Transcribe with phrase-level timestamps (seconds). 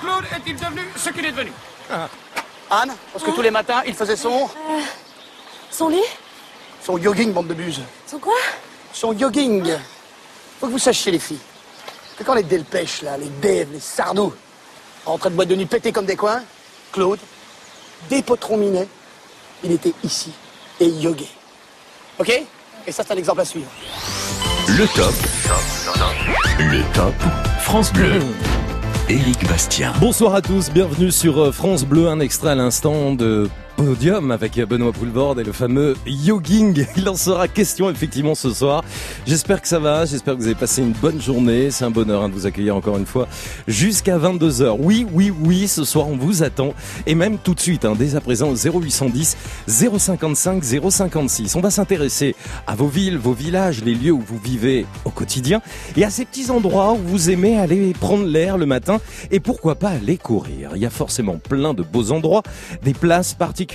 [0.00, 1.52] Claude est-il devenu ce qu'il est devenu
[2.70, 4.48] Anne, parce que tous les matins, il faisait son...
[5.70, 6.02] Son lit
[6.86, 7.80] son jogging, bande de buse.
[8.06, 8.36] Son quoi
[8.92, 9.72] Son jogging.
[10.60, 11.40] Faut que vous sachiez, les filles,
[12.16, 14.32] que quand les delpêches, là, les dèves, les sardous,
[15.04, 16.42] en train de boîte de nuit péter comme des coins,
[16.92, 17.18] Claude,
[18.08, 18.86] des potrons minets,
[19.64, 20.30] il était ici
[20.78, 21.26] et yogué.
[22.20, 22.40] Ok?
[22.86, 23.68] Et ça, c'est un exemple à suivre.
[24.68, 25.14] Le top.
[26.60, 27.14] Le top
[27.62, 28.22] France Bleu.
[29.08, 29.92] Éric Bastien.
[30.00, 34.58] Bonsoir à tous, bienvenue sur euh, France Bleu, un extrait à l'instant de podium avec
[34.58, 36.86] Benoît Poulbord et le fameux yogging.
[36.96, 38.82] Il en sera question effectivement ce soir.
[39.26, 41.70] J'espère que ça va, j'espère que vous avez passé une bonne journée.
[41.70, 43.28] C'est un bonheur hein, de vous accueillir encore une fois
[43.68, 44.76] jusqu'à 22h.
[44.78, 46.72] Oui, oui, oui, ce soir on vous attend
[47.06, 51.54] et même tout de suite, hein, dès à présent au 0810 055 056.
[51.54, 52.34] On va s'intéresser
[52.66, 55.60] à vos villes, vos villages, les lieux où vous vivez au quotidien
[55.96, 59.74] et à ces petits endroits où vous aimez aller prendre l'air le matin et pourquoi
[59.74, 60.70] pas aller courir.
[60.76, 62.42] Il y a forcément plein de beaux endroits,
[62.82, 63.65] des places particulières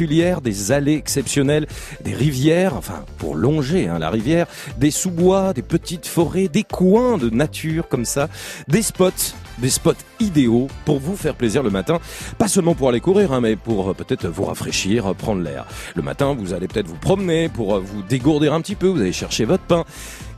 [0.42, 1.68] des allées exceptionnelles,
[2.04, 4.48] des rivières, enfin pour longer hein, la rivière,
[4.78, 8.30] des sous-bois, des petites forêts, des coins de nature comme ça,
[8.68, 9.12] des spots
[9.58, 12.00] des spots idéaux pour vous faire plaisir le matin.
[12.38, 15.68] Pas seulement pour aller courir, hein, mais pour euh, peut-être vous rafraîchir, euh, prendre l'air.
[15.96, 19.02] Le matin, vous allez peut-être vous promener pour euh, vous dégourdir un petit peu, vous
[19.02, 19.86] allez chercher votre pain.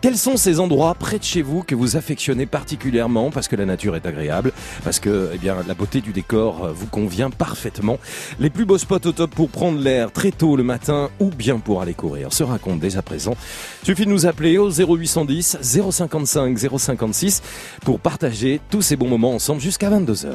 [0.04, 3.64] Quels sont ces endroits près de chez vous que vous affectionnez particulièrement parce que la
[3.64, 4.52] nature est agréable,
[4.84, 7.98] parce que eh bien la beauté du décor vous convient parfaitement
[8.38, 11.58] Les plus beaux spots au top pour prendre l'air très tôt le matin ou bien
[11.58, 13.38] pour aller courir se racontent dès à présent.
[13.84, 17.42] Suffit de nous appeler au 0810 055 056
[17.86, 20.34] pour partager tous ces bons moments ensemble jusqu'à 22h.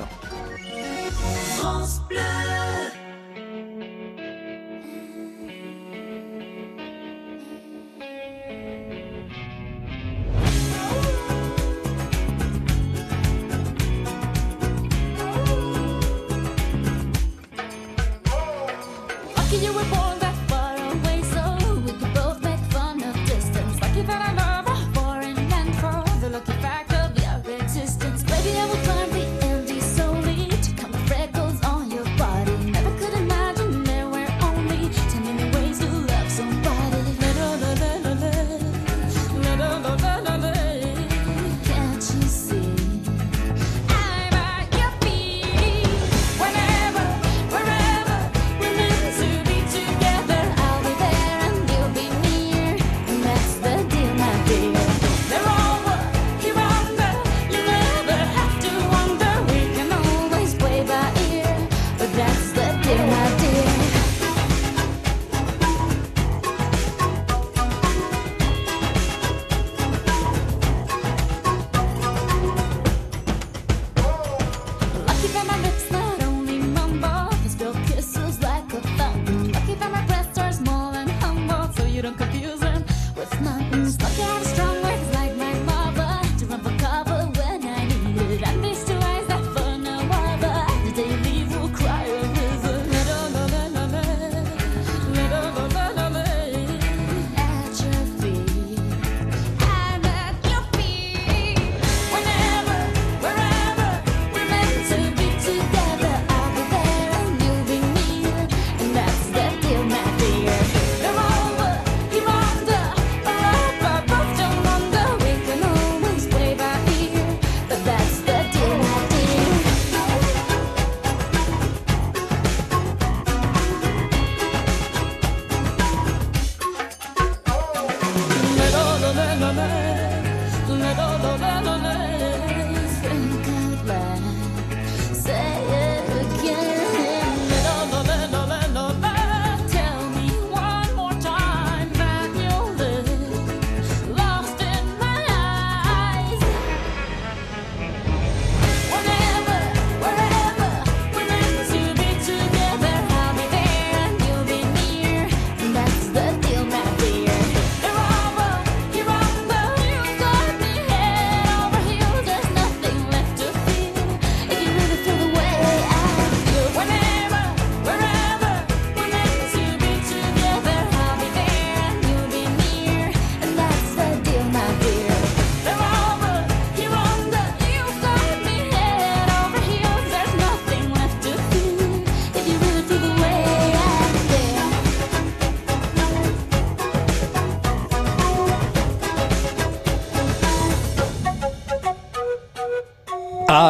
[1.63, 1.83] Ah,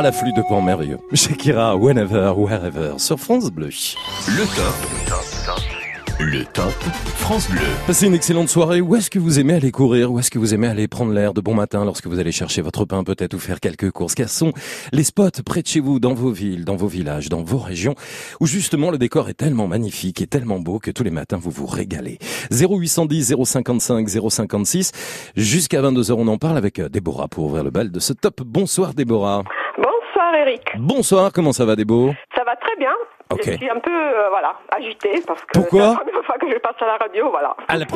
[0.02, 0.98] la flûte de pan merveilleux.
[1.12, 3.70] Shakira, whenever, wherever, sur France Bleu.
[4.28, 5.48] Le top.
[6.20, 6.72] Le top
[7.16, 7.60] France Bleu.
[7.86, 8.80] Passez une excellente soirée.
[8.80, 10.12] Où est-ce que vous aimez aller courir?
[10.12, 12.60] Où est-ce que vous aimez aller prendre l'air de bon matin lorsque vous allez chercher
[12.60, 14.14] votre pain peut-être ou faire quelques courses?
[14.14, 14.52] Quels sont
[14.92, 17.94] les spots près de chez vous, dans vos villes, dans vos villages, dans vos régions,
[18.40, 21.50] où justement le décor est tellement magnifique et tellement beau que tous les matins vous
[21.50, 22.18] vous régalez?
[22.50, 24.92] 0810 055 056
[25.36, 28.42] jusqu'à 22h on en parle avec euh, Déborah pour ouvrir le bal de ce top.
[28.44, 29.44] Bonsoir Déborah.
[30.30, 30.62] Bonsoir Eric.
[30.78, 32.12] Bonsoir, comment ça va Débo?
[32.36, 32.90] Ça va très bien.
[33.30, 33.40] Ok.
[33.46, 36.50] Je suis un peu euh, voilà agitée parce que Pourquoi c'est la première fois que
[36.50, 37.56] je passe à la radio, voilà.
[37.66, 37.86] Ah, la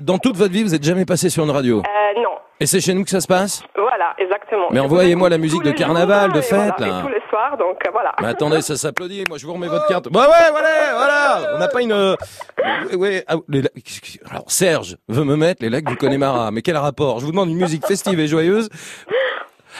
[0.00, 1.78] Dans toute votre vie, vous êtes jamais passé sur une radio?
[1.78, 2.30] Euh, non,
[2.60, 3.62] Et c'est chez nous que ça se passe?
[3.76, 4.66] Voilà, exactement.
[4.72, 6.98] Mais envoyez-moi la musique de carnaval, jours, de fête, voilà, là.
[6.98, 8.12] et tous les soirs, donc euh, voilà.
[8.20, 9.24] Mais attendez, ça s'applaudit.
[9.28, 10.08] Moi, je vous remets votre carte.
[10.10, 11.54] Bah ouais, voilà, voilà.
[11.54, 11.92] On n'a pas une.
[11.92, 12.16] euh,
[12.96, 13.24] Ouais.
[13.28, 13.68] ah, les la-
[14.30, 16.50] Alors Serge veut me mettre les lacs du Connemara.
[16.50, 17.20] Mais quel rapport?
[17.20, 18.68] Je vous demande une musique festive et joyeuse.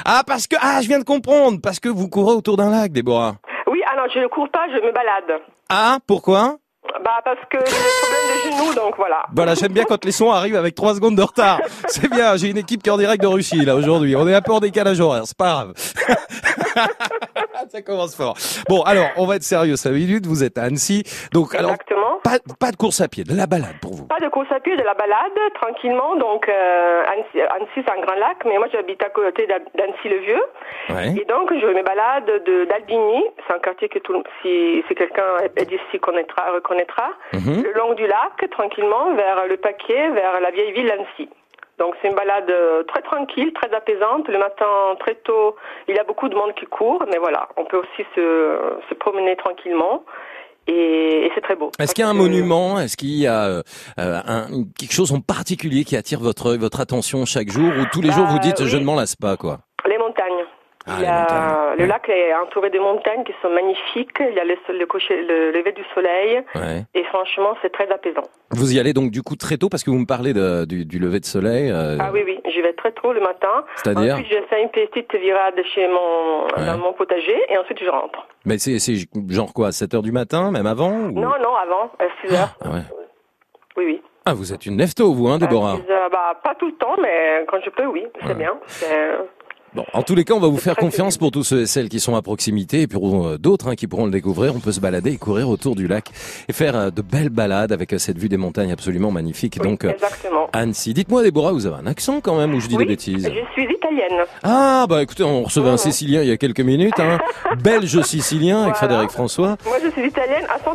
[0.05, 2.93] Ah parce que ah je viens de comprendre parce que vous courez autour d'un lac,
[2.93, 3.37] Déborah.
[3.67, 5.41] Oui, alors je ne cours pas, je me balade.
[5.69, 6.57] Ah pourquoi?
[7.05, 9.27] Bah parce que j'ai des problèmes de genoux, donc voilà.
[9.35, 11.61] Voilà, j'aime bien quand les sons arrivent avec 3 secondes de retard.
[11.87, 14.17] C'est bien, j'ai une équipe qui est en direct de Russie là aujourd'hui.
[14.17, 15.73] On est un peu en décalage horaire, c'est pas grave.
[17.71, 18.37] Ça commence fort.
[18.69, 20.27] Bon, alors, on va être sérieux 5 minutes.
[20.27, 21.03] Vous êtes à Annecy.
[21.33, 21.98] Donc, alors, Exactement.
[22.29, 24.07] Pas, pas de course à pied, de la balade pour vous.
[24.07, 26.17] Pas de course à pied, de la balade, tranquillement.
[26.17, 30.43] Donc, euh, Annecy, Annecy, c'est un grand lac, mais moi, j'habite à côté d'A- d'Annecy-le-Vieux.
[30.91, 31.15] Ouais.
[31.21, 35.39] Et donc, je me balade de d'Albigny, c'est un quartier que tout, si, si quelqu'un
[35.57, 37.63] est d'ici connaîtra, reconnaîtra, Mhm.
[37.65, 41.29] le long du lac, tranquillement, vers le Paquet, vers la vieille ville d'Annecy.
[41.79, 44.27] Donc, c'est une balade euh, très tranquille, très apaisante.
[44.29, 45.55] Le matin, très tôt,
[45.87, 48.59] il y a beaucoup de monde qui court, mais voilà, on peut aussi se,
[48.89, 50.03] se promener tranquillement.
[50.69, 51.71] Et, et c'est très beau.
[51.79, 52.79] Est-ce qu'il y a un monument?
[52.79, 53.63] Est-ce qu'il y a euh,
[53.99, 58.09] un, quelque chose en particulier qui attire votre votre attention chaque jour ou tous les
[58.09, 58.69] Bah, jours vous dites oui.
[58.69, 59.61] je ne m'en lasse pas quoi?
[60.89, 61.79] Ah, Il y les a- montagnes.
[61.79, 64.17] Le lac est entouré de montagnes qui sont magnifiques.
[64.21, 66.43] Il y a le, le, coucher- le lever du soleil.
[66.55, 66.85] Ouais.
[66.95, 68.23] Et franchement, c'est très apaisant.
[68.51, 70.85] Vous y allez donc du coup très tôt parce que vous me parlez de, du,
[70.87, 71.71] du lever de soleil.
[71.71, 73.65] euh, Ah oui, oui, j'y vais très tôt le matin.
[73.77, 76.67] C'est-à-dire Ensuite, je fais une petite virade chez mon, Ouais.
[76.67, 78.27] dans mon potager et ensuite je rentre.
[78.45, 78.79] Mais c'est
[79.29, 82.57] genre quoi 7 heures du matin, même avant ou- Non, non, avant, à 6 heures.
[82.65, 82.81] Ah ouais.
[83.77, 84.03] Oui, oui.
[84.25, 85.77] Ah, vous êtes une lefto, vous, hein, Déborah?
[85.77, 88.35] 6 heures, bah, pas tout le temps, mais quand je peux, oui, c'est Ouais.
[88.35, 88.55] bien.
[89.79, 91.89] Bon, en tous les cas, on va vous faire confiance pour tous ceux et celles
[91.89, 94.57] qui sont à proximité et pour euh, d'autres hein, qui pourront le découvrir.
[94.57, 96.09] On peut se balader et courir autour du lac
[96.49, 99.57] et faire euh, de belles balades avec euh, cette vue des montagnes absolument magnifique.
[99.61, 100.49] oui, Donc, exactement.
[100.53, 100.95] Annecy.
[100.95, 103.23] Dites-moi, Déborah, vous avez un accent quand même ou je dis Oui, des bêtises?
[103.33, 104.25] je suis italienne.
[104.43, 105.79] Ah, bah écoutez, on recevait un Mhm.
[105.79, 107.19] Sicilien il y a quelques minutes, hein.
[107.63, 108.75] belge sicilien avec.
[108.75, 109.57] Frédéric François.
[109.65, 110.75] Moi, je suis italienne à 100%.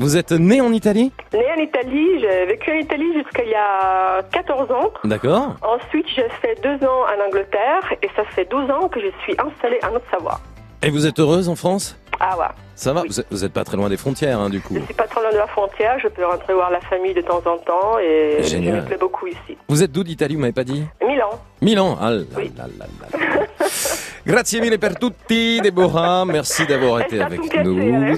[0.00, 3.54] Vous êtes né en Italie Née en Italie, j'ai vécu en Italie jusqu'à il y
[3.54, 4.90] a 14 ans.
[5.04, 5.56] D'accord.
[5.62, 9.32] Ensuite, j'ai fait deux ans en Angleterre et ça fait 12 ans que je suis
[9.38, 10.40] installée en Haute-Savoie.
[10.82, 12.46] Et vous êtes heureuse en France Ah ouais.
[12.74, 13.08] Ça va Oui.
[13.10, 14.74] vous, êtes, vous êtes pas très loin des frontières, hein, du coup.
[14.74, 17.20] Je suis pas trop loin de la frontière, je peux rentrer voir la famille de
[17.20, 18.76] temps en temps et Génial.
[18.76, 19.58] je me plais beaucoup ici.
[19.68, 21.28] Vous êtes d'où d'Italie, vous m'avez pas dit Milan.
[21.60, 21.98] Milan.
[22.00, 22.50] Ah là Oui.
[22.56, 23.66] là là là là.
[24.26, 26.24] Grazie mille per tutti, Déborah.
[26.26, 27.78] Merci d'avoir été avec nous.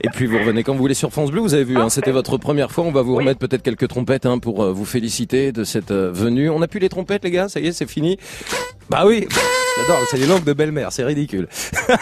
[0.00, 1.40] Et puis vous revenez quand vous voulez sur France Bleu.
[1.40, 2.84] Vous avez vu, hein, c'était votre première fois.
[2.84, 6.12] On va vous remettre peut-être quelques trompettes hein, pour euh, vous féliciter de cette euh,
[6.12, 6.50] venue.
[6.50, 7.48] On a plus les trompettes, les gars.
[7.48, 8.18] Ça y est, c'est fini.
[8.90, 9.28] Bah oui.
[9.76, 11.46] J'adore, c'est les langues de belle-mère, c'est ridicule.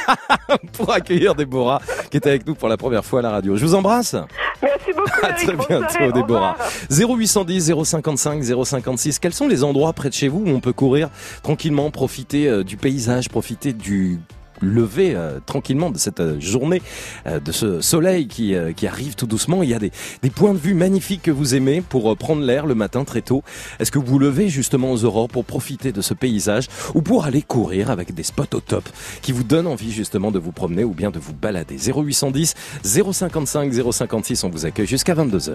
[0.72, 3.56] pour accueillir Déborah, qui est avec nous pour la première fois à la radio.
[3.56, 4.16] Je vous embrasse.
[4.62, 5.26] Merci beaucoup.
[5.26, 6.56] À très bientôt, Déborah.
[6.88, 7.16] revoir.
[7.18, 9.18] 0810 055 056.
[9.18, 11.10] Quels sont les endroits près de chez vous où on peut courir
[11.42, 14.18] tranquillement, profiter euh, du paysage, profiter du
[14.60, 16.82] lever euh, tranquillement de cette euh, journée,
[17.26, 19.62] euh, de ce soleil qui, qui arrive tout doucement.
[19.62, 22.66] Il y a des, des points de vue magnifiques que vous aimez pour prendre l'air
[22.66, 23.42] le matin très tôt.
[23.78, 27.42] Est-ce que vous levez justement aux aurores pour profiter de ce paysage ou pour aller
[27.42, 28.88] courir avec des spots au top
[29.22, 31.76] qui vous donnent envie justement de vous promener ou bien de vous balader?
[31.78, 35.54] 0810 055 056, on vous accueille jusqu'à 22h.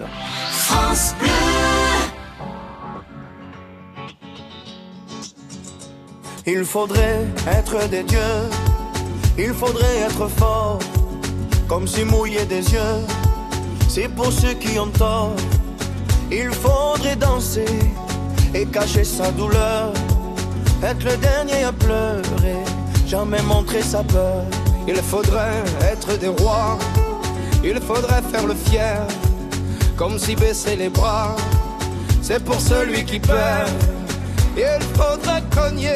[6.46, 8.18] Il faudrait être des dieux,
[9.38, 10.78] il faudrait être fort,
[11.68, 13.00] comme si mouiller des yeux,
[13.88, 15.34] c'est pour ceux qui ont tort.
[16.30, 17.78] Il faudrait danser
[18.54, 19.92] et cacher sa douleur,
[20.82, 22.62] être le dernier à pleurer,
[23.06, 24.44] jamais montrer sa peur.
[24.86, 26.78] Il faudrait être des rois,
[27.64, 29.00] il faudrait faire le fier,
[29.96, 31.34] comme si baisser les bras,
[32.22, 33.70] c'est pour celui qui perd.
[34.56, 35.94] Il faudrait cogner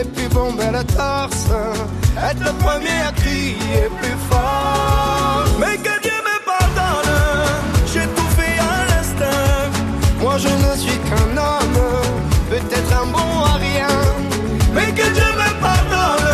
[0.00, 1.46] et puis bomber la torse.
[1.50, 5.44] Hein, Être le premier à crier plus fort.
[5.60, 7.14] Mais que Dieu me pardonne,
[7.92, 9.70] j'ai tout fait à l'instinct.
[10.20, 11.82] Moi je ne suis qu'un homme,
[12.50, 13.94] peut-être un bon à rien.
[14.74, 16.28] Mais que Dieu me pardonne,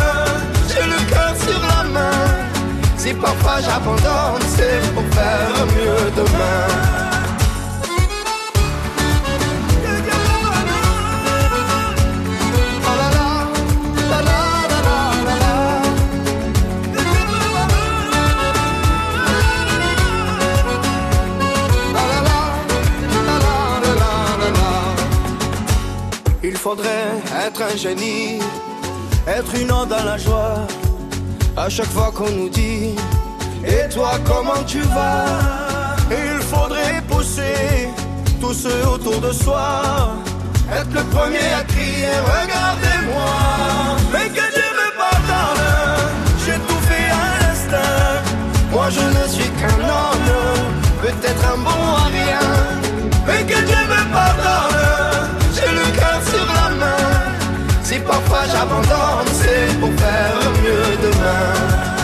[0.69, 2.27] j'ai le cœur sur la main.
[2.97, 7.18] Si parfois j'abandonne, c'est pour faire mieux demain.
[26.59, 27.13] Faudrait
[27.47, 28.41] être un génie,
[29.27, 30.67] être une onde dans la joie.
[31.57, 32.95] À chaque fois qu'on nous dit
[33.65, 35.25] Et toi comment tu vas?
[36.11, 37.89] Il faudrait pousser
[38.41, 40.15] tous ceux autour de soi
[40.73, 43.33] Être le premier à crier Regardez-moi!
[44.13, 45.65] Mais que Dieu me pardonne
[46.45, 48.23] J'ai tout fait à l'instinct.
[48.73, 50.31] Moi je ne suis qu'un homme
[51.03, 52.47] Peut-être un bon à rien.
[53.27, 53.88] Mais que Dieu
[58.09, 59.29] parfois j'abandonne.
[59.33, 61.98] C'est pour faire mieux demain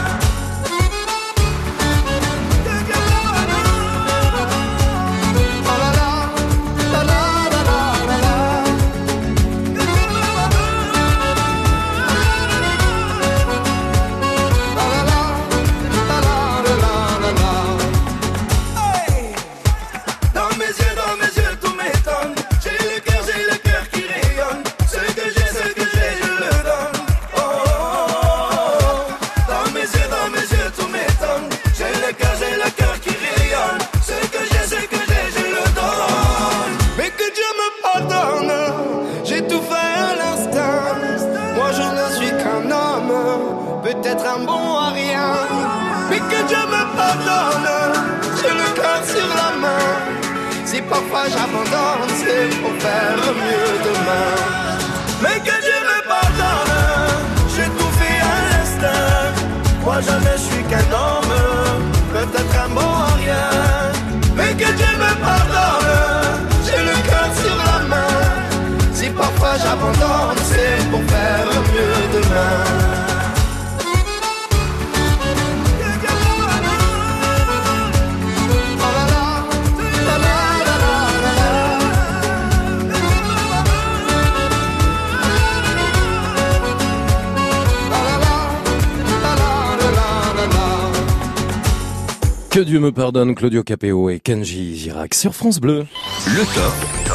[92.55, 95.87] Que Dieu me pardonne, Claudio Capéo et Kenji Girac sur France Bleu.
[96.29, 97.14] Le top.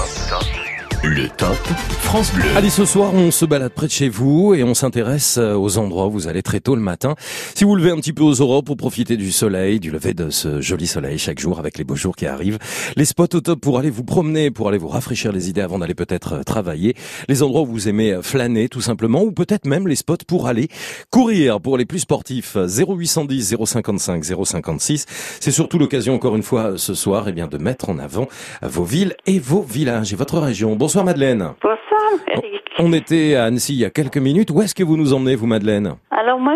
[2.01, 2.45] France Bleu.
[2.55, 5.77] Allez, ce soir, on se balade près de chez vous et on s'intéresse euh, aux
[5.77, 7.15] endroits où vous allez très tôt le matin.
[7.55, 10.29] Si vous levez un petit peu aux aurores pour profiter du soleil, du lever de
[10.29, 12.57] ce joli soleil chaque jour avec les beaux jours qui arrivent,
[12.95, 15.79] les spots au top pour aller vous promener, pour aller vous rafraîchir les idées avant
[15.79, 16.95] d'aller peut-être euh, travailler,
[17.27, 20.47] les endroits où vous aimez euh, flâner tout simplement, ou peut-être même les spots pour
[20.47, 20.69] aller
[21.11, 22.55] courir pour les plus sportifs.
[22.55, 25.05] 0810 055 056.
[25.39, 28.27] C'est surtout l'occasion encore une fois ce soir, eh bien, de mettre en avant
[28.61, 30.75] vos villes et vos villages et votre région.
[30.75, 31.53] Bonsoir Madeleine.
[31.63, 32.61] Bonsoir, Eric.
[32.77, 34.51] On était à Annecy il y a quelques minutes.
[34.51, 36.53] Où est-ce que vous nous emmenez, vous, Madeleine Alors moi,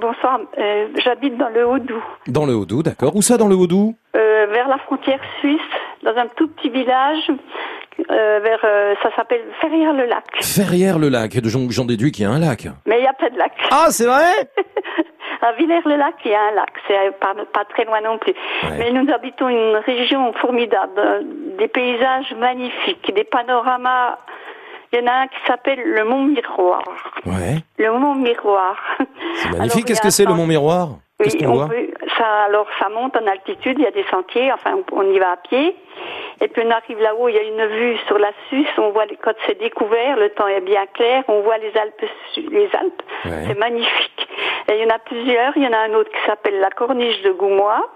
[0.00, 3.14] bonsoir, euh, j'habite dans le Haut-Doubs, Dans le Haut-Doubs, d'accord.
[3.14, 3.94] Où ça, dans le Haut-Doubs?
[4.16, 5.60] Euh, vers la frontière suisse,
[6.02, 7.30] dans un tout petit village,
[8.10, 10.24] euh, vers, euh, ça s'appelle Ferrières-le-Lac.
[10.42, 11.38] Ferrières-le-Lac.
[11.44, 12.66] J'en j'en déduis qu'il y a un lac.
[12.86, 13.52] Mais il n'y a pas de lac.
[13.70, 14.32] Ah, c'est vrai?
[15.42, 18.32] À Villers-le-Lac, il y a un lac, c'est pas, pas très loin non plus.
[18.62, 18.78] Ouais.
[18.78, 21.22] Mais nous habitons une région formidable, euh,
[21.58, 24.16] des paysages magnifiques, des panoramas.
[24.90, 26.82] Il y en a un qui s'appelle le Mont Miroir.
[27.26, 27.58] Ouais.
[27.78, 28.76] Le Mont Miroir.
[29.36, 29.84] C'est magnifique.
[29.84, 30.90] Qu'est-ce que c'est, le Mont Miroir?
[31.20, 34.76] Oui, on peut, ça, alors ça monte en altitude, il y a des sentiers, enfin
[34.90, 35.76] on, y va à pied.
[36.40, 39.06] Et puis on arrive là-haut, il y a une vue sur la Suisse, on voit
[39.06, 42.04] les, quand c'est découvert, le temps est bien clair, on voit les Alpes,
[42.36, 43.44] les Alpes, Ouais.
[43.46, 44.28] c'est magnifique.
[44.68, 46.70] Et il y en a plusieurs, il y en a un autre qui s'appelle la
[46.70, 47.88] Corniche de Goumois.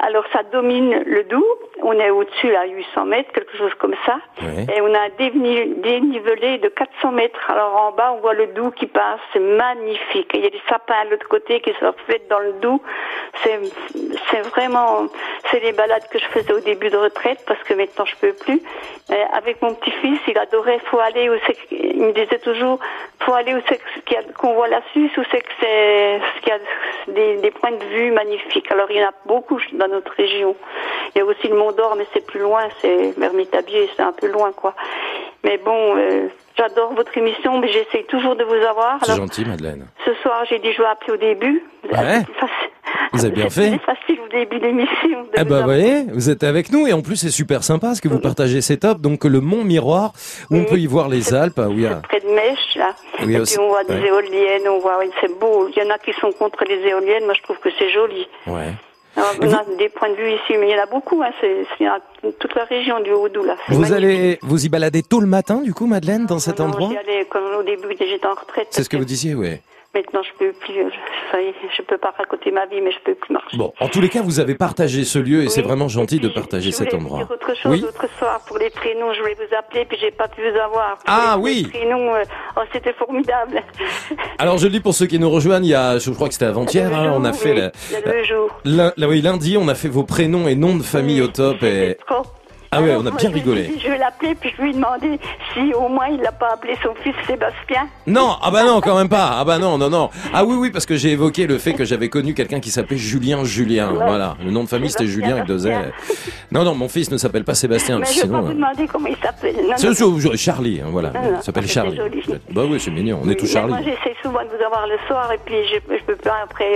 [0.00, 1.42] Alors ça domine le Doubs,
[1.82, 4.18] on est au-dessus à 800 mètres, quelque chose comme ça.
[4.72, 7.50] Et on a un déni- dénivelé de 400 mètres.
[7.50, 10.30] Alors en bas, on voit le Doubs qui passe, c'est magnifique.
[10.34, 12.80] Il y a des sapins de l'autre côté qui se reflètent dans le Doubs.
[13.42, 13.58] C'est,
[14.30, 15.08] c'est vraiment,
[15.50, 18.32] c'est les balades que je faisais au début de retraite parce que maintenant je peux
[18.34, 18.62] plus.
[19.32, 22.78] Avec mon petit-fils, il adorait, faut aller où c'est, que- il me disait toujours,
[23.20, 23.80] faut aller où c'est
[24.38, 26.58] qu'on voit la Suisse, où c'est que c'est, qu'il y a
[27.12, 28.70] des, des points de vue magnifiques.
[28.70, 30.54] Alors il y en a beaucoup dans notre région.
[31.14, 34.02] Il y a aussi le Mont d'Or, mais c'est plus loin, c'est vers Métabier, c'est
[34.02, 34.74] un peu loin, quoi.
[35.42, 38.98] Mais bon, euh, j'adore votre émission, mais j'essaye toujours de vous avoir.
[39.04, 39.86] C'est gentil, Madeleine.
[40.04, 41.64] ce soir, j'ai dit je vais appeler au début.
[41.90, 42.22] Ouais?
[43.12, 43.18] C'est.
[43.18, 43.76] Vous avez bien C'est fait.
[43.76, 44.66] plus facile, au début de
[45.34, 47.94] Eh vous ben, vous voyez, vous êtes avec nous et en plus c'est super sympa
[47.94, 49.00] ce que vous partagez, c'est top.
[49.00, 50.12] Donc le Mont Miroir,
[50.50, 52.00] où on peut y voir les Alpes, ah oui, ah.
[52.08, 52.94] près de Mèche, là.
[53.24, 54.06] Oui, et aussi, puis on voit des ouais.
[54.08, 55.68] éoliennes, on voit, oui, c'est beau.
[55.74, 58.26] Il y en a qui sont contre les éoliennes, moi je trouve que c'est joli.
[58.46, 58.74] ouais.
[59.16, 61.30] Alors, on a des points de vue ici, mais il y en a beaucoup, hein,
[61.40, 61.86] c'est c'est
[62.38, 63.56] toute la région du Haut-Doubs, là.
[63.66, 63.96] C'est Vous magnifique.
[64.04, 66.88] allez vous y balader tôt le matin du coup, Madeleine, dans cet Non, endroit?
[66.90, 68.68] j'y allais comme au début, j'étais en retraite.
[68.70, 69.56] C'est ce que vous disiez, oui.
[69.98, 70.92] Maintenant, je peux plus,
[71.32, 73.56] ça y est, je peux pas raconter ma vie, mais je peux plus marcher.
[73.56, 76.20] Bon, en tous les cas, vous avez partagé ce lieu et c'est vraiment gentil Et
[76.20, 77.18] de partager cet endroit.
[77.24, 77.80] Dire autre chose, Oui.
[77.80, 80.98] l'autre soir, pour les prénoms, je voulais vous appeler, puis j'ai pas pu vous avoir.
[80.98, 81.62] Pour Ah, les- oui.
[81.72, 82.22] Les prénoms, euh,
[82.56, 83.60] oh, c'était formidable.
[84.38, 86.34] Alors je le dis pour ceux qui nous rejoignent, il y a, je crois que
[86.34, 88.50] c'était avant-hier, hein, on a fait la, Il y a deux jours.
[88.64, 91.60] la- la- oui, lundi, on a fait vos prénoms et noms de famille au top
[91.64, 92.22] et trop.
[92.70, 93.72] Ah ouais, on a bien lui rigolé.
[93.82, 95.18] Je vais l'appeler, puis je lui ai demandé
[95.54, 97.88] si au moins il l'a pas appelé son fils Sébastien.
[98.06, 99.36] Non, ah bah non, quand même pas.
[99.38, 100.10] Ah bah non, non, non.
[100.34, 102.98] Ah oui, oui, parce que j'ai évoqué le fait que j'avais connu quelqu'un qui s'appelait
[102.98, 103.90] Julien Julien.
[103.90, 104.06] Ouais.
[104.06, 105.66] Voilà, le nom de famille c'était Julien avec deux.
[106.50, 107.98] Non, non, mon fils ne s'appelle pas Sébastien.
[107.98, 109.54] Mais je vais pas sinon, vous euh, demander comment il s'appelle.
[109.56, 110.36] Non, c'est non.
[110.36, 111.12] Charlie, hein, voilà.
[111.14, 111.96] Ah, non, Il s'appelle c'est Charlie.
[111.96, 112.22] joli.
[112.52, 113.20] Bah oui, c'est mignon.
[113.24, 113.72] On est tous Charlie.
[113.72, 116.74] Moi, j'essaie souvent de vous avoir le soir, et puis je, je peux pas après.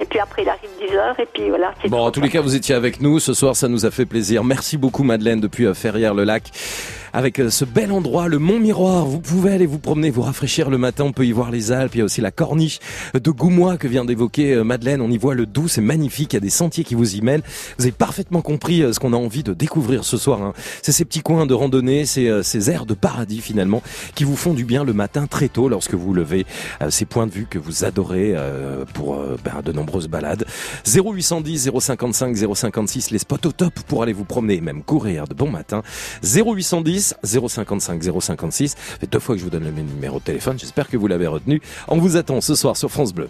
[0.00, 1.72] Et puis après, il arrive 10 heures, et puis voilà.
[1.88, 4.06] Bon, en tous les cas, vous étiez avec nous ce soir, ça nous a fait
[4.06, 4.42] plaisir.
[4.42, 6.50] Merci beaucoup, Depuis euh, Ferrières-le-Lac.
[7.14, 10.70] Avec euh, ce bel endroit, le Mont Miroir, vous pouvez aller vous promener, vous rafraîchir
[10.70, 11.04] le matin.
[11.04, 11.94] On peut y voir les Alpes.
[11.94, 12.78] Il y a aussi la corniche
[13.12, 15.02] de Goumois que vient d'évoquer euh, Madeleine.
[15.02, 16.32] On y voit le doux, c'est magnifique.
[16.32, 17.42] Il y a des sentiers qui vous y mènent.
[17.76, 20.40] Vous avez parfaitement compris euh, ce qu'on a envie de découvrir ce soir.
[20.40, 20.54] hein.
[20.80, 23.82] C'est ces petits coins de randonnée, euh, ces airs de paradis finalement
[24.14, 26.46] qui vous font du bien le matin très tôt lorsque vous levez.
[26.88, 28.34] ces points de vue que vous adorez
[28.94, 30.44] pour ben, de nombreuses balades.
[30.86, 35.34] 0810 055 056 les spots au top pour aller vous promener et même courir de
[35.34, 35.82] bon matin
[36.22, 38.68] 0810 055 056.
[38.70, 40.58] Ça fait deux fois que je vous donne le numéro de téléphone.
[40.58, 41.60] J'espère que vous l'avez retenu.
[41.88, 43.28] On vous attend ce soir sur France Bleu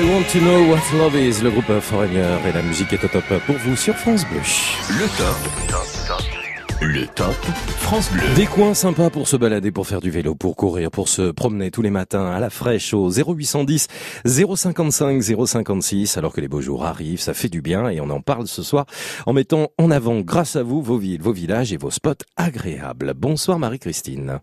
[0.00, 3.08] I want to know what love is, le groupe Foreigner et la musique est au
[3.08, 4.40] top pour vous sur France Bleu.
[4.88, 6.80] Le top.
[6.80, 7.34] Le top
[7.76, 8.22] France Bleu.
[8.34, 11.70] Des coins sympas pour se balader, pour faire du vélo, pour courir, pour se promener
[11.70, 13.88] tous les matins à la fraîche au 0810
[14.24, 18.22] 055 056 alors que les beaux jours arrivent, ça fait du bien et on en
[18.22, 18.86] parle ce soir
[19.26, 23.12] en mettant en avant grâce à vous vos villes, vos villages et vos spots agréables.
[23.14, 24.40] Bonsoir Marie-Christine.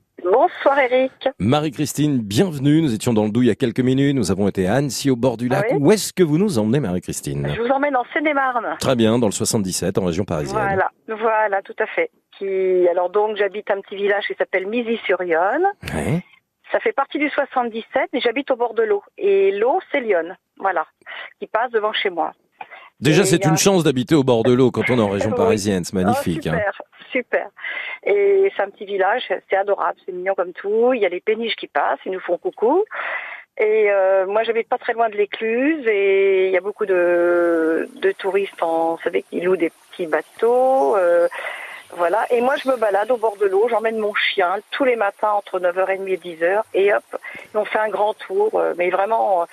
[0.48, 1.12] Bonsoir Eric.
[1.40, 2.82] Marie-Christine, bienvenue.
[2.82, 4.16] Nous étions dans le Doubs il y a quelques minutes.
[4.16, 5.66] Nous avons été à Annecy au bord du lac.
[5.70, 8.78] Ah oui Où est-ce que vous nous emmenez Marie-Christine Je vous emmène en Seine-et-Marne.
[8.80, 10.58] Très bien, dans le 77 en région parisienne.
[10.62, 10.90] Voilà,
[11.22, 12.12] voilà, tout à fait.
[12.38, 15.66] Qui, alors donc, j'habite un petit village qui s'appelle Mizy-sur-Yonne.
[15.94, 16.24] Ouais.
[16.72, 19.04] Ça fait partie du 77 et j'habite au bord de l'eau.
[19.18, 20.38] Et l'eau, c'est l'Yonne.
[20.60, 20.86] Voilà.
[21.42, 22.32] Qui passe devant chez moi.
[23.02, 25.10] Déjà, c'est a une un- chance d'habiter au bord de l'eau quand on est en
[25.10, 25.36] région Oui.
[25.36, 25.84] parisienne.
[25.84, 26.48] C'est magnifique.
[26.50, 26.60] Oh, hein.
[27.12, 27.50] Super.
[28.04, 30.93] Et c'est un petit village, c'est adorable, c'est mignon comme tout.
[30.93, 32.84] Il y a les péniches qui passent, ils nous font coucou.
[33.60, 37.89] Et euh, moi, j'habite pas très loin de l'écluse et il y a beaucoup de,
[37.96, 40.96] de touristes, en, vous savez, qui louent des petits bateaux.
[40.96, 41.28] euh,
[41.95, 42.26] voilà.
[42.32, 45.32] Et moi, je me balade au bord de l'eau, j'emmène mon chien tous les matins
[45.32, 46.62] entre 9h30 et 10h.
[46.73, 47.04] Et hop,
[47.56, 48.52] on fait un grand tour.
[48.56, 49.45] euh, mais vraiment, euh,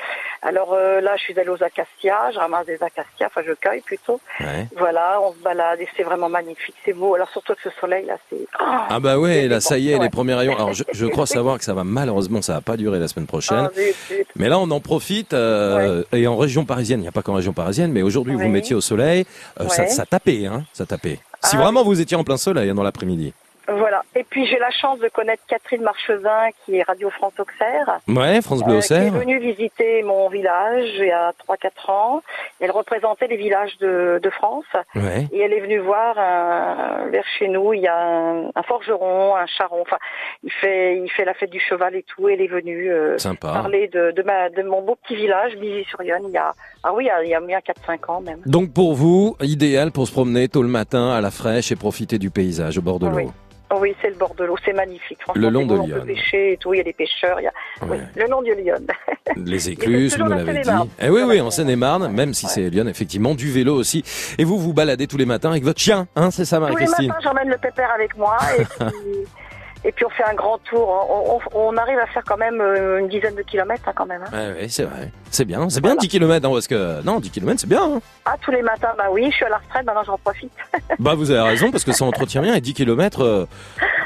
[0.42, 3.80] alors euh, là, je suis allée aux acacias, je ramasse des acacias, enfin, je cueille
[3.82, 4.20] plutôt.
[4.40, 4.66] Ouais.
[4.76, 7.14] Voilà, on se balade et c'est vraiment magnifique, c'est beau.
[7.14, 8.36] Alors surtout que ce soleil là, c'est.
[8.60, 10.02] Oh, Ah bah ouais, là ça y est, Ouais.
[10.04, 10.54] les premiers rayons.
[10.56, 13.26] Alors je, je crois savoir que ça va malheureusement, ça va pas durer la semaine
[13.26, 13.68] prochaine.
[13.70, 14.26] ah, zut, zut.
[14.36, 15.32] Mais là, on en profite.
[15.34, 18.48] euh, Et en région parisienne, il n'y a pas qu'en région parisienne, mais aujourd'hui, vous
[18.48, 19.24] mettiez au soleil.
[19.60, 21.18] euh, ça, ça tapait, hein, ça tapait.
[21.44, 23.32] Si Ah vraiment vous étiez en plein soleil dans l'après-midi.
[23.66, 24.02] Voilà.
[24.14, 27.98] Et puis j'ai la chance de connaître Catherine Marchezin qui est Radio France Auxerre.
[28.08, 29.12] Ouais, France Bleu euh, qui est Auxerre.
[29.14, 32.22] venue visiter mon village il y a 3-4 ans.
[32.60, 34.66] Elle représentait les villages de, de France.
[34.94, 35.28] Ouais.
[35.32, 39.34] Et elle est venue voir un- vers chez nous, il y a un, un forgeron,
[39.34, 39.80] un charron.
[39.80, 39.98] Enfin,
[40.42, 42.28] il fait, il fait la fête du cheval et tout.
[42.28, 43.48] Elle est venue euh, Sympa.
[43.50, 46.52] parler de, de, ma, de mon beau petit village, Billy-sur-Yonne, il y a,
[46.84, 48.38] ah oui, il y a, a bien 4-5 ans même.
[48.46, 52.18] Donc pour vous, idéal pour se promener tôt le matin à la fraîche et profiter
[52.18, 53.16] du paysage au bord de l'eau.
[53.16, 53.24] Oui.
[53.70, 55.18] Oh oui, c'est le bord de l'eau, c'est magnifique.
[55.34, 56.06] Le long de beau, On peut l'Yonne.
[56.06, 57.52] pêcher et tout, il y a des pêcheurs, il y a
[57.86, 57.98] Ouais.
[57.98, 58.76] oui, le long du Lyon.
[59.36, 60.70] Les écluses, vous l'avez dit.
[61.00, 64.04] Eh oui, oui, en Seine-et-Marne, même si c'est Lyon, effectivement, du vélo aussi.
[64.38, 66.72] Et vous, vous baladez tous les matins avec votre chien, hein, c'est ça, Tous les
[66.72, 68.86] Marie-Christine matins, j'emmène le pépère avec moi et puis,
[69.84, 70.88] et puis on fait un grand tour.
[71.10, 74.06] On, on- on arrive à faire quand même euh, une dizaine de kilomètres hein, quand
[74.06, 74.22] même.
[74.26, 74.30] hein.
[74.32, 75.10] Ouais, ouais, c'est vrai.
[75.30, 78.00] C'est bien, c'est bien 10 km, hein, parce que, non, 10 km, c'est bien, hein.
[78.24, 80.52] Ah, tous les matins, bah oui, je suis à la retraite, maintenant j'en profite.
[80.98, 83.46] Bah, vous avez raison, parce que ça entretient bien, et 10 km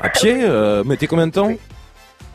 [0.02, 1.46] à pied, euh, mettez combien de temps?
[1.48, 1.58] Oui.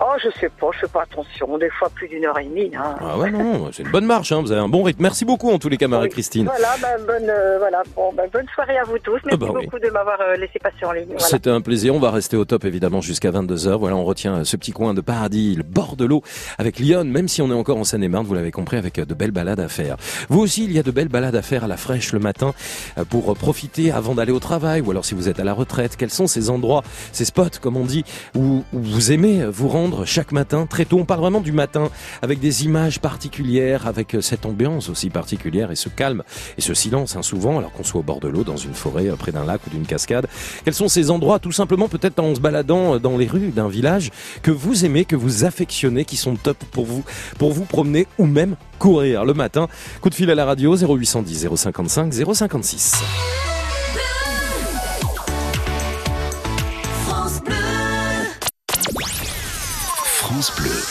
[0.01, 1.57] Oh, je sais pas, je fais pas attention.
[1.57, 2.71] Des fois plus d'une heure et demie.
[2.75, 2.95] Hein.
[2.99, 5.01] Ah ouais, non, c'est une bonne marche, hein, vous avez un bon rythme.
[5.01, 6.45] Merci beaucoup, en tous les cas, Marie-Christine.
[6.45, 9.19] Voilà, bah, bonne, euh, voilà, bon, bah, bonne soirée à vous tous.
[9.23, 9.65] Merci Ah bah oui.
[9.65, 11.05] beaucoup de m'avoir euh, laissé passer en ligne.
[11.07, 11.25] Voilà.
[11.25, 11.93] C'était un plaisir.
[11.95, 13.77] On va rester au top évidemment jusqu'à 22h.
[13.77, 16.21] Voilà, on retient euh, ce petit coin de paradis, le bord de l'eau
[16.57, 19.13] avec Lyon, même si on est encore en Seine-et-Marne, vous l'avez compris, avec euh, de
[19.13, 19.97] belles balades à faire.
[20.29, 22.53] Vous aussi, il y a de belles balades à faire à la fraîche le matin
[22.97, 25.95] euh, pour profiter avant d'aller au travail ou alors si vous êtes à la retraite.
[25.97, 28.03] Quels sont ces endroits, ces spots, comme on dit,
[28.35, 31.89] où, où vous aimez vous rendre chaque matin très tôt On parle vraiment du matin
[32.21, 36.23] avec des images particulières, avec euh, cette ambiance aussi particulière et ce calme
[36.57, 39.09] et ce silence hein, souvent alors qu'on soit au bord de l'eau, dans une forêt,
[39.09, 40.27] euh, près d'un lac ou d'une cascade.
[40.63, 43.67] Quels sont ces endroits, tout simplement peut-être en se baladant euh, dans les rues d'un
[43.67, 47.03] village que vous aimez, que vous affectionnez, qui sont top pour vous,
[47.37, 49.67] pour vous promener ou même courir le matin.
[50.01, 53.52] Coup de fil à la radio 0810 055 056.
[60.43, 60.83] France Bleu.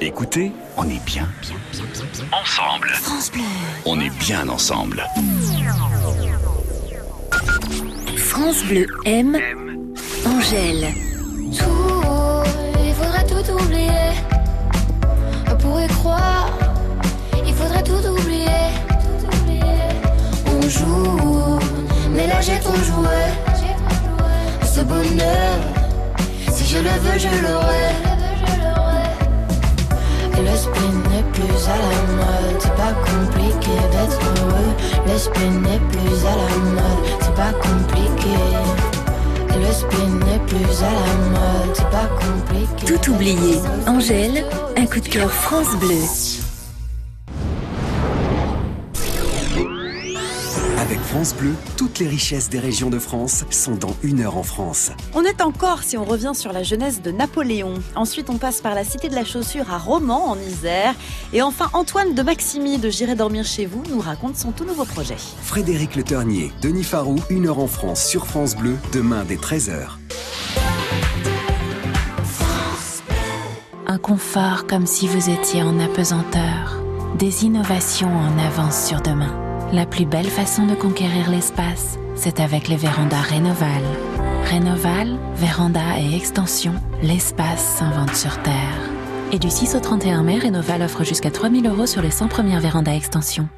[0.00, 2.88] Écoutez, on est bien, bien, bien, bien, bien ensemble.
[3.02, 3.42] France Bleu.
[3.84, 5.06] On est bien ensemble.
[8.16, 9.38] France Bleu aime
[10.24, 10.94] Angèle.
[11.54, 12.44] Tout,
[12.82, 14.14] il faudrait tout oublier.
[15.50, 16.48] On pourrait croire,
[17.46, 18.70] il faudrait tout oublier.
[20.46, 21.58] On joue,
[22.08, 23.18] mais là j'ai trop joué.
[24.74, 25.60] Ce bonheur,
[26.74, 28.14] je le veux, je l'aurai.
[30.56, 34.72] Spin n'est plus à la mode, c'est pas compliqué d'être heureux.
[35.06, 38.36] Le spin n'est plus à la mode, c'est pas compliqué.
[39.50, 42.86] Le spin n'est plus à la mode, c'est pas compliqué.
[42.86, 43.58] Tout oublié.
[43.88, 44.44] Angèle,
[44.76, 46.43] un coup de cœur France Bleu.
[51.24, 54.90] France Bleu, toutes les richesses des régions de France sont dans une heure en France.
[55.14, 57.72] On est en Corse et on revient sur la jeunesse de Napoléon.
[57.96, 60.94] Ensuite, on passe par la cité de la chaussure à Romans, en Isère.
[61.32, 64.84] Et enfin, Antoine de Maximi de J'irai dormir chez vous nous raconte son tout nouveau
[64.84, 65.16] projet.
[65.40, 69.92] Frédéric Le Ternier, Denis Farou, une heure en France sur France Bleu, demain dès 13h.
[73.86, 76.82] Un confort comme si vous étiez en apesanteur.
[77.18, 79.43] Des innovations en avance sur demain.
[79.74, 83.82] La plus belle façon de conquérir l'espace, c'est avec les vérandas Rénoval.
[84.44, 88.78] Rénoval, véranda et extension, l'espace s'invente sur Terre.
[89.32, 92.60] Et du 6 au 31 mai, Rénoval offre jusqu'à 3000 euros sur les 100 premières
[92.60, 93.48] vérandas extension.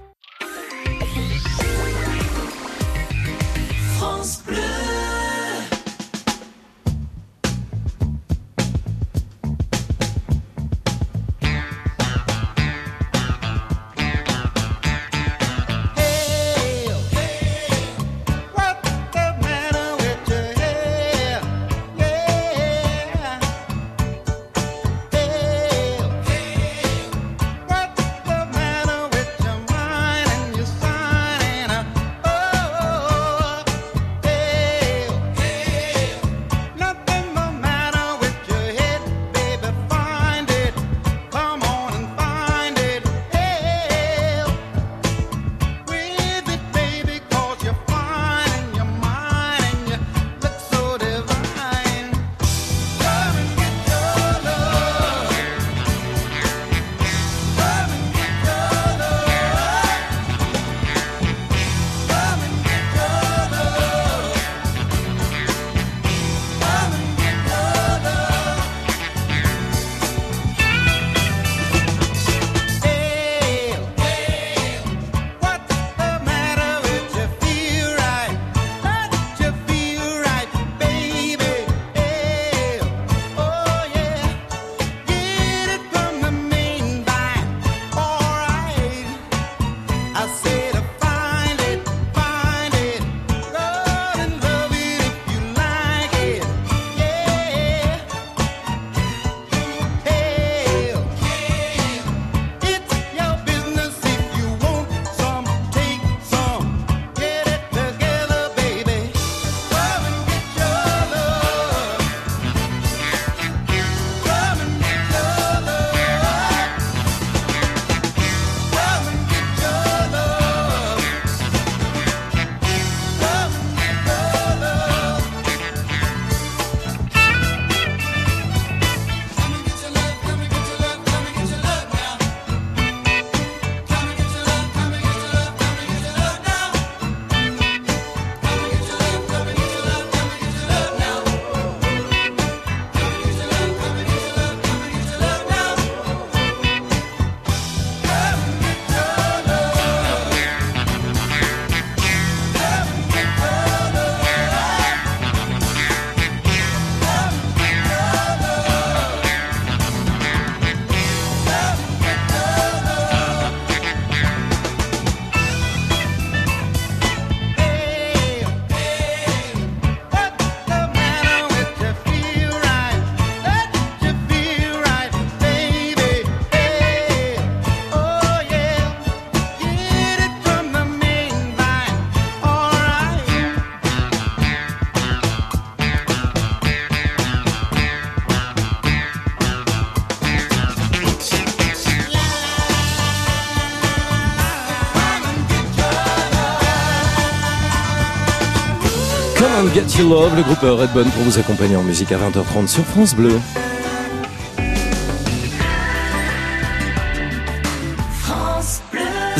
[200.02, 203.32] Love, le groupe Redbone pour vous accompagner en musique à 20h30 sur France Bleu.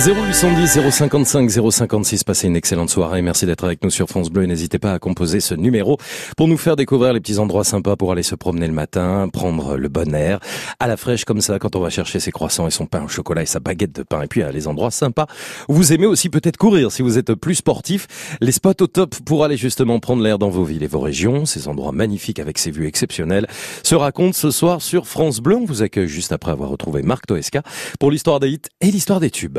[0.07, 3.23] 0810 055 056, passez une excellente soirée.
[3.23, 5.99] Merci d'être avec nous sur France Bleu et n'hésitez pas à composer ce numéro
[6.37, 9.77] pour nous faire découvrir les petits endroits sympas pour aller se promener le matin, prendre
[9.77, 10.39] le bon air
[10.79, 13.09] à la fraîche comme ça quand on va chercher ses croissants et son pain au
[13.09, 15.27] chocolat et sa baguette de pain et puis à les endroits sympas.
[15.69, 18.07] Vous aimez aussi peut-être courir si vous êtes plus sportif.
[18.41, 21.47] Les spots au top pour aller justement prendre l'air dans vos villes et vos régions,
[21.47, 23.49] ces endroits magnifiques avec ces vues exceptionnelles
[23.83, 25.57] se racontent ce soir sur France Bleu.
[25.57, 27.63] On vous accueille juste après avoir retrouvé Marc Toesca
[27.99, 29.59] pour l'histoire des hits et l'histoire des tubes.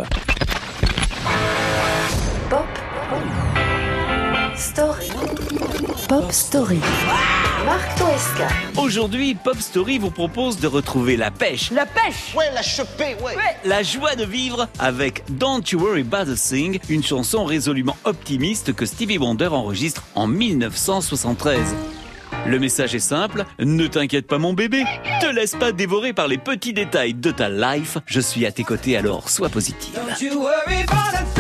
[6.08, 6.80] Pop Story.
[7.66, 8.48] Marc Toesca.
[8.82, 11.70] Aujourd'hui, Pop Story vous propose de retrouver la pêche.
[11.72, 13.36] La pêche Ouais, la choper, ouais.
[13.66, 18.74] La joie de vivre avec Don't You Worry About a Thing, une chanson résolument optimiste
[18.74, 21.76] que Stevie Wonder enregistre en 1973.
[22.46, 24.84] Le message est simple, ne t'inquiète pas mon bébé,
[25.20, 28.64] te laisse pas dévorer par les petits détails de ta life, je suis à tes
[28.64, 29.94] côtés alors sois positive.
[29.94, 31.37] Don't you worry about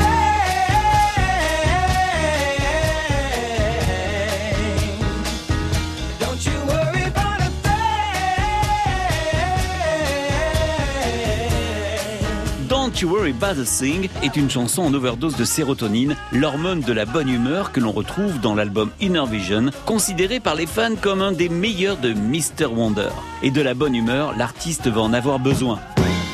[13.01, 17.05] You Worry About a Thing est une chanson en overdose de sérotonine, l'hormone de la
[17.05, 21.31] bonne humeur que l'on retrouve dans l'album Inner Vision, considéré par les fans comme un
[21.31, 22.65] des meilleurs de Mr.
[22.65, 23.09] Wonder.
[23.43, 25.79] Et de la bonne humeur, l'artiste va en avoir besoin.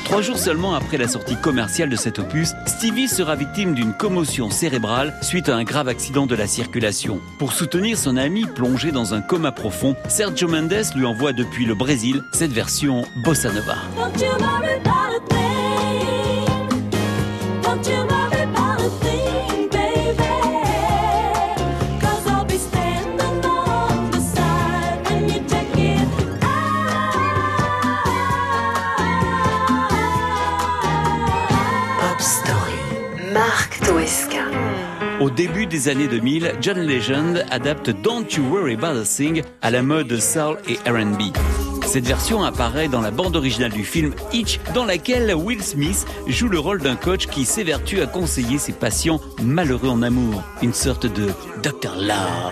[0.05, 4.49] Trois jours seulement après la sortie commerciale de cet opus, Stevie sera victime d'une commotion
[4.49, 7.19] cérébrale suite à un grave accident de la circulation.
[7.39, 11.75] Pour soutenir son ami plongé dans un coma profond, Sergio Mendes lui envoie depuis le
[11.75, 13.75] Brésil cette version bossa nova.
[35.23, 39.71] Au début des années 2000, John Legend adapte Don't You Worry About a Thing à
[39.71, 41.31] la mode soul et R&B.
[41.85, 46.49] Cette version apparaît dans la bande originale du film Hitch, dans laquelle Will Smith joue
[46.49, 51.05] le rôle d'un coach qui s'évertue à conseiller ses patients malheureux en amour, une sorte
[51.05, 51.29] de
[51.63, 51.95] Dr.
[51.95, 52.51] Love.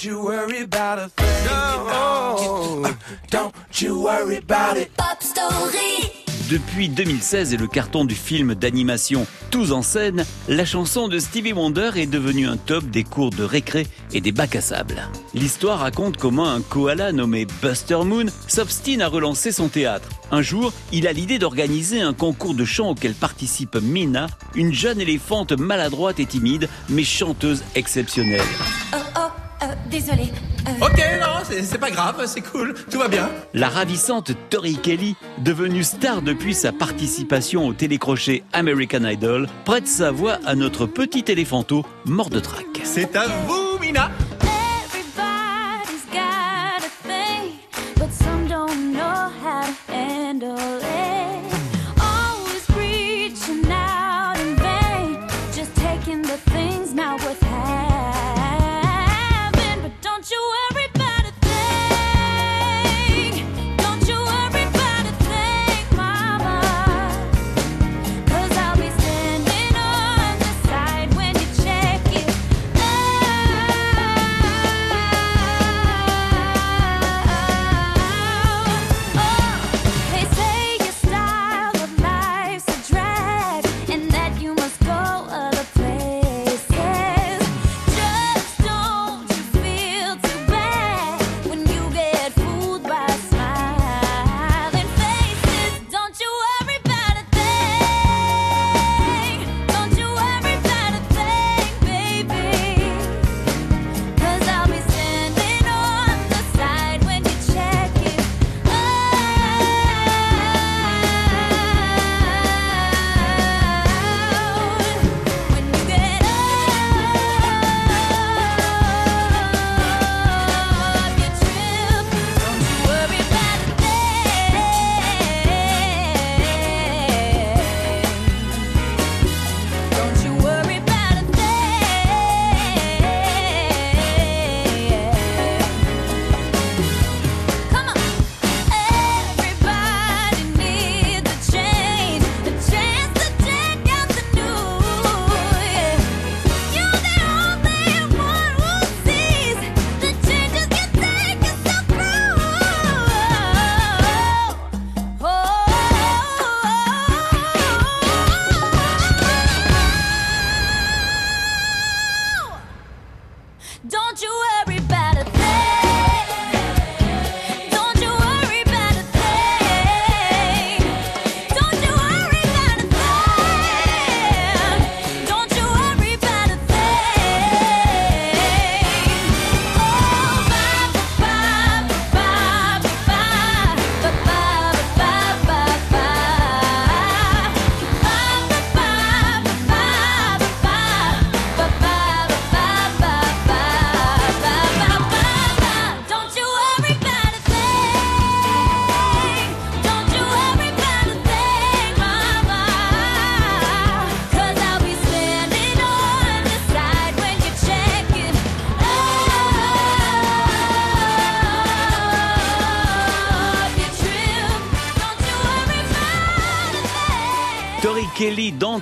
[0.00, 1.44] Don't you worry about a thing.
[1.44, 2.86] No.
[3.30, 4.96] Don't you worry about it.
[4.96, 6.10] Pop Story.
[6.50, 11.52] Depuis 2016 et le carton du film d'animation Tous en scène, la chanson de Stevie
[11.52, 15.02] Wonder est devenue un top des cours de récré et des bacs à sable.
[15.34, 20.08] L'histoire raconte comment un koala nommé Buster Moon s'obstine à relancer son théâtre.
[20.30, 25.00] Un jour, il a l'idée d'organiser un concours de chant auquel participe Mina, une jeune
[25.00, 28.40] éléphante maladroite et timide, mais chanteuse exceptionnelle.
[28.92, 29.09] Oh, oh,
[29.62, 30.28] euh, désolé.
[30.82, 33.28] Ok, non, c'est c'est pas grave, c'est cool, tout va bien.
[33.54, 40.10] La ravissante Tori Kelly, devenue star depuis sa participation au télécrochet American Idol, prête sa
[40.10, 42.66] voix à notre petit éléphanto mort de trac.
[42.84, 44.10] C'est à vous, Mina.
[44.42, 47.52] Everybody's got a thing,
[47.96, 50.79] but some don't know how to handle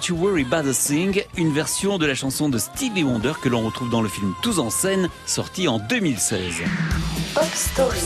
[0.08, 3.62] You Worry About a Thing, une version de la chanson de Stevie Wonder que l'on
[3.62, 6.62] retrouve dans le film Tous en scène, sorti en 2016.
[7.34, 7.98] Pop Story.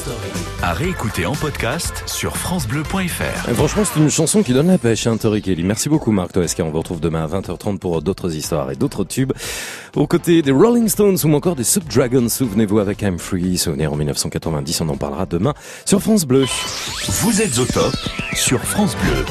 [0.62, 3.50] À réécouter en podcast sur FranceBleu.fr.
[3.54, 5.62] Franchement, c'est une chanson qui donne la pêche, hein, Tori Kelly.
[5.62, 6.64] Merci beaucoup, Marc Toesca.
[6.64, 9.32] On vous retrouve demain à 20h30 pour d'autres histoires et d'autres tubes.
[9.94, 13.96] Aux côtés des Rolling Stones ou encore des Subdragons, souvenez-vous avec I'm Free, souvenir en
[13.96, 16.46] 1990, on en parlera demain sur France Bleu.
[17.08, 17.94] Vous êtes au top
[18.34, 19.24] sur France Bleu.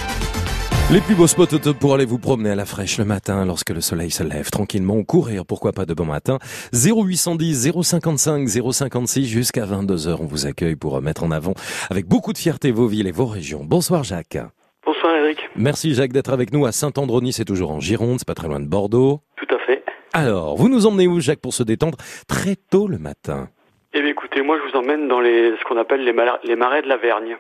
[0.92, 3.80] Les plus beaux spots pour aller vous promener à la fraîche le matin lorsque le
[3.80, 6.38] soleil se lève tranquillement ou courir, pourquoi pas de bon matin.
[6.74, 10.18] 0810 055 056 jusqu'à 22h.
[10.20, 11.54] On vous accueille pour mettre en avant
[11.90, 13.62] avec beaucoup de fierté vos villes et vos régions.
[13.64, 14.38] Bonsoir Jacques.
[14.86, 15.40] Bonsoir Eric.
[15.56, 18.60] Merci Jacques d'être avec nous à Saint-Androny, c'est toujours en Gironde, c'est pas très loin
[18.60, 19.22] de Bordeaux.
[19.38, 19.86] Tout à fait.
[20.12, 23.48] Alors, vous nous emmenez où Jacques pour se détendre très tôt le matin?
[23.94, 26.14] Eh bien écoutez, moi je vous emmène dans les ce qu'on appelle les,
[26.44, 27.38] les marais de la Vergne.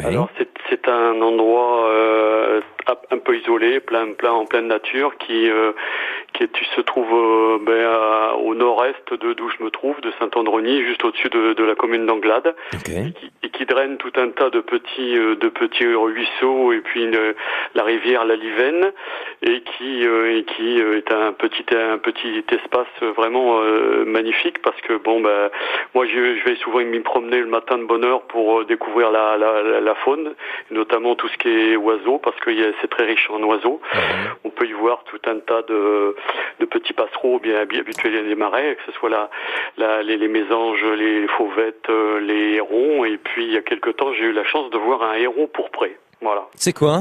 [0.00, 2.60] Alors c'est c'est un endroit euh,
[3.10, 5.72] un peu isolé, plein plein en pleine nature, qui euh,
[6.32, 10.10] qui est- se trouve euh, ben, à- au nord-est de d'où je me trouve, de
[10.18, 12.54] Saint-Androny, juste au-dessus de, de la commune d'Anglade,
[13.08, 16.80] et, qui, et qui draine tout un tas de petits euh, de petits ruisseaux et
[16.80, 17.34] puis une-
[17.74, 18.92] la rivière la Livenne,
[19.42, 24.60] et qui euh, et qui euh, est un petit un petit espace vraiment euh, magnifique
[24.62, 25.50] parce que bon ben
[25.94, 29.36] moi je, je vais souvent m'y promener le matin de bonne heure pour découvrir la,
[29.36, 30.34] la, la- la faune,
[30.70, 33.80] notamment tout ce qui est oiseaux parce que c'est très riche en oiseaux.
[34.44, 36.14] On peut y voir tout un tas de,
[36.60, 39.30] de petits passereaux bien habi- habitués des marais, que ce soit la,
[39.76, 43.04] la- les, les mésanges, les fauvettes, euh, les hérons.
[43.04, 45.46] Et puis il y a quelque temps, j'ai eu la chance de voir un héron
[45.46, 45.96] pourpré.
[46.20, 46.46] Voilà.
[46.54, 47.00] C'est quoi?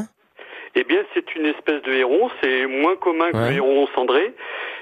[0.73, 2.29] Eh bien, c'est une espèce de héron.
[2.41, 4.34] C'est moins commun que le héron cendré,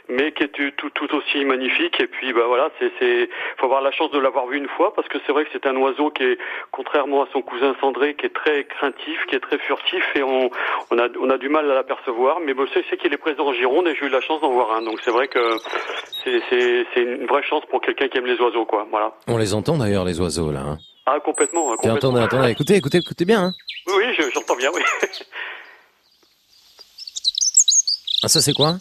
[0.09, 1.99] mais qui est tout, aussi magnifique.
[1.99, 4.93] Et puis, bah voilà, c'est, c'est, faut avoir la chance de l'avoir vu une fois
[4.93, 6.37] parce que c'est vrai que c'est un oiseau qui est,
[6.71, 10.49] contrairement à son cousin cendré, qui est très craintif, qui est très furtif, et on,
[10.91, 12.39] on a, on a du mal à l'apercevoir.
[12.39, 14.51] Mais bon, je sais qu'il est présent en Gironde et j'ai eu la chance d'en
[14.51, 14.81] voir un.
[14.81, 15.39] Donc c'est vrai que
[16.23, 18.87] c'est, c'est, c'est une vraie chance pour quelqu'un qui aime les oiseaux, quoi.
[18.91, 19.13] Voilà.
[19.27, 20.61] On les entend d'ailleurs les oiseaux là.
[20.61, 20.77] hein.
[21.05, 21.71] Ah, complètement.
[21.71, 22.09] hein, complètement.
[22.15, 23.41] attendez, attendez, écoutez, écoutez, écoutez bien.
[23.45, 23.51] hein.
[23.87, 24.69] Oui, oui, je- j'entends bien.
[24.75, 24.81] Oui.
[28.23, 28.73] Ah ça c'est quoi?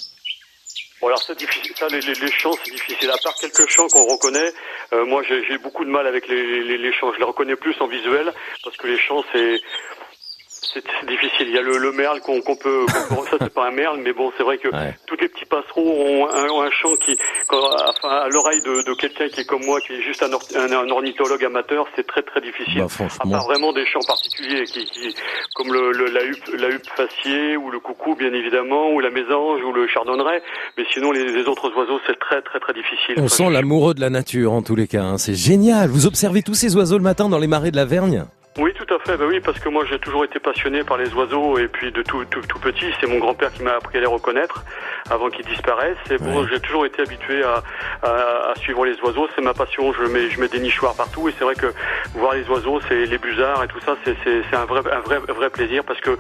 [1.00, 3.86] Bon alors c'est difficile, ça les, les, les chants c'est difficile, à part quelques chants
[3.86, 4.52] qu'on reconnaît,
[4.92, 7.80] euh, moi j'ai beaucoup de mal avec les, les, les chants, je les reconnais plus
[7.80, 8.32] en visuel,
[8.64, 9.60] parce que les chants c'est
[10.62, 13.36] c'est c'est difficile, il y a le, le merle qu'on qu'on peut, qu'on peut- ça
[13.40, 14.68] c'est pas un merle, mais bon c'est vrai que
[15.06, 17.16] tous les petits passereaux ont un, ont un chant qui,
[17.48, 20.32] quand- enfin, à l'oreille de, de quelqu'un qui est comme moi, qui est juste un,
[20.32, 22.78] or- un, un ornithologue amateur, c'est très très difficile.
[22.78, 23.30] Bah, à franchement.
[23.30, 25.14] part vraiment des chants particuliers, qui, qui
[25.54, 29.10] comme le, le- la huppe, la huppe faciée ou le coucou bien évidemment, ou la
[29.10, 30.42] mésange ou le chardonneret,
[30.76, 33.14] mais sinon les, les autres oiseaux c'est très très très difficile.
[33.18, 35.02] On sent l'amoureux de la nature en tous les cas.
[35.02, 35.18] hein.
[35.18, 35.88] C'est génial.
[35.88, 38.24] Vous observez tous ces oiseaux le matin dans les marais de la Vergne?
[38.58, 39.16] Oui, tout à fait.
[39.16, 42.02] Bah oui, parce que moi j'ai toujours été passionné par les oiseaux et puis de
[42.02, 44.64] tout tout, tout petit, c'est mon grand-père qui m'a appris à les reconnaître
[45.10, 45.96] avant qu'ils disparaissent.
[46.10, 47.62] Et bon, j'ai toujours été habitué à,
[48.02, 49.28] à, à suivre les oiseaux.
[49.34, 49.92] C'est ma passion.
[49.92, 51.72] Je mets je mets des nichoirs partout et c'est vrai que
[52.14, 55.50] voir les oiseaux, c'est les busards et tout ça, c'est un vrai un vrai vrai
[55.50, 56.16] plaisir parce que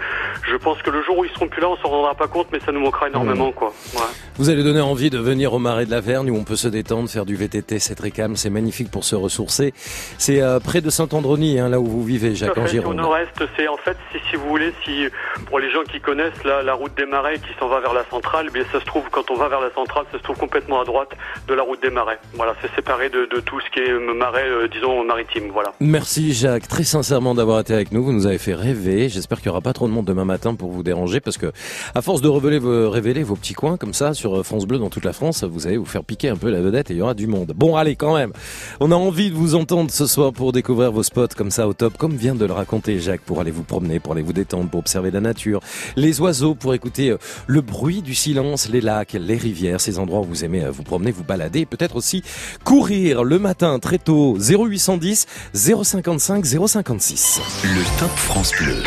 [0.48, 2.48] je pense que le jour où ils seront plus là, on s'en rendra pas compte,
[2.52, 3.72] mais ça nous manquera énormément, quoi.
[3.94, 4.00] Ouais.
[4.36, 6.68] Vous allez donner envie de venir au marais de la Vergne où on peut se
[6.68, 9.72] détendre, faire du VTT, c'est très calme, c'est magnifique pour se ressourcer.
[10.18, 13.68] C'est euh, près de Saint-Androny, hein, là où vous vivez, Jacques, en Au nord-est, c'est
[13.68, 15.06] en fait, si, si vous voulez, si
[15.46, 18.04] pour les gens qui connaissent la, la route des marais qui s'en va vers la
[18.10, 20.36] centrale, eh bien ça se trouve quand on va vers la centrale, ça se trouve
[20.36, 21.10] complètement à droite
[21.46, 22.18] de la route des marais.
[22.34, 25.50] Voilà, c'est séparé de, tout ce qui est euh, marais, euh, disons maritime.
[25.52, 25.72] Voilà.
[25.80, 28.04] Merci Jacques, très sincèrement d'avoir été avec nous.
[28.04, 29.08] Vous nous avez fait rêver.
[29.08, 31.52] J'espère qu'il n'y aura pas trop de monde demain matin pour vous déranger parce que,
[31.94, 34.90] à force de révéler vos, révéler vos petits coins comme ça sur France Bleu dans
[34.90, 37.02] toute la France, vous allez vous faire piquer un peu la vedette et il y
[37.02, 37.52] aura du monde.
[37.54, 38.32] Bon, allez, quand même.
[38.80, 41.72] On a envie de vous entendre ce soir pour découvrir vos spots comme ça au
[41.72, 44.70] top, comme vient de le raconter Jacques, pour aller vous promener, pour aller vous détendre,
[44.70, 45.60] pour observer la nature,
[45.96, 50.20] les oiseaux, pour écouter euh, le bruit du silence, les lacs, les rivières, ces endroits
[50.20, 52.22] où vous aimez euh, vous promener, vous balader, et peut-être aussi
[52.64, 57.40] courir le matin très tôt, 0810 055 056.
[57.64, 58.82] Le Top France Bleu.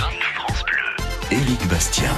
[1.31, 2.11] Éric Bastien.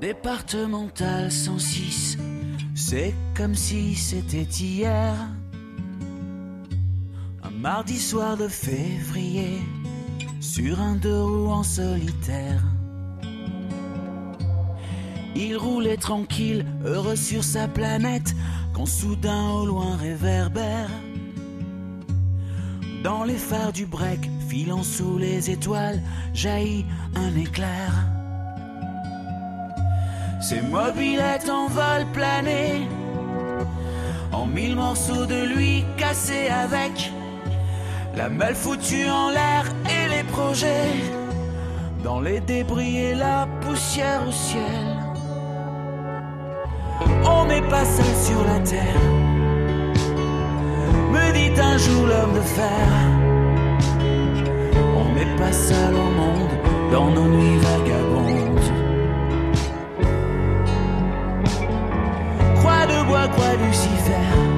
[0.00, 2.18] Départemental 106,
[2.76, 5.12] c'est comme si c'était hier.
[7.42, 9.58] Un mardi soir de février,
[10.40, 12.62] sur un deux roues en solitaire.
[15.34, 18.34] Il roulait tranquille, heureux sur sa planète,
[18.72, 20.90] quand soudain au loin réverbère.
[23.04, 26.00] Dans les phares du break, filant sous les étoiles,
[26.34, 26.84] jaillit
[27.14, 27.92] un éclair.
[30.40, 32.88] Ses mobilettes en vol plané,
[34.32, 37.12] en mille morceaux de lui cassés avec
[38.18, 40.90] La malle foutue en l'air et les projets.
[42.02, 44.86] Dans les débris et la poussière au ciel.
[47.24, 49.02] On n'est pas seul sur la terre.
[51.12, 52.88] Me dit un jour l'homme de fer.
[54.96, 56.50] On n'est pas seul au monde
[56.90, 58.72] dans nos nuits vagabondes.
[62.56, 64.57] Croix de bois, croix Lucifer.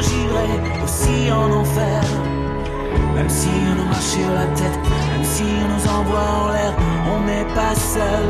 [0.00, 2.02] Girais aussi en enfer.
[3.14, 4.78] Même si on nous marche sur la tête,
[5.12, 6.74] même si on nous envoie en l'air,
[7.14, 8.28] on n'est pas seul.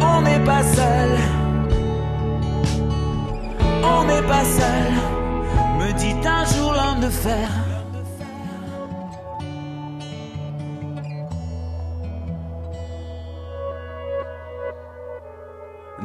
[0.00, 1.10] On n'est pas seul.
[3.82, 4.92] On n'est pas seul.
[5.78, 7.67] Me dit un jour l'homme de fer.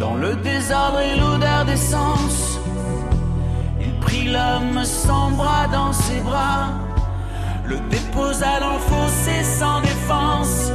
[0.00, 2.58] Dans le désordre et l'odeur d'essence,
[3.78, 6.68] il prit l'homme sans bras dans ses bras,
[7.66, 10.72] le déposa dans le fossé sans défense,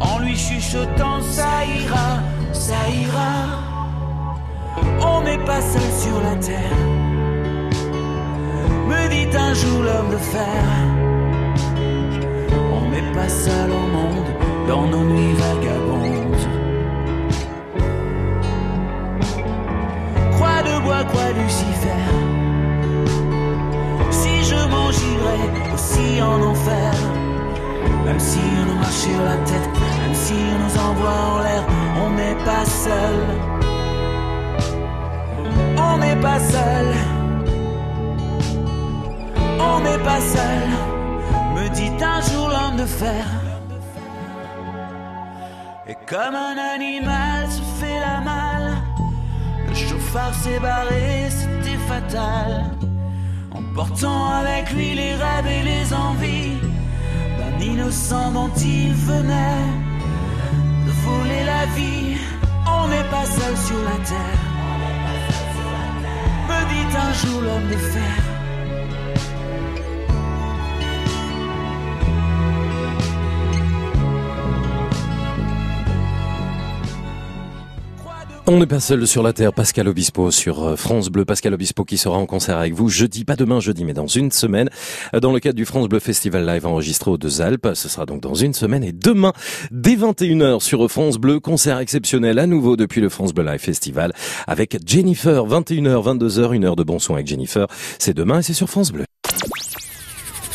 [0.00, 2.18] en lui chuchotant ça ira,
[2.52, 3.34] ça ira.
[5.00, 6.78] On n'est pas seul sur la terre,
[8.88, 10.64] me dit un jour l'homme de fer.
[12.74, 14.26] On n'est pas seul au monde
[14.66, 15.65] dans nos nuits vagabondes.
[29.04, 29.70] La tête,
[30.00, 31.64] même si on nous envoie en l'air,
[32.02, 33.18] on n'est pas seul.
[35.76, 36.86] On n'est pas seul.
[39.60, 40.68] On n'est pas seul.
[41.54, 43.24] Me dit un jour l'homme de fer.
[45.86, 48.76] Et comme un animal se fait la malle,
[49.68, 52.64] le chauffard s'est barré, c'était fatal.
[53.54, 56.65] Emportant avec lui les rêves et les envies
[57.58, 59.64] d'un innocent dont il venait
[60.86, 62.16] de voler la vie.
[62.66, 64.42] On n'est pas seul sur la terre.
[66.48, 68.25] Me dit un jour l'homme de fer.
[78.48, 81.24] On n'est pas seul sur la terre, Pascal Obispo sur euh, France Bleu.
[81.24, 84.30] Pascal Obispo qui sera en concert avec vous jeudi, pas demain jeudi, mais dans une
[84.30, 84.70] semaine,
[85.14, 87.70] euh, dans le cadre du France Bleu Festival Live enregistré aux Deux Alpes.
[87.74, 89.32] Ce sera donc dans une semaine et demain,
[89.72, 94.12] dès 21h sur France Bleu, concert exceptionnel à nouveau depuis le France Bleu Live Festival
[94.46, 97.66] avec Jennifer, 21h, 22h, une heure de bon son avec Jennifer.
[97.98, 99.06] C'est demain et c'est sur France Bleu.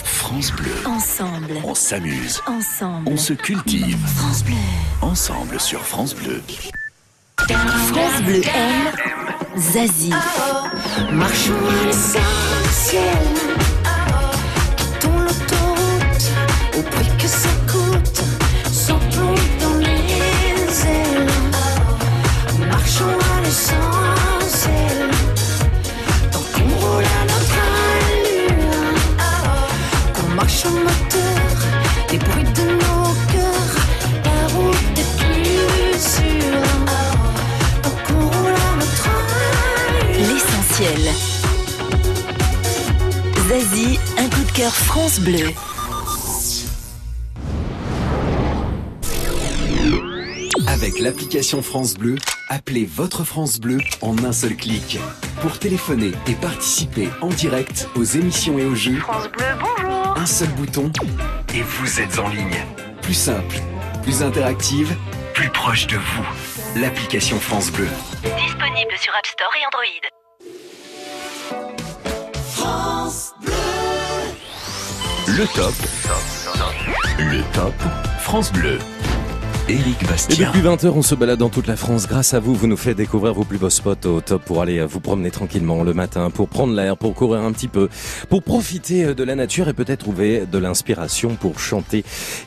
[0.06, 0.72] France Bleu.
[0.86, 1.56] Ensemble.
[1.66, 2.40] On s'amuse.
[2.48, 3.10] Ensemble.
[3.10, 3.98] On se cultive.
[4.16, 4.56] France Bleu.
[5.02, 6.42] Ensemble sur France Bleu.
[7.48, 8.92] France Bleu aime
[9.58, 10.14] Zazie.
[11.12, 13.04] Marchons à l'essentiel.
[14.78, 16.26] Quittons l'autoroute
[16.78, 18.22] au prix que ça coûte.
[19.12, 21.28] Plomb dans les ailes.
[22.70, 25.10] Marchons à l'essentiel.
[26.32, 27.58] Tant qu'on roule à notre
[28.52, 28.94] allure.
[30.14, 31.11] Qu'on marche en.
[40.82, 41.14] L'essentiel.
[43.48, 45.52] Zazie, un coup de cœur France Bleu.
[50.68, 52.16] Avec l'application France Bleu,
[52.50, 54.98] appelez votre France Bleu en un seul clic.
[55.42, 60.18] Pour téléphoner et participer en direct aux émissions et aux jeux, France Bleu, bonjour.
[60.18, 60.92] un seul bouton
[61.54, 62.66] et vous êtes en ligne.
[63.04, 63.58] Plus simple,
[64.02, 64.96] plus interactive,
[65.36, 66.26] plus proche de vous.
[66.76, 67.88] L'application France Bleu.
[68.24, 70.21] Disponible sur App Store et Android.
[72.62, 73.54] France Bleu.
[75.30, 75.74] Le top.
[77.18, 77.74] Le top
[78.20, 78.78] France Bleu.
[79.72, 82.06] Et depuis 20h, on se balade dans toute la France.
[82.06, 84.84] Grâce à vous, vous nous faites découvrir vos plus beaux spots au top pour aller
[84.84, 87.88] vous promener tranquillement le matin, pour prendre l'air, pour courir un petit peu,
[88.28, 92.04] pour profiter euh, de la nature et peut-être trouver de l'inspiration pour chanter,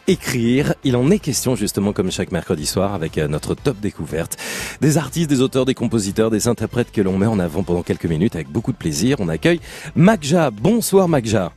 [0.07, 0.75] écrire.
[0.85, 4.37] Il en est question justement comme chaque mercredi soir avec euh, notre top découverte.
[4.83, 8.05] Des artistes, des auteurs, des compositeurs, des interprètes que l'on met en avant pendant quelques
[8.05, 9.17] minutes avec beaucoup de plaisir.
[9.21, 9.61] On accueille
[9.97, 10.51] Magja.
[10.51, 11.53] Bonsoir Magja.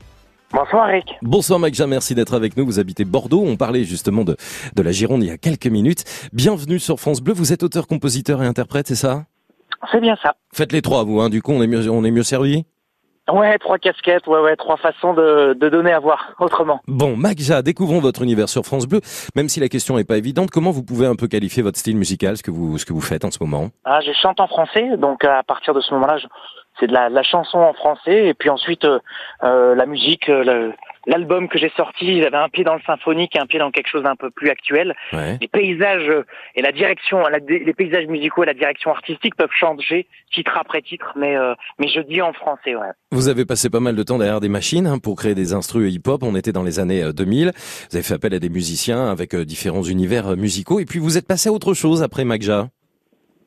[0.53, 1.15] Bonsoir Eric.
[1.21, 2.65] Bonsoir Magja, merci d'être avec nous.
[2.65, 3.43] Vous habitez Bordeaux.
[3.45, 4.37] On parlait justement de,
[4.75, 6.03] de la Gironde il y a quelques minutes.
[6.31, 7.33] Bienvenue sur France Bleu.
[7.33, 9.25] Vous êtes auteur, compositeur et interprète, c'est ça?
[9.91, 10.35] C'est bien ça.
[10.53, 11.19] Faites les trois, vous.
[11.19, 11.29] Hein.
[11.29, 12.65] Du coup, on est mieux, on est mieux servi?
[13.29, 16.79] Ouais, trois casquettes, ouais, ouais, trois façons de, de donner à voir autrement.
[16.87, 19.01] Bon, Magja, découvrons votre univers sur France Bleu.
[19.35, 21.97] Même si la question n'est pas évidente, comment vous pouvez un peu qualifier votre style
[21.97, 23.67] musical, ce que vous, ce que vous faites en ce moment?
[23.83, 26.27] Ah, je chante en français, donc à partir de ce moment-là, je-
[26.79, 28.99] c'est de la, la chanson en français, et puis ensuite euh,
[29.43, 30.73] euh, la musique, euh, le-
[31.05, 33.71] l'album que j'ai sorti, il avait un pied dans le symphonique et un pied dans
[33.71, 34.93] quelque chose d'un peu plus actuel.
[35.13, 35.37] Ouais.
[35.39, 36.25] Les paysages euh,
[36.55, 40.81] et la direction, la- les paysages musicaux et la direction artistique peuvent changer titre après
[40.81, 42.87] titre, mais euh, mais je dis en français, ouais.
[43.11, 45.93] Vous avez passé pas mal de temps derrière des machines hein, pour créer des instrus
[45.93, 46.23] hip-hop.
[46.23, 47.51] On était dans les années euh, 2000.
[47.55, 50.79] Vous avez fait appel à des musiciens avec différents univers musicaux.
[50.81, 52.67] Et puis vous êtes passé à autre chose après Magja.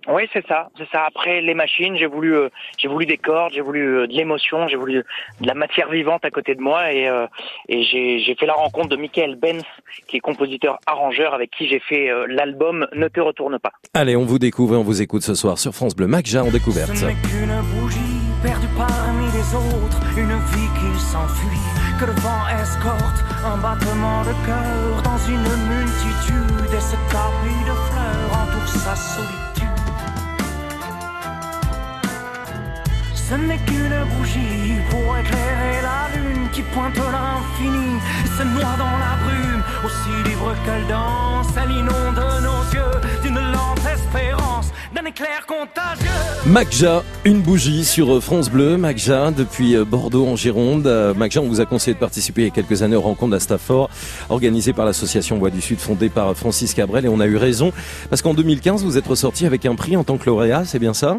[0.08, 1.04] Oui, c'est ça, c'est ça.
[1.06, 2.48] Après les machines, j'ai voulu, euh,
[2.78, 5.04] j'ai voulu des cordes, j'ai voulu euh, de l'émotion, j'ai voulu
[5.40, 7.26] de la matière vivante à côté de moi, et, euh,
[7.68, 9.62] et j'ai, j'ai fait la rencontre de Michael Benz,
[10.08, 13.72] qui est compositeur-arrangeur, avec qui j'ai fait euh, l'album Ne te retourne pas.
[13.94, 16.06] Allez, on vous découvre et on vous écoute ce soir sur France Bleu.
[16.06, 16.94] Magja en découverte.
[16.96, 17.98] Ce n'est qu'une bougie
[18.42, 21.60] perdue parmi les autres, une vie qui s'enfuit,
[22.00, 27.74] que le vent escorte, un battement de cœur dans une multitude, et ce tapis de
[27.90, 29.49] fleurs entoure sa solitude.
[33.30, 33.36] Ce.
[46.46, 48.76] Magja, une bougie sur France Bleu.
[48.76, 50.88] Magja, depuis euh, Bordeaux en Gironde.
[50.88, 53.36] Euh, Magja, on vous a conseillé de participer il y a quelques années aux rencontres
[53.36, 53.90] à Stafford,
[54.28, 57.04] organisées par l'association Voix du Sud, fondée par Francis Cabrel.
[57.04, 57.72] Et on a eu raison,
[58.08, 60.94] parce qu'en 2015, vous êtes ressorti avec un prix en tant que lauréat, c'est bien
[60.94, 61.18] ça?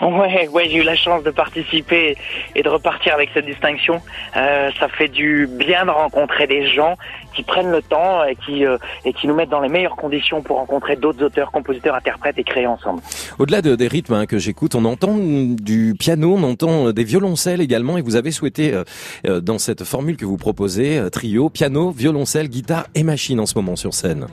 [0.00, 2.16] Ouais, ouais, j'ai eu la chance de participer
[2.54, 4.00] et de repartir avec cette distinction.
[4.36, 6.96] Euh, ça fait du bien de rencontrer des gens
[7.34, 10.40] qui prennent le temps et qui euh, et qui nous mettent dans les meilleures conditions
[10.42, 13.02] pour rencontrer d'autres auteurs, compositeurs, interprètes et créer ensemble.
[13.38, 17.04] Au-delà de- des rythmes hein, que j'écoute, on entend du piano, on entend euh, des
[17.04, 18.84] violoncelles également, et vous avez souhaité, euh,
[19.26, 23.46] euh, dans cette formule que vous proposez, euh, trio, piano, violoncelle, guitare et machine en
[23.46, 24.26] ce moment sur scène.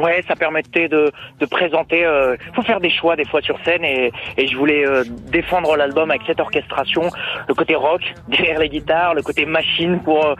[0.00, 2.04] Ouais, ça permettait de, de présenter.
[2.04, 5.76] Euh, faut faire des choix des fois sur scène et, et je voulais euh, défendre
[5.76, 7.02] l'album avec cette orchestration,
[7.48, 10.34] le côté rock derrière les guitares, le côté machine pour euh,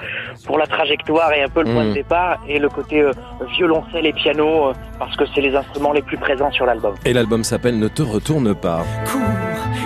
[0.47, 1.89] pour la trajectoire et un peu le point Mm.
[1.91, 3.13] de départ, et le côté euh,
[3.57, 6.95] violoncelle et piano euh, parce que c'est les instruments les plus présents sur l'album.
[7.05, 8.83] Et l'album s'appelle Ne te retourne pas.
[9.07, 9.21] Cours,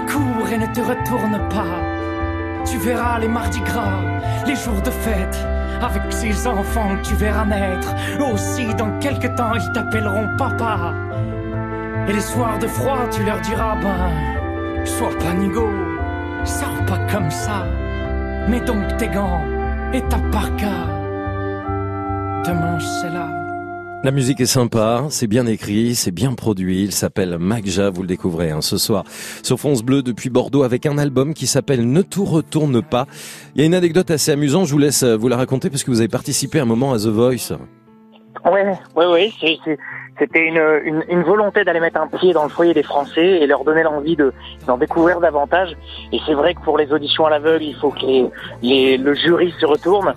[0.08, 1.99] cours et ne te retourne pas.
[2.70, 4.00] Tu verras les mardis gras,
[4.46, 5.36] les jours de fête,
[5.82, 7.92] avec ces enfants que tu verras naître.
[8.32, 10.94] Aussi, dans quelques temps, ils t'appelleront papa.
[12.06, 15.68] Et les soirs de froid, tu leur diras, ben, sois pas nigo,
[16.44, 17.66] sors pas comme ça.
[18.48, 19.42] Mets donc tes gants
[19.92, 20.86] et ta parka.
[22.44, 23.39] Demain, c'est là.
[24.02, 26.84] La musique est sympa, c'est bien écrit, c'est bien produit.
[26.84, 29.04] Il s'appelle Magja, vous le découvrez hein, ce soir
[29.42, 33.04] sur France Bleu depuis Bordeaux avec un album qui s'appelle Ne tout retourne pas.
[33.54, 35.84] Il y a une anecdote assez amusante, je vous laisse euh, vous la raconter parce
[35.84, 37.52] que vous avez participé un moment à The Voice.
[38.46, 39.30] Ouais.
[39.40, 39.78] c'est- c'est-
[40.18, 43.82] C'était une, volonté d'aller mettre un pied dans le foyer des Français et leur donner
[43.82, 44.34] l'envie de
[44.66, 45.70] d'en découvrir davantage.
[46.12, 48.28] Et c'est vrai que pour les auditions à l'aveugle, il faut que
[48.62, 50.12] le jury se retourne.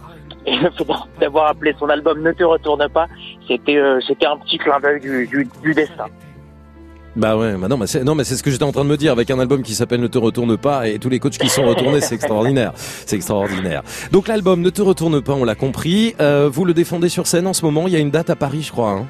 [1.20, 3.08] D'avoir appelé son album Ne te retourne pas,
[3.48, 6.06] c'était euh, un petit clin d'œil du, du, du destin.
[7.16, 8.90] Bah ouais, bah non, mais c'est, non, mais c'est ce que j'étais en train de
[8.90, 11.38] me dire avec un album qui s'appelle Ne te retourne pas et tous les coachs
[11.38, 12.72] qui sont retournés, c'est extraordinaire.
[12.76, 13.84] C'est extraordinaire.
[14.12, 16.16] Donc l'album Ne te retourne pas, on l'a compris.
[16.20, 17.84] Euh, vous le défendez sur scène en ce moment.
[17.86, 18.92] Il y a une date à Paris, je crois.
[18.92, 19.08] Hein.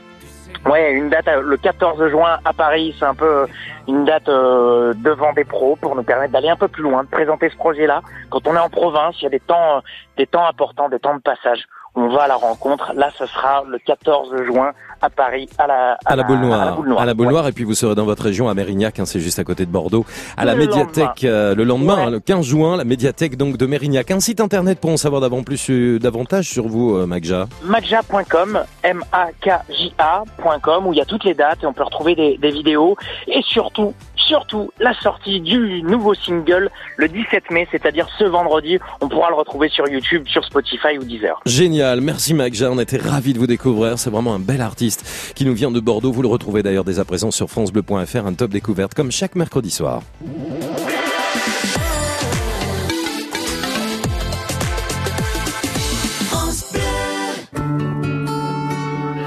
[0.65, 3.47] Ouais, une date euh, le 14 juin à Paris, c'est un peu euh,
[3.89, 7.09] une date euh, devant des pros pour nous permettre d'aller un peu plus loin, de
[7.09, 8.01] présenter ce projet-là.
[8.29, 9.81] Quand on est en province, il y a des temps,
[10.15, 11.65] des temps importants, des temps de passage.
[11.95, 12.93] On va à la rencontre.
[12.95, 14.71] Là, ce sera le 14 juin
[15.03, 17.01] à Paris, à la, À la boule noire, boule noire.
[17.01, 17.49] à la boule Ouais.
[17.49, 19.71] et puis vous serez dans votre région à Mérignac, hein, c'est juste à côté de
[19.71, 20.05] Bordeaux,
[20.37, 23.65] à la Le médiathèque euh, le lendemain, hein, le 15 juin, la médiathèque donc de
[23.65, 24.09] Mérignac.
[24.11, 27.47] Un site internet pour en savoir plus, euh, davantage sur vous, euh, Magja.
[27.63, 32.51] Magja.com, M-A-K-J-A.com, où il y a toutes les dates et on peut retrouver des, des
[32.51, 32.95] vidéos.
[33.27, 38.79] Et surtout, surtout la sortie du nouveau single le 17 mai, c'est-à-dire ce vendredi.
[39.01, 41.39] On pourra le retrouver sur YouTube, sur Spotify ou Deezer.
[41.45, 44.92] Génial, merci Magja, on était ravis de vous découvrir, c'est vraiment un bel artiste
[45.35, 48.33] qui nous vient de Bordeaux, vous le retrouvez d'ailleurs dès à présent sur francebleu.fr, un
[48.33, 50.01] top découverte comme chaque mercredi soir.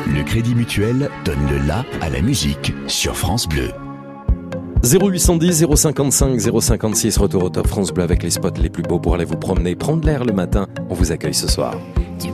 [0.07, 3.71] Le Crédit Mutuel donne le la à la musique sur France Bleu.
[4.83, 9.15] 0810 055 056, retour au top France Bleu avec les spots les plus beaux pour
[9.15, 10.67] aller vous promener, prendre l'air le matin.
[10.89, 11.77] On vous accueille ce soir.
[12.21, 12.29] Tu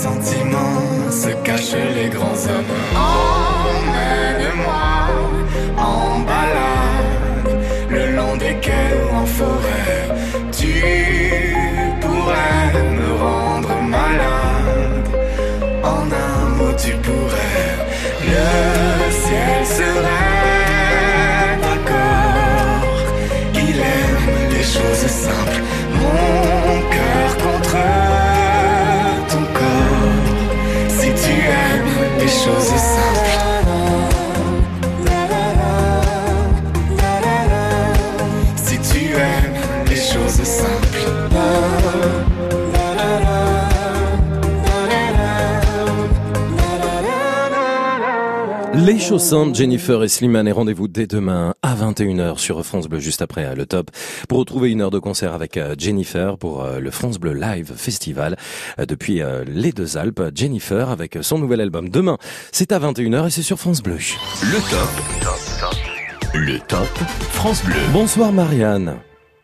[0.00, 3.29] Derrière un sentiment se cachent les grands hommes.
[49.00, 53.54] Simples, Jennifer et Slimane et rendez-vous dès demain à 21h sur France Bleu juste après
[53.54, 53.90] le top
[54.28, 57.72] pour retrouver une heure de concert avec euh, Jennifer pour euh, le France Bleu Live
[57.74, 58.36] Festival
[58.78, 60.20] euh, depuis les deux Alpes.
[60.34, 62.18] Jennifer avec son nouvel album demain.
[62.52, 63.96] C'est à 21h et c'est sur France Bleu.
[64.42, 66.34] Le top.
[66.34, 66.98] Le top
[67.32, 67.80] France Bleu.
[67.92, 68.96] Bonsoir Marianne.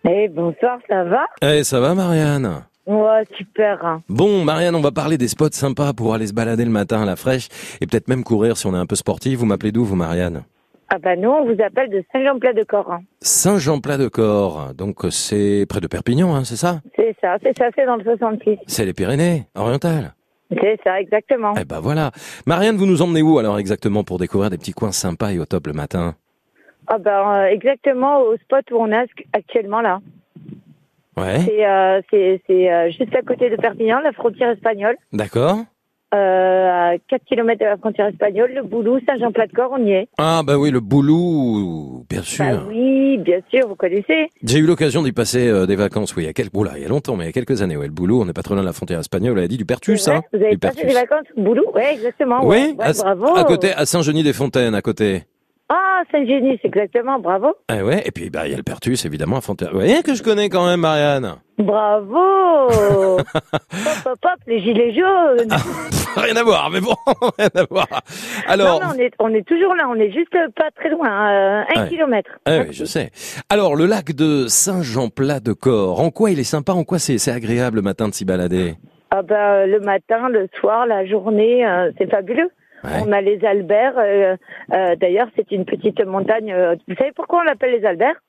[0.04, 1.24] Eh, bonsoir, ça va?
[1.42, 2.62] Eh, ça va Marianne?
[2.86, 3.84] Ouais, super.
[3.84, 4.02] hein.
[4.08, 7.04] Bon, Marianne, on va parler des spots sympas pour aller se balader le matin à
[7.04, 7.48] la fraîche
[7.80, 9.38] et peut-être même courir si on est un peu sportif.
[9.38, 10.44] Vous m'appelez d'où, vous, Marianne?
[10.88, 12.92] Ah bah nous, on vous appelle de Saint-Jean-Plat-de-Corps.
[12.92, 13.00] hein.
[13.20, 14.72] Saint-Jean-Plat-de-Corps.
[14.74, 16.80] Donc, euh, c'est près de Perpignan, hein, c'est ça?
[16.94, 18.58] C'est ça, c'est ça, c'est dans le 66.
[18.68, 20.14] C'est les Pyrénées, orientales.
[20.62, 21.54] C'est ça, exactement.
[21.60, 22.12] Eh ben voilà.
[22.46, 25.44] Marianne, vous nous emmenez où alors exactement pour découvrir des petits coins sympas et au
[25.44, 26.14] top le matin?
[26.86, 29.98] Ah bah euh, exactement au spot où on est actuellement là.
[31.18, 31.40] Ouais.
[31.46, 34.96] C'est euh, c'est c'est, euh, juste à côté de Perpignan, la frontière espagnole.
[35.12, 35.58] D'accord.
[36.14, 40.08] euh, à 4 km de la frontière espagnole, le Boulou, Saint-Jean-Plat-de-Corps, on y est.
[40.18, 42.44] Ah bah oui, le Boulou, bien sûr.
[42.44, 44.28] Bah oui, bien sûr, vous connaissez.
[44.42, 46.84] J'ai eu l'occasion d'y passer euh, des vacances, oui, il y a quelques, il y
[46.84, 48.54] a longtemps, mais il y a quelques années, ouais, le Boulou, on n'est pas trop
[48.54, 50.22] loin de la frontière espagnole, elle a dit du Pertus, hein.
[50.32, 50.94] Vous avez du passé Pertus.
[50.94, 52.40] des vacances au Boulou Oui, exactement.
[52.46, 52.86] Oui, ouais.
[52.86, 53.36] Ouais, bravo.
[53.36, 55.24] à côté, à Saint-Genis-des-Fontaines, à côté.
[55.98, 57.54] Ah, Saint-Génis, exactement, bravo.
[57.68, 59.68] Ah ouais, et puis bah il y a le Pertus, évidemment, à Fontaine.
[59.72, 61.36] Vous voyez que je connais quand même, Marianne.
[61.58, 63.56] Bravo Pop,
[64.04, 65.48] pop, pop, les gilets jaunes
[66.16, 66.94] Rien à voir, mais bon,
[67.38, 67.86] rien à voir.
[68.46, 71.30] Alors, Non, non, on est, on est toujours là, on est juste pas très loin,
[71.30, 71.88] euh, un Ouais.
[71.88, 72.30] kilomètre.
[72.44, 73.10] Ah oui, je sais.
[73.48, 77.76] Alors, le lac de Saint-Jean-Plat-de-Corps, en quoi il est sympa, en quoi c'est c'est agréable
[77.76, 78.74] le matin de s'y balader?
[79.10, 82.50] Ah bah, le matin, le soir, la journée, euh, c'est fabuleux.
[83.06, 83.98] On a les Alberts.
[83.98, 84.36] euh,
[84.72, 86.52] euh, D'ailleurs, c'est une petite montagne.
[86.52, 88.20] euh, vous savez pourquoi on l'appelle les Alberts?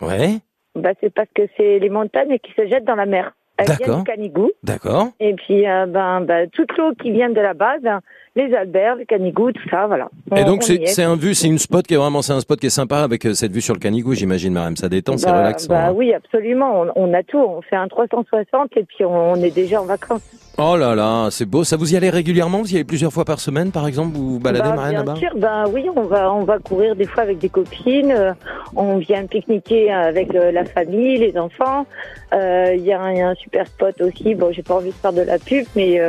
[0.00, 0.38] Ouais,
[0.74, 3.32] bah, C'est parce que c'est les montagnes qui se jettent dans la mer.
[3.56, 3.98] Elles viennent D'accord.
[3.98, 4.50] du Canigou.
[4.64, 5.06] d'accord.
[5.20, 8.00] Et puis, euh, ben, ben, toute l'eau qui vient de là-bas, ben,
[8.34, 10.08] les Alberts, le Canigou, tout ça, voilà.
[10.34, 12.40] Et On- donc, on c'est un vue, c'est une spot qui est vraiment, c'est un
[12.40, 14.74] spot qui est sympa avec cette vue sur le Canigou, j'imagine, Mariam.
[14.74, 15.68] Ça détend, c'est Bah, relaxant.
[15.68, 15.92] bah hein.
[15.94, 16.80] oui, absolument.
[16.80, 17.38] On, on a tout.
[17.38, 20.28] On fait un 360 et puis on, on est déjà en vacances.
[20.56, 21.64] Oh là là, c'est beau.
[21.64, 22.58] Ça vous y allez régulièrement?
[22.60, 24.16] Vous y allez plusieurs fois par semaine, par exemple?
[24.16, 25.16] Vous baladez, Bah, Marianne, bien là-bas?
[25.18, 28.12] sûr, ben oui, on va on va courir des fois avec des copines.
[28.12, 28.32] euh,
[28.76, 31.86] on vient pique-niquer avec euh, la famille, les enfants.
[32.32, 34.34] Euh, Il y, a un- il y a un super spot aussi.
[34.36, 36.00] Bon, j'ai pas envie de faire de la pub, mais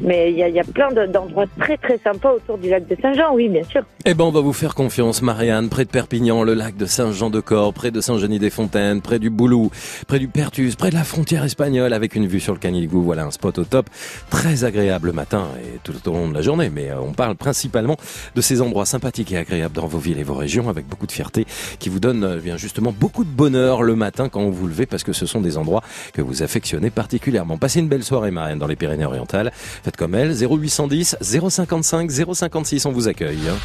[0.00, 2.86] mais il y a, y a plein de- d'endroits très très sympas autour du lac
[2.88, 3.34] de Saint-Jean.
[3.34, 3.82] Oui, bien sûr.
[4.04, 7.72] Eh ben, on va vous faire confiance, Marianne, près de Perpignan, le lac de Saint-Jean-de-Corps,
[7.72, 9.70] près de Saint-Genis-des-Fontaines, près du Boulou,
[10.08, 13.02] près du Pertus, près de la frontière espagnole, avec une vue sur le Canigou.
[13.02, 13.86] Voilà un spot au top,
[14.30, 16.70] très agréable le matin et tout au long de la journée.
[16.70, 17.96] Mais euh, on parle principalement
[18.34, 21.12] de ces endroits sympathiques et agréables dans vos villes et vos régions, avec beaucoup de
[21.12, 21.46] fierté,
[21.78, 24.86] qui vous donnent euh, bien justement beaucoup de bonheur le matin quand vous vous levez,
[24.86, 25.82] parce que ce sont des endroits
[26.12, 27.58] que vous affectionnez particulièrement.
[27.58, 29.52] Passez une belle soirée, Marianne, dans les Pyrénées-Orientales.
[29.54, 33.38] Faites comme elle, 0810 055 056, on vous accueille.
[33.48, 33.56] hein.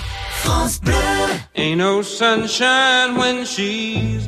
[0.43, 0.93] France Bleu.
[1.55, 4.27] Ain't no sunshine when she's.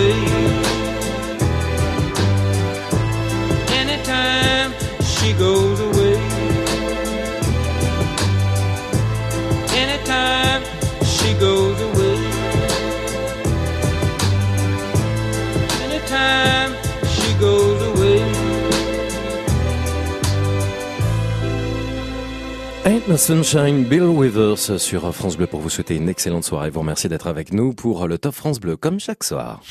[23.21, 26.71] Sunshine, Bill Withers sur France Bleu pour vous souhaiter une excellente soirée.
[26.71, 29.61] Vous remercier d'être avec nous pour le Top France Bleu comme chaque soir.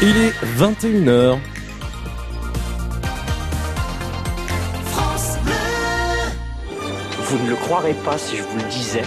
[0.00, 1.38] Il est 21h.
[4.92, 5.52] France Bleu.
[7.18, 9.02] Vous ne le croirez pas si je vous le disais,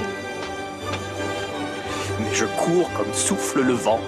[2.19, 4.01] mais je cours comme souffle le vent.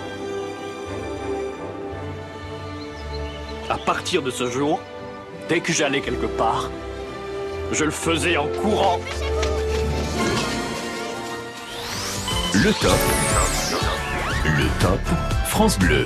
[3.70, 4.82] À partir de ce jour,
[5.48, 6.70] dès que j'allais quelque part,
[7.72, 9.00] je le faisais en courant.
[12.54, 13.00] Le top.
[14.46, 15.00] Le top
[15.48, 16.06] France Bleu.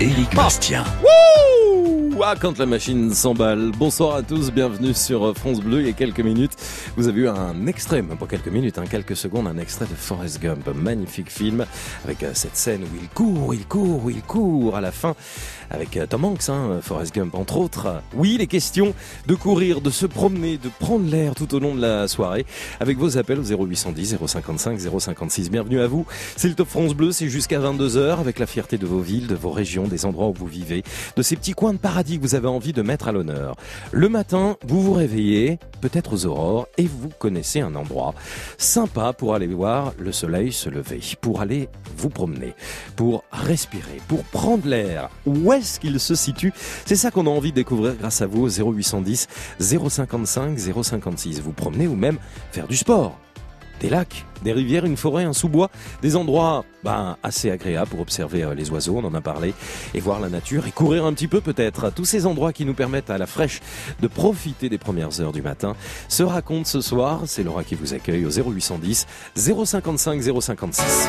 [0.00, 0.84] Éric Bastien.
[1.02, 3.72] Wouh Ouah, quand la machine s'emballe.
[3.78, 5.80] Bonsoir à tous, bienvenue sur France Bleu.
[5.80, 6.52] Il y a quelques minutes,
[6.96, 9.94] vous avez eu un extrait, même pas quelques minutes, hein, quelques secondes, un extrait de
[9.94, 10.68] Forrest Gump.
[10.74, 11.64] Magnifique film
[12.04, 15.14] avec euh, cette scène où il court, il court, il court à la fin
[15.72, 18.02] avec euh, Tom Hanks, hein, Forrest Gump entre autres.
[18.14, 18.94] Oui, les questions
[19.26, 22.44] de courir, de se promener, de prendre l'air tout au long de la soirée
[22.78, 25.50] avec vos appels au 0810 055 056.
[25.50, 26.06] Bienvenue à vous.
[26.36, 29.34] C'est le Top France Bleu, c'est jusqu'à 22h avec la fierté de vos villes, de
[29.34, 30.82] vos régions, des endroits où vous vivez,
[31.16, 33.56] de ces petits coins de paradis que vous avez envie de mettre à l'honneur.
[33.90, 38.14] Le matin, vous vous réveillez, peut-être aux aurores, et vous connaissez un endroit
[38.58, 42.54] sympa pour aller voir le soleil se lever, pour aller vous promener,
[42.96, 45.08] pour respirer, pour prendre l'air.
[45.80, 46.52] Qu'il se situe
[46.84, 49.28] C'est ça qu'on a envie de découvrir grâce à vous au 0810
[49.60, 51.40] 055 056.
[51.40, 52.18] Vous promenez ou même
[52.50, 53.18] faire du sport
[53.82, 55.68] des lacs, des rivières, une forêt, un sous-bois,
[56.02, 59.54] des endroits ben, assez agréables pour observer euh, les oiseaux, on en a parlé,
[59.92, 61.92] et voir la nature et courir un petit peu peut-être.
[61.92, 63.60] Tous ces endroits qui nous permettent à la fraîche
[64.00, 65.74] de profiter des premières heures du matin
[66.08, 67.22] se racontent ce soir.
[67.26, 71.08] C'est Laura qui vous accueille au 0810 055 056.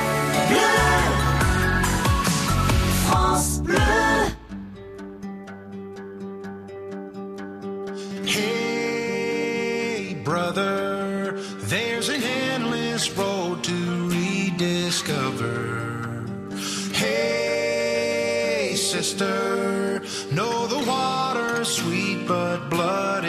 [19.14, 20.02] Sister,
[20.34, 23.23] know the water sweet, but blood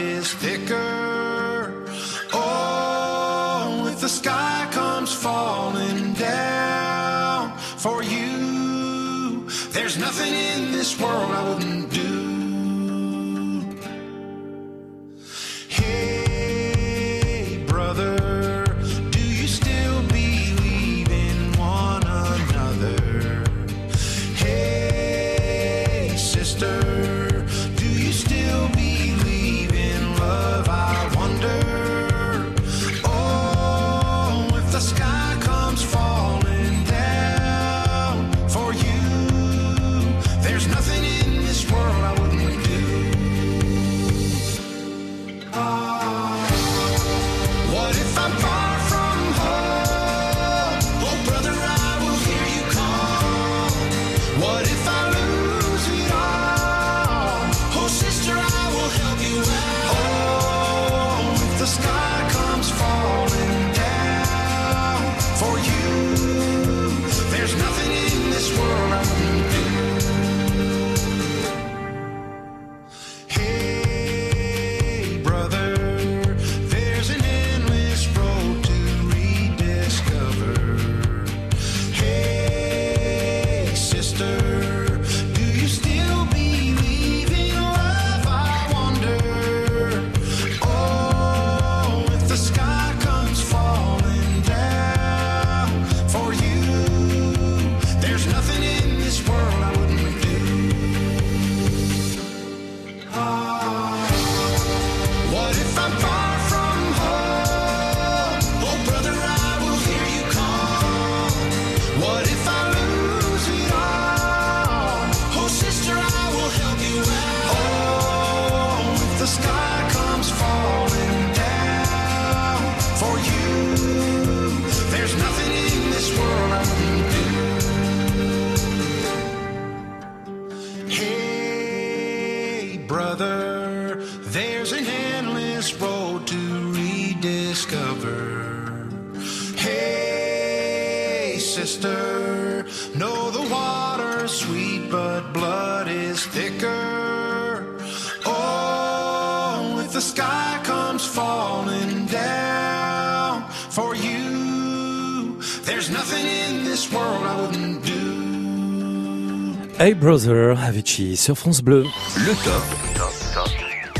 [159.81, 161.83] Hey Brother, Avicii sur France Bleu.
[162.17, 162.63] Le top.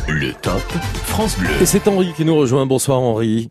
[0.09, 0.63] Le top
[1.03, 1.51] France Bleu.
[1.61, 2.65] Et c'est Henri qui nous rejoint.
[2.65, 3.51] Bonsoir Henri.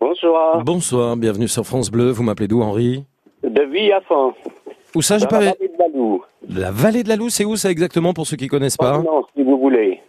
[0.00, 0.64] Bonsoir.
[0.64, 2.10] Bonsoir, bienvenue sur France Bleu.
[2.10, 3.04] Vous m'appelez d'où Henri?
[3.42, 4.32] De Villafan.
[4.94, 5.40] Où ça, j'ai pas...
[5.40, 6.22] la vallée de la Loue.
[6.48, 8.98] La vallée de la Loue, c'est où ça exactement pour ceux qui connaissent pas?
[8.98, 10.00] Non, si vous voulez.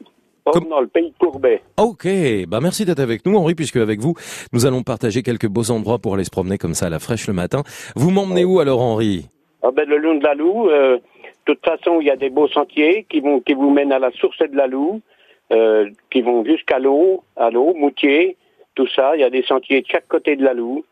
[0.46, 1.62] Dans le pays de Courbet.
[1.78, 2.08] Ok,
[2.48, 4.16] bah merci d'être avec nous Henri, puisque avec vous,
[4.52, 7.28] nous allons partager quelques beaux endroits pour aller se promener comme ça à la fraîche
[7.28, 7.64] le matin.
[7.96, 9.28] Vous m'emmenez où alors Henri?
[9.62, 10.98] Ah ben, le long de la Loue, euh,
[11.50, 14.00] de toute façon, il y a des beaux sentiers qui vont qui vous mènent à
[14.00, 15.02] la source de la Loue,
[15.52, 18.38] euh, qui vont jusqu'à l'eau, à l'eau, Moutier,
[18.76, 19.16] tout ça.
[19.16, 20.84] Il y a des sentiers de chaque côté de la Loue.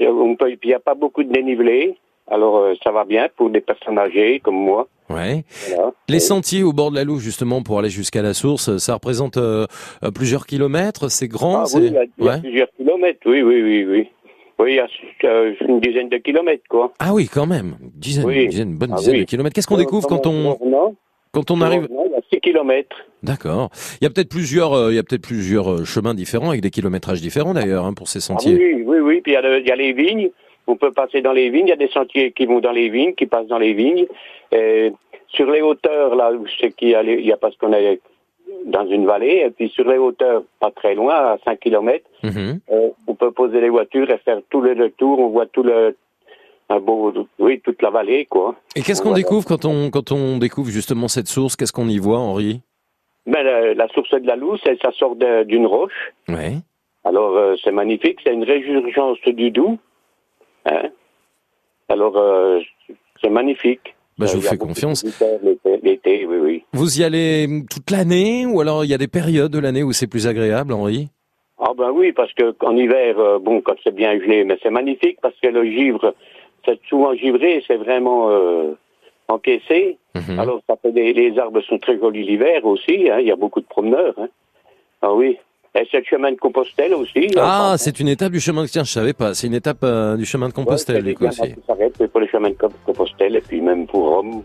[0.00, 1.96] On peut, il n'y a pas beaucoup de dénivelé,
[2.30, 4.88] alors euh, ça va bien pour des personnes âgées comme moi.
[5.08, 5.44] Ouais.
[5.68, 5.92] Voilà.
[6.08, 9.36] Les sentiers au bord de la Loue, justement, pour aller jusqu'à la source, ça représente
[9.38, 9.66] euh,
[10.04, 11.08] euh, plusieurs kilomètres.
[11.10, 11.60] C'est grand.
[11.60, 12.40] Ah oui, il y a, il y a Ouais.
[12.40, 14.08] plusieurs kilomètres, oui, oui, oui, oui.
[14.58, 14.88] Oui, il y a
[15.24, 16.92] euh, une dizaine de kilomètres, quoi.
[16.98, 17.76] Ah oui, quand même.
[17.82, 18.44] Une dizaine, Oui.
[18.44, 19.20] une dizaine- bonne Ah dizaine oui.
[19.20, 19.54] de kilomètres.
[19.54, 20.56] Qu'est-ce qu'on découvre quand on,
[21.32, 22.96] quand on arrive revenant, il y a 6 kilomètres.
[23.22, 23.68] D'accord.
[24.00, 26.62] Il y a peut-être plusieurs, euh, il y a peut-être plusieurs euh, chemins différents avec
[26.62, 28.56] des kilométrages différents d'ailleurs hein, pour ces Ah sentiers.
[28.56, 29.20] oui, oui, oui.
[29.20, 30.30] Puis il y, a le- il y a les vignes.
[30.66, 31.66] On peut passer dans les vignes.
[31.66, 34.06] Il y a des sentiers qui vont dans les vignes, qui passent dans les vignes.
[34.52, 34.92] Et
[35.28, 37.72] sur les hauteurs, là où c'est qu'il y a, les- il y a parce qu'on
[37.74, 38.00] est
[38.66, 39.42] dans une vallée.
[39.46, 42.60] Et puis sur les hauteurs, pas très loin, à 5 kilomètres, Mhm.
[42.72, 45.18] euh, on peut poser les voitures et faire tout le, le tour.
[45.18, 45.96] On voit tout le,
[46.68, 48.54] un beau, oui, toute la vallée, quoi.
[48.74, 51.56] Et qu'est-ce On qu'on découvre quand on quand on découvre justement cette source?
[51.56, 52.60] Qu'est-ce qu'on y voit, Henri?
[53.26, 56.12] Ben, la, la source de la Loue, c'est- ça sort d'une roche.
[56.28, 56.58] Ouais.
[57.04, 58.20] Alors, euh, c'est magnifique.
[58.24, 59.78] C'est une résurgence du Doubs.
[60.66, 60.90] Hein.
[61.88, 62.60] Alors, euh,
[63.20, 63.95] c'est magnifique.
[64.18, 65.04] Bah, je Euh, vous fais confiance.
[65.82, 66.64] L'été, oui, oui.
[66.72, 69.82] Vous y allez hum, toute l'année ou alors il y a des périodes de l'année
[69.82, 71.08] où c'est plus agréable, Henri?
[71.58, 74.70] Ah ben oui, parce que qu'en hiver, euh, bon, quand c'est bien gelé, mais c'est
[74.70, 76.14] magnifique parce que le givre,
[76.64, 78.72] c'est souvent givré, c'est vraiment euh,
[79.28, 79.98] encaissé.
[80.14, 80.38] Mhm.
[80.38, 83.08] Alors, ça fait des, les arbres sont très jolis l'hiver aussi.
[83.10, 84.14] hein, Il y a beaucoup de promeneurs.
[84.18, 84.28] hein.
[85.02, 85.38] Ah oui.
[85.78, 87.28] Et c'est le chemin de Compostelle aussi.
[87.36, 89.34] Ah, c'est une étape du chemin de tiens, je savais pas.
[89.34, 91.54] C'est une étape euh, du chemin de Compostelle, du coup, aussi.
[91.66, 94.42] S'arrête pour le chemin de Com- Compostelle et puis même pour Rome.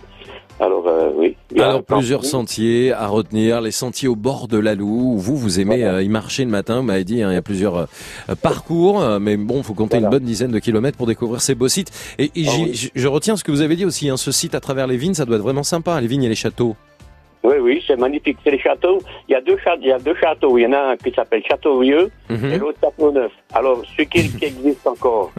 [0.60, 1.36] Alors, euh, oui.
[1.56, 5.14] Il Alors plusieurs sentiers à retenir, les sentiers au bord de la Loue.
[5.14, 7.38] où Vous, vous aimez euh, y marcher le matin, vous m'avez dit, hein, il y
[7.38, 11.42] a plusieurs euh, parcours, mais bon, faut compter une bonne dizaine de kilomètres pour découvrir
[11.42, 11.92] ces beaux sites.
[12.20, 12.90] Et, et Ah oui.
[12.94, 15.14] je retiens ce que vous avez dit aussi, hein, ce site à travers les vignes,
[15.14, 16.76] ça doit être vraiment sympa, les vignes et les châteaux.
[17.44, 18.38] Oui, oui, c'est magnifique.
[18.44, 19.00] C'est les châteaux.
[19.28, 19.82] Il y a deux châteaux.
[19.82, 20.58] Il y a deux châteaux.
[20.58, 22.52] Il y en a un qui s'appelle Château Vieux Mhm.
[22.54, 23.32] et l'autre Château Neuf.
[23.54, 25.32] Alors, ce qui, qui existe encore,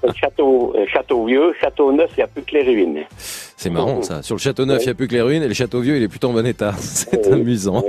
[0.00, 1.52] c'est le Château, euh, Château Vieux.
[1.60, 3.00] Château Neuf, il n'y a plus que les ruines.
[3.56, 4.22] C'est marrant ça.
[4.22, 5.96] Sur le château neuf, il n'y a plus que les ruines et le château vieux,
[5.96, 6.72] il est plutôt en bon état.
[6.78, 7.84] C'est amusant.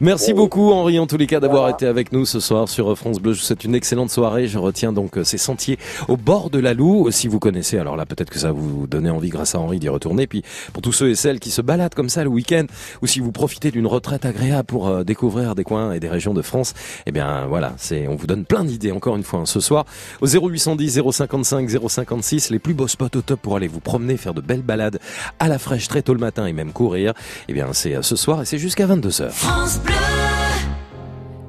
[0.00, 3.18] Merci beaucoup Henri en tous les cas d'avoir été avec nous ce soir sur France
[3.20, 3.34] Bleu.
[3.34, 4.46] Je vous souhaite une excellente soirée.
[4.46, 5.76] Je retiens donc euh, ces sentiers
[6.08, 7.10] au bord de la Loue.
[7.10, 9.78] Si vous connaissez, alors là peut-être que ça va vous donner envie grâce à Henri
[9.78, 10.26] d'y retourner.
[10.26, 10.42] Puis
[10.72, 12.64] pour tous ceux et celles qui se baladent comme ça le week-end
[13.02, 16.34] ou si vous profitez d'une retraite agréable pour euh, découvrir des coins et des régions
[16.34, 16.74] de France,
[17.06, 19.84] eh bien voilà, c'est on vous donne plein d'idées encore une fois hein, ce soir
[20.20, 24.34] au 0810 055 056 les plus beaux spots au top pour aller vous promener, faire
[24.34, 24.98] de belles balades
[25.38, 27.14] à la fraîche très tôt le matin et même courir.
[27.48, 29.30] Eh bien c'est euh, ce soir et c'est jusqu'à 22h.
[29.30, 29.94] France Bleu.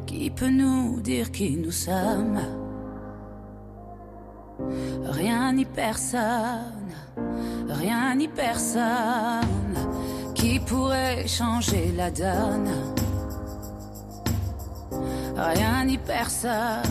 [0.05, 2.39] Qui peut nous dire qui nous sommes?
[5.05, 6.93] Rien ni personne,
[7.67, 9.77] rien ni personne
[10.33, 12.71] qui pourrait changer la donne.
[15.37, 16.81] Rien ni personne,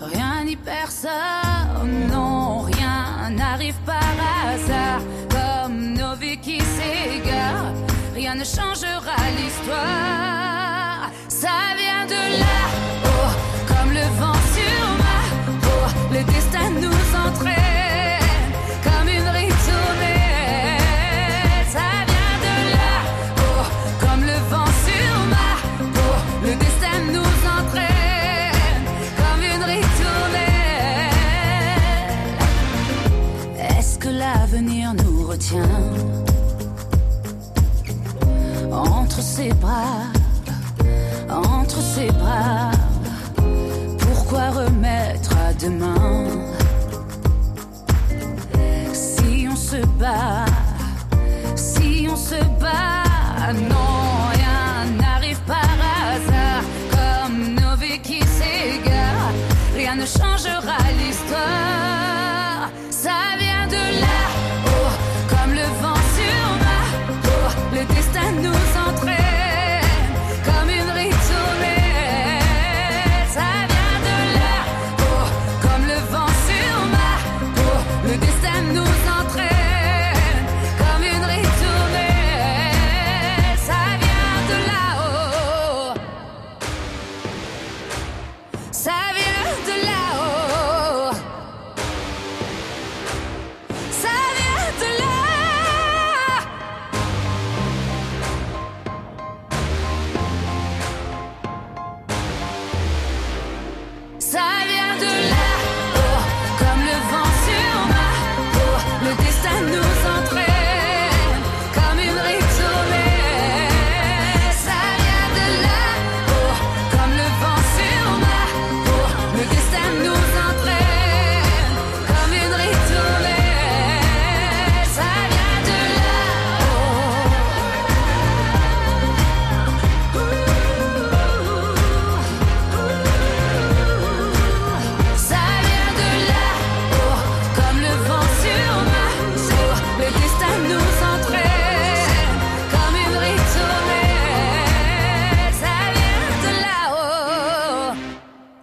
[0.00, 4.16] rien ni personne, non, rien n'arrive par
[4.46, 5.02] hasard.
[5.30, 7.72] Comme nos vies qui s'égarent,
[8.14, 11.01] rien ne changera l'histoire.
[48.92, 50.50] Si on se bat,
[51.54, 53.54] si on se bat?
[53.68, 53.91] Non,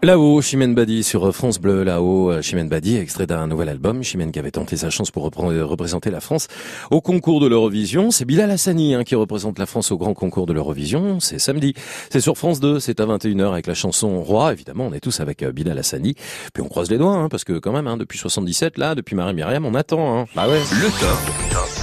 [0.10, 1.84] Là-haut, Chimène Badi sur France Bleu.
[1.84, 4.02] Là-haut, euh, Chimène Badi, extrait d'un nouvel album.
[4.02, 6.48] Chimène qui avait tenté sa chance pour euh, représenter la France
[6.90, 8.10] au concours de l'Eurovision.
[8.10, 11.19] C'est Bilal Hassani hein, qui représente la France au grand concours de l'Eurovision.
[11.19, 11.76] C'est samedi.
[12.10, 12.80] C'est sur France 2.
[12.80, 14.52] C'est à 21h avec la chanson Roi.
[14.52, 16.15] Évidemment, on est tous avec euh, Bilal Hassani.
[16.56, 19.15] Puis on croise les doigts, hein, parce que quand même, hein, depuis 77, là, depuis
[19.15, 20.22] Marie-Myriam, on attend.
[20.22, 20.26] Hein.
[20.36, 20.60] Bah ouais.
[20.72, 21.78] Le top.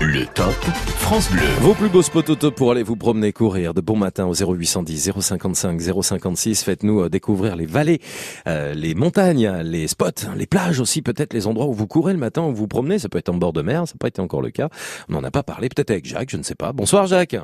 [0.00, 0.52] Le top
[0.98, 1.46] France Bleu.
[1.60, 4.34] Vos plus beaux spots au top pour aller vous promener, courir de bon matin au
[4.34, 6.64] 0810 055 056.
[6.64, 8.00] Faites-nous euh, découvrir les vallées,
[8.46, 12.18] euh, les montagnes, les spots, les plages aussi, peut-être les endroits où vous courez le
[12.18, 12.98] matin, où vous vous promenez.
[12.98, 14.68] Ça peut être en bord de mer, ça n'a pas été encore le cas.
[15.08, 16.72] On n'en a pas parlé, peut-être avec Jacques, je ne sais pas.
[16.72, 17.36] Bonsoir Jacques.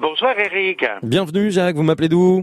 [0.00, 0.84] Bonsoir Eric.
[1.02, 2.42] Bienvenue Jacques, vous m'appelez d'où?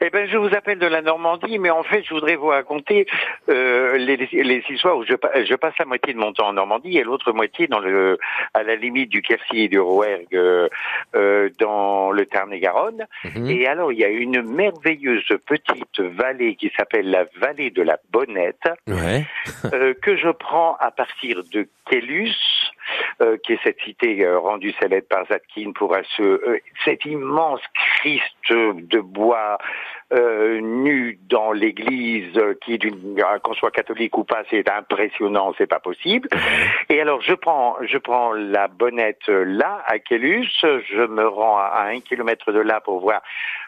[0.00, 3.06] Eh ben, je vous appelle de la Normandie, mais en fait, je voudrais vous raconter
[3.48, 5.14] euh, les, les histoires où je,
[5.44, 8.18] je passe la moitié de mon temps en Normandie et l'autre moitié dans le,
[8.54, 10.68] à la limite du Quercy et du Rouergue, euh,
[11.14, 13.06] euh, dans le Tarn-et-Garonne.
[13.48, 17.98] Et alors, il y a une merveilleuse petite vallée qui s'appelle la vallée de la
[18.10, 19.24] Bonnette, Ouais.
[19.72, 22.34] euh, que je prends à partir de Kellus,
[23.20, 27.60] euh, qui est cette cité euh, rendue célèbre par Zadkine pour ce, euh, cet immense
[27.98, 29.58] Christ de bois
[30.14, 35.66] euh, nu dans l'église, euh, qui euh, qu'on soit catholique ou pas, c'est impressionnant, c'est
[35.66, 36.28] pas possible.
[36.88, 41.58] Et alors je prends, je prends la bonnette euh, là à Kellus, je me rends
[41.58, 43.22] à un kilomètre de là pour voir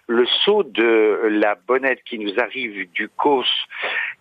[0.09, 3.67] le saut de la bonnette qui nous arrive du Causse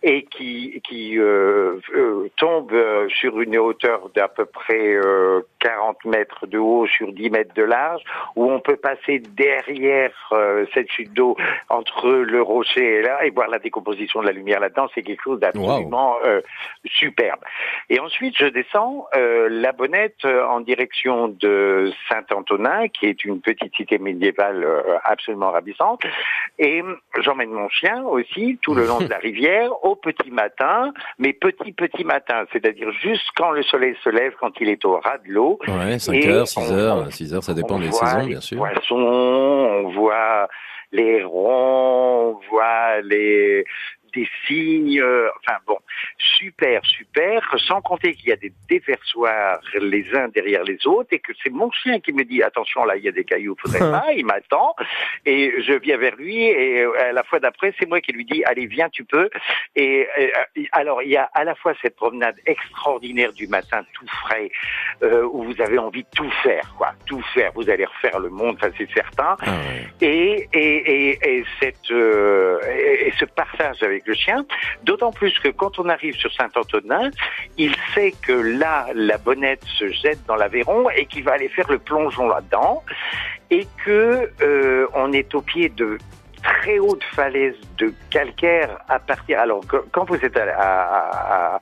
[0.01, 6.05] et qui, qui euh, euh, tombe euh, sur une hauteur d'à peu près euh, 40
[6.05, 8.01] mètres de haut sur 10 mètres de large,
[8.35, 11.35] où on peut passer derrière euh, cette chute d'eau
[11.69, 15.23] entre le rocher et là et voir la décomposition de la lumière là-dedans, c'est quelque
[15.23, 16.41] chose d'absolument euh,
[16.85, 17.39] superbe.
[17.89, 23.75] Et ensuite, je descends euh, la bonnette en direction de Saint-Antonin, qui est une petite
[23.75, 25.74] cité médiévale euh, absolument ravissante.
[26.57, 26.81] Et
[27.21, 31.73] j'emmène mon chien aussi tout le long de la rivière au petit matin, mais petit
[31.73, 35.31] petit matin, c'est-à-dire juste quand le soleil se lève, quand il est au ras de
[35.31, 35.59] l'eau.
[35.67, 38.57] Ouais, 5 Et heures, 6 on- heures, 6 heures, ça dépend des saisons, bien sûr.
[38.57, 40.47] poissons, on voit
[40.91, 43.65] les ronds, on voit les
[44.15, 45.77] des cygnes, euh, enfin bon,
[46.17, 51.19] super, super, sans compter qu'il y a des déversoirs les uns derrière les autres et
[51.19, 53.79] que c'est mon chien qui me dit attention là il y a des cailloux, faudrait
[53.91, 54.75] pas, il m'attend.
[55.25, 58.25] Et je viens vers lui et euh, à la fois d'après c'est moi qui lui
[58.25, 59.29] dis allez viens tu peux.
[59.75, 64.07] Et euh, alors il y a à la fois cette promenade extraordinaire du matin tout
[64.07, 64.49] frais
[65.03, 68.29] euh, où vous avez envie de tout faire quoi, tout faire, vous allez refaire le
[68.29, 69.35] monde, ça c'est certain.
[70.01, 74.45] Et, et, et, et, cette, euh, et, et ce partage avec le chien,
[74.83, 77.11] d'autant plus que quand on arrive sur Saint-Antonin,
[77.57, 81.69] il sait que là, la bonnette se jette dans l'Aveyron et qu'il va aller faire
[81.69, 82.83] le plongeon là-dedans
[83.49, 85.97] et que euh, on est au pied de
[86.43, 89.39] très hautes falaises de calcaire à partir.
[89.39, 89.61] Alors
[89.91, 91.59] quand vous êtes à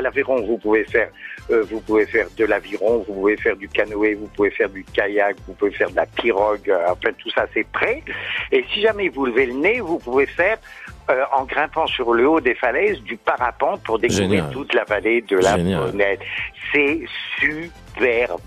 [0.00, 1.10] l'Aveyron, vous pouvez faire
[1.50, 4.84] euh, vous pouvez faire de l'aviron, vous pouvez faire du canoë, vous pouvez faire du
[4.84, 8.04] kayak, vous pouvez faire de la pirogue, euh, enfin tout ça c'est prêt.
[8.52, 10.58] Et si jamais vous levez le nez, vous pouvez faire
[11.10, 14.50] euh, en grimpant sur le haut des falaises du parapente pour découvrir Génial.
[14.50, 15.56] toute la vallée de la.
[15.56, 16.20] Bonnette.
[16.72, 17.00] C'est
[17.38, 17.70] super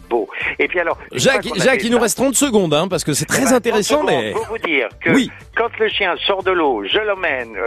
[0.10, 0.28] beau.
[0.60, 3.44] Et puis alors, Jacques, Jacques, il nous reste 30 secondes, hein, parce que c'est très
[3.44, 4.32] eh ben, intéressant, 30 secondes mais...
[4.32, 5.30] Pour vous dire que Oui.
[5.56, 7.61] quand le chien sort de l'eau, je l'emmène euh,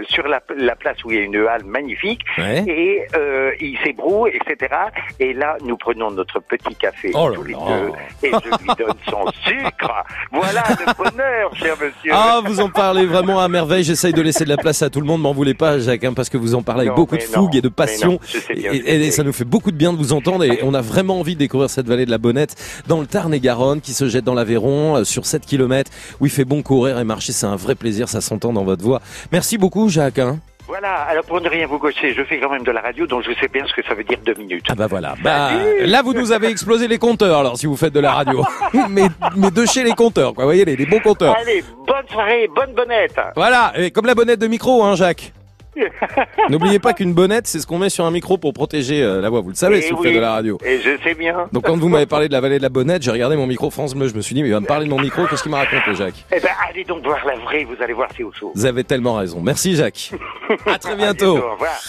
[0.00, 2.64] euh, sur la, la place où il y a une halle magnifique Ouais.
[2.66, 4.74] et euh, il s'ébroue, etc.
[5.20, 7.92] Et là, nous prenons notre petit café Oh tous les deux
[8.28, 10.04] et je lui donne son sucre.
[10.32, 12.12] Voilà le bonheur, cher monsieur.
[12.12, 13.84] Ah, vous en parlez vraiment à merveille.
[13.84, 15.20] J'essaye de laisser de la place à tout le monde.
[15.20, 17.52] M'en voulez pas, Jacques, hein, parce que vous en parlez avec Non, beaucoup de fougue
[17.52, 18.12] non, et de passion.
[18.12, 18.18] non,
[18.50, 20.44] et, et ça nous fait beaucoup de bien de vous entendre.
[20.44, 22.54] Et on a vraiment envie de découvrir cette vallée de la Bonnette
[22.86, 26.44] dans le Tarn-et-Garonne qui se jette dans l'Aveyron euh, sur 7 km où il fait
[26.44, 27.32] bon courir et marcher.
[27.32, 28.08] C'est un vrai plaisir.
[28.08, 29.00] Ça s'entend dans votre voix.
[29.32, 30.18] Merci beaucoup, Jacques.
[30.18, 30.38] hein.
[30.68, 33.24] Voilà, alors pour ne rien vous gaucher, je fais quand même de la radio, donc
[33.24, 34.64] je sais bien ce que ça veut dire deux minutes.
[34.70, 35.16] Ah bah voilà.
[35.22, 35.50] Bah,
[35.80, 38.42] là, vous nous avez explosé les compteurs, alors, si vous faites de la radio.
[38.88, 40.44] mais, mais de chez les compteurs, quoi.
[40.44, 41.36] Vous voyez, les, les bons compteurs.
[41.36, 43.20] Allez, bonne soirée, bonne bonnette.
[43.36, 43.72] Voilà.
[43.76, 45.32] Et comme la bonnette de micro, hein, Jacques.
[46.50, 49.30] N'oubliez pas qu'une bonnette, c'est ce qu'on met sur un micro pour protéger euh, la
[49.30, 49.40] voix.
[49.40, 50.58] Vous le savez Eh si vous oui, faites de la radio.
[50.64, 51.48] Et je sais bien.
[51.52, 53.70] Donc quand vous m'avez parlé de la vallée de la Bonnette, j'ai regardé mon micro
[53.70, 54.08] France Bleu.
[54.08, 55.26] Je me suis dit, mais il va me parler de mon micro.
[55.26, 56.24] Qu'est-ce qu'il m'a raconté, Jacques?
[56.34, 58.52] Eh ben, allez donc voir la vraie, vous allez voir, c'est au chaud.
[58.54, 59.40] Vous avez tellement raison.
[59.40, 60.10] Merci, Jacques.
[60.66, 61.38] À très bientôt.
[61.38, 61.80] Au revoir.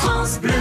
[0.00, 0.52] France Bleu.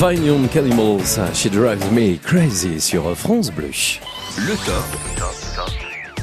[0.00, 3.68] Fine Young Animals, She Drives Me Crazy sur France Bleu.
[4.38, 4.88] Le top.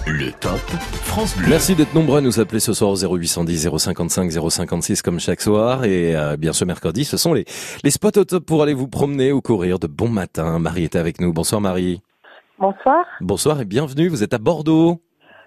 [0.08, 0.60] Le top
[1.04, 1.46] France Bleu.
[1.48, 5.86] Merci d'être nombreux à nous appeler ce soir au 0810 055 056 comme chaque soir.
[5.86, 7.46] Et euh, bien ce mercredi, ce sont les,
[7.84, 10.58] les spots au top pour aller vous promener ou courir de bon matin.
[10.58, 11.32] Marie est avec nous.
[11.32, 12.02] Bonsoir Marie.
[12.58, 13.06] Bonsoir.
[13.22, 14.08] Bonsoir et bienvenue.
[14.08, 15.00] Vous êtes à Bordeaux.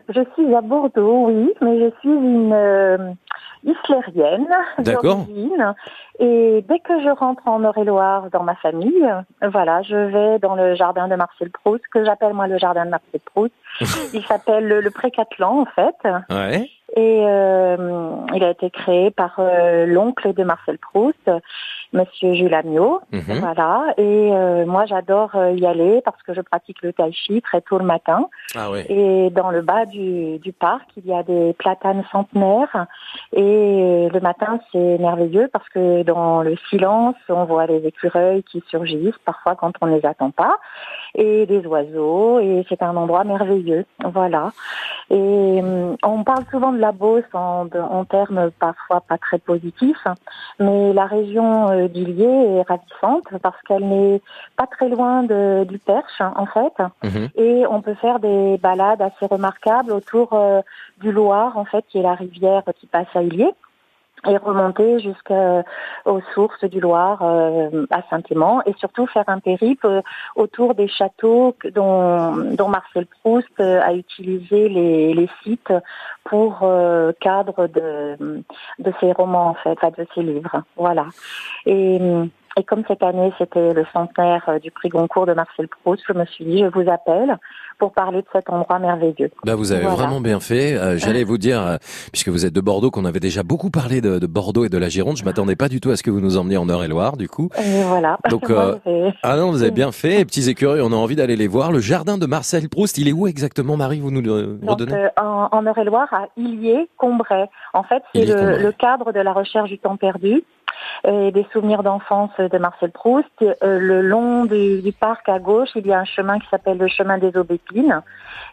[0.08, 3.12] Je suis à Bordeaux, oui, mais je suis une euh,
[3.64, 4.46] islérienne
[4.78, 5.26] D'accord.
[5.26, 5.74] d'origine.
[6.22, 9.08] Et dès que je rentre en Eure-et-Loire dans ma famille,
[9.42, 12.90] voilà, je vais dans le jardin de Marcel Proust, que j'appelle moi le jardin de
[12.90, 13.54] Marcel Proust.
[14.12, 15.96] Il s'appelle le, le Pré-Catlan, en fait.
[16.28, 16.68] Ouais.
[16.96, 17.76] Et euh,
[18.34, 21.30] il a été créé par euh, l'oncle de Marcel Proust,
[21.92, 23.00] Monsieur Jules Amiot.
[23.12, 23.38] Mhm.
[23.40, 23.94] Voilà.
[23.96, 27.60] Et euh, moi, j'adore euh, y aller parce que je pratique le tai chi très
[27.60, 28.28] tôt le matin.
[28.56, 28.86] Ah ouais.
[28.88, 32.86] Et dans le bas du, du parc, il y a des platanes centenaires.
[33.32, 38.62] Et le matin, c'est merveilleux parce que dans le silence, on voit les écureuils qui
[38.68, 40.58] surgissent, parfois quand on ne les attend pas,
[41.14, 42.40] et des oiseaux.
[42.40, 43.86] Et c'est un endroit merveilleux.
[44.04, 44.50] Voilà.
[45.10, 50.06] Et hum, on parle souvent de la Beauce en, en termes parfois pas très positifs,
[50.58, 54.20] mais la région euh, d'Illier est ravissante parce qu'elle n'est
[54.56, 56.72] pas très loin de, du Perche, en fait.
[57.36, 60.60] Et on peut faire des balades assez remarquables autour euh,
[61.00, 63.52] du Loire, en fait, qui est la rivière qui passe à Illier
[64.28, 70.02] et remonter jusqu'aux sources du Loire euh, à Saint-Aimant et surtout faire un périple euh,
[70.36, 75.72] autour des châteaux dont, dont Marcel Proust euh, a utilisé les, les sites
[76.24, 78.42] pour euh, cadre de,
[78.78, 80.62] de ses romans en fait, de ses livres.
[80.76, 81.06] Voilà.
[81.66, 81.98] Et,
[82.60, 86.12] et comme cette année c'était le centenaire euh, du prix Goncourt de Marcel Proust, je
[86.12, 87.38] me suis dit je vous appelle
[87.78, 89.30] pour parler de cet endroit merveilleux.
[89.44, 89.96] Bah vous avez Voilà.
[89.96, 90.76] vraiment bien fait.
[90.76, 91.76] Euh, J'allais vous dire, euh,
[92.12, 94.76] puisque vous êtes de Bordeaux, qu'on avait déjà beaucoup parlé de, de Bordeaux et de
[94.76, 95.16] la Gironde.
[95.16, 97.48] Je m'attendais pas du tout à ce que vous nous emmeniez en Eure-et-Loire, du coup.
[97.58, 98.18] Et voilà.
[98.28, 98.76] Donc, euh,
[99.22, 100.18] ah non, vous avez bien fait.
[100.18, 101.72] Les petits écureuils, on a envie d'aller les voir.
[101.72, 105.08] Le jardin de Marcel Proust, il est où exactement, Marie Vous nous le redonnez?
[105.18, 107.46] en, en Eure-et-Loire, à Illier-Combray.
[107.72, 110.42] En fait, c'est le, le cadre de la recherche du temps perdu
[111.04, 113.28] et des souvenirs d'enfance de Marcel Proust.
[113.42, 116.78] Euh, le long du, du parc à gauche, il y a un chemin qui s'appelle
[116.78, 118.02] le chemin des aubépines,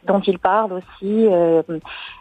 [0.05, 1.61] dont il parle aussi euh,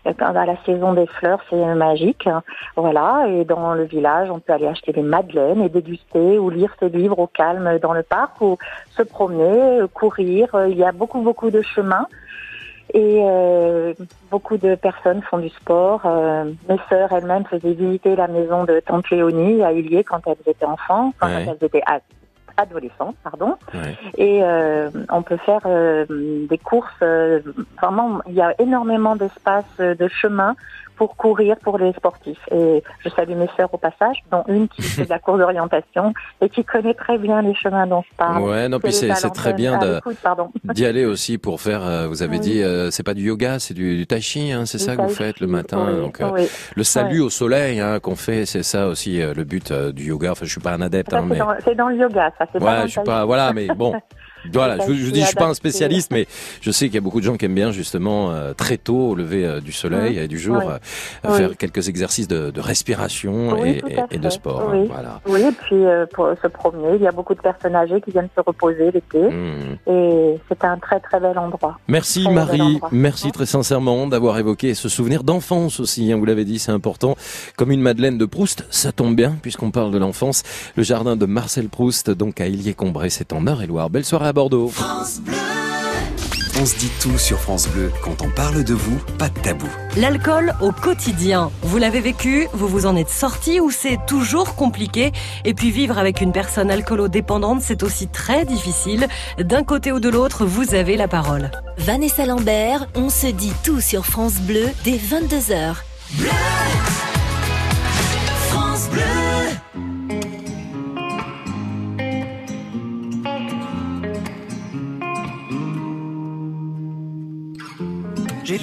[0.05, 2.29] à la saison des fleurs, c'est magique.
[2.77, 6.75] Voilà, et dans le village, on peut aller acheter des madeleines et déguster ou lire
[6.79, 8.59] ses livres au calme dans le parc ou
[8.91, 10.55] se promener, euh, courir.
[10.55, 12.07] Euh, Il y a beaucoup, beaucoup de chemins.
[12.97, 13.93] Et euh,
[14.31, 16.01] beaucoup de personnes font du sport.
[16.07, 20.37] Euh, mes sœurs elles-mêmes faisaient visiter la maison de Tante Léonie à Illier quand elles
[20.47, 21.13] étaient enfants, Ouais.
[21.21, 21.29] quand
[21.61, 22.01] elles étaient ad-
[22.57, 23.57] adolescentes, pardon.
[24.17, 26.07] Et euh, on peut faire euh,
[26.49, 26.89] des courses.
[27.03, 27.41] euh,
[27.83, 30.57] vraiment, il y a énormément d'espace euh, de chemin
[30.97, 32.41] pour courir pour les sportifs.
[32.51, 36.13] Et je salue mes sœurs au passage, dont une qui fait de la course d'orientation
[36.41, 38.43] et qui connaît très bien les chemins dont je parle.
[38.43, 39.79] Ouais, non, puis c'est très bien
[40.23, 40.51] pardon.
[40.65, 41.85] d'y aller aussi pour faire.
[41.87, 42.41] euh, vous avez Oui.
[42.41, 45.03] dit, euh, c'est pas du yoga, c'est du, du tai chi, hein, c'est ça que
[45.03, 45.87] vous faites le matin.
[45.89, 46.49] oui, donc euh, oui.
[46.75, 50.05] le salut au soleil hein, qu'on fait, c'est ça aussi euh, le but euh, du
[50.09, 50.33] yoga.
[50.33, 52.31] Enfin, je suis pas un adepte, Ça, hein, c'est mais dans, c'est dans le yoga,
[52.39, 52.47] ça.
[52.53, 53.95] C'est pas Ouais, le je suis pas, voilà, mais bon.
[54.53, 56.27] Voilà, je, je dis, je suis pas un spécialiste, mais
[56.61, 59.11] je sais qu'il y a beaucoup de gens qui aiment bien justement euh, très tôt
[59.11, 60.65] au lever euh, du soleil et du jour Oui.
[60.67, 60.79] euh,
[61.31, 61.37] Oui.
[61.37, 64.61] faire quelques exercices de, de respiration Oui, et, de sport.
[64.63, 64.89] hein, Oui.
[64.91, 65.21] voilà.
[65.27, 65.83] Oui, et puis
[66.15, 69.19] pour se promener, il y a beaucoup de personnes âgées qui viennent se reposer l'été.
[69.21, 69.77] Mhm.
[69.87, 71.79] Et c'est un très très bel endroit.
[71.89, 76.45] Merci Très Marie, merci très sincèrement d'avoir évoqué ce souvenir d'enfance aussi, hein, vous l'avez
[76.45, 77.17] dit, c'est important.
[77.57, 80.43] Comme une Madeleine de Proust, ça tombe bien puisqu'on parle de l'enfance.
[80.77, 83.91] Le jardin de Marcel Proust, donc à Illier-Combray, c'est en Eure-et-Loire.
[83.91, 84.71] Belle soirée à Bordeaux.
[86.61, 87.91] On se dit tout sur France Bleu.
[88.03, 89.67] Quand on parle de vous, pas de tabou.
[89.97, 91.51] L'alcool au quotidien.
[91.63, 95.13] Vous l'avez vécu, vous vous en êtes sorti ou c'est toujours compliqué?
[95.47, 99.09] Et puis vivre avec une personne alcoolo-dépendante, c'est aussi très difficile.
[99.39, 101.51] D'un côté ou de l'autre, vous avez la parole.
[101.79, 105.77] Vanessa Lambert, on se dit tout sur France Bleu dès 22h.
[106.07, 106.56] France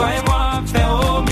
[0.00, 1.28] Toi et moi, faire au mieux.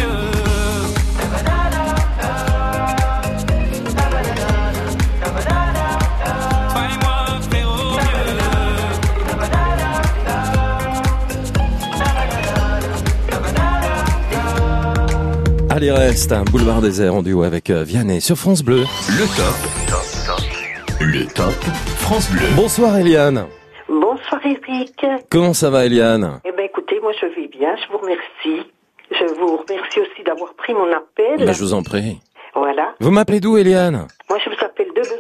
[15.71, 18.85] Allez reste, un boulevard désert en duo avec euh, Vianney sur France Bleu.
[19.09, 19.57] Le top.
[21.01, 21.55] Le top
[21.97, 22.49] France Bleu.
[22.55, 23.47] Bonsoir Eliane.
[23.89, 25.07] Bonsoir Eric.
[25.31, 26.41] Comment ça va Eliane?
[26.45, 28.71] Eh bien écoutez, moi je vais bien, je vous remercie.
[29.11, 31.39] Je vous remercie aussi d'avoir pris mon appel.
[31.39, 32.19] Ben, Je vous en prie.
[32.55, 32.95] Voilà.
[33.01, 34.07] Vous m'appelez d'où Eliane?
[34.29, 34.57] Moi je vous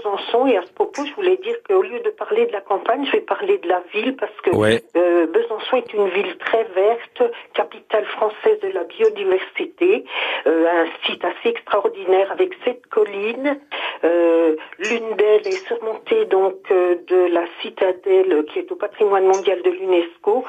[0.03, 3.05] Besançon et à ce propos je voulais dire qu'au lieu de parler de la campagne,
[3.07, 4.83] je vais parler de la ville parce que Ouais.
[4.97, 7.23] euh, Besançon est une ville très verte,
[7.55, 10.05] capitale française de la biodiversité,
[10.47, 13.59] euh, un site assez extraordinaire avec sept collines.
[14.05, 19.70] Euh, L'une d'elles est surmontée donc de la citadelle qui est au patrimoine mondial de
[19.70, 20.45] l'UNESCO.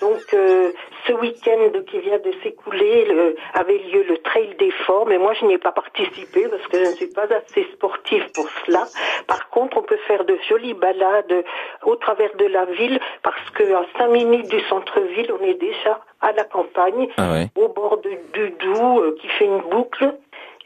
[0.00, 5.18] Donc ce week-end qui vient de s'écouler le- avait lieu le Trail des Forts, mais
[5.18, 8.48] moi je n'y ai pas participé parce que je ne suis pas assez sportive pour
[8.64, 8.89] cela.
[9.26, 11.44] Par contre, on peut faire de jolies balades
[11.84, 16.00] au travers de la ville parce que à cinq minutes du centre-ville, on est déjà
[16.20, 17.46] à la campagne, Ah ouais.
[17.56, 20.12] au bord de- du Doubs euh, qui fait une boucle.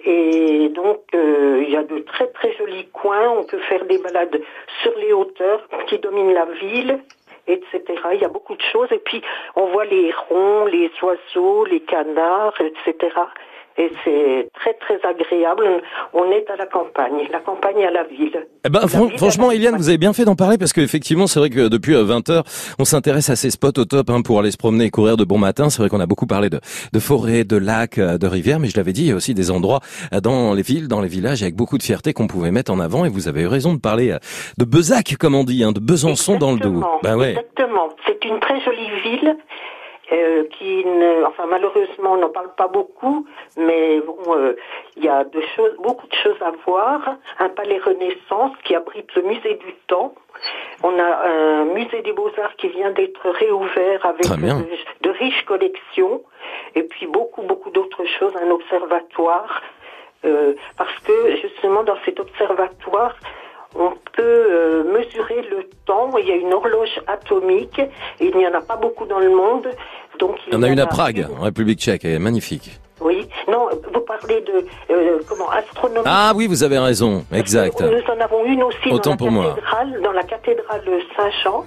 [0.07, 3.31] Et donc, euh, il y a de très très jolis coins.
[3.39, 4.41] On peut faire des balades
[4.83, 6.99] sur les hauteurs qui dominent la ville,
[7.47, 7.81] etc.
[8.13, 8.89] Il y a beaucoup de choses.
[8.93, 9.23] Et puis,
[9.57, 13.15] on voit les hérons, les oiseaux, les canards, etc.
[13.77, 15.83] Et c'est très très agréable.
[16.13, 18.47] On est à la campagne, la campagne à la ville.
[18.65, 21.41] Eh ben, fran- ville franchement, Eliane, vous avez bien fait d'en parler parce qu'effectivement, c'est
[21.41, 22.43] vrai que depuis 20h,
[22.79, 25.25] on s'intéresse à ces spots au top hein, pour aller se promener et courir de
[25.25, 25.71] bon matin.
[25.71, 26.61] C'est vrai qu'on a beaucoup parlé de,
[26.93, 29.35] de forêts, de lacs, euh, de rivières, mais je l'avais dit, il y a aussi
[29.35, 29.81] des endroits
[30.13, 32.79] euh, dans les villes, dans les villages, avec beaucoup de fierté qu'on pouvait mettre en
[32.79, 33.05] avant.
[33.05, 34.19] Et vous avez eu raison de parler euh,
[34.57, 36.85] de Bezac, comme on dit, hein, de Besançon dans le Doubs.
[37.03, 37.31] Ben ouais.
[37.31, 37.89] Exactement.
[38.07, 39.37] C'est une très jolie ville
[40.13, 43.27] euh, qui, ne, enfin malheureusement, on n'en parle pas beaucoup,
[43.57, 44.55] mais bon, euh,
[44.97, 47.17] il y a de choses, beaucoup de choses à voir.
[47.39, 50.15] Un palais Renaissance qui abrite le musée du temps.
[50.83, 56.23] On a un musée des beaux-arts qui vient d'être réouvert avec de, de riches collections
[56.75, 59.63] et puis beaucoup, beaucoup d'autres choses, un observatoire.
[60.25, 63.15] Euh, parce que justement dans cet observatoire,
[63.75, 66.11] on peut euh, mesurer le temps.
[66.19, 69.31] Il y a une horloge atomique et il n'y en a pas beaucoup dans le
[69.31, 69.69] monde.
[70.19, 72.81] Donc Il y en a une à Prague, en République tchèque, elle est magnifique.
[73.01, 76.05] Oui, non, vous parlez de euh, comment astronomie.
[76.07, 77.81] Ah oui, vous avez raison, exact.
[77.81, 79.45] Nous en avons une aussi Autant dans pour la moi.
[79.57, 80.83] cathédrale, dans la cathédrale
[81.17, 81.65] Saint-Jean.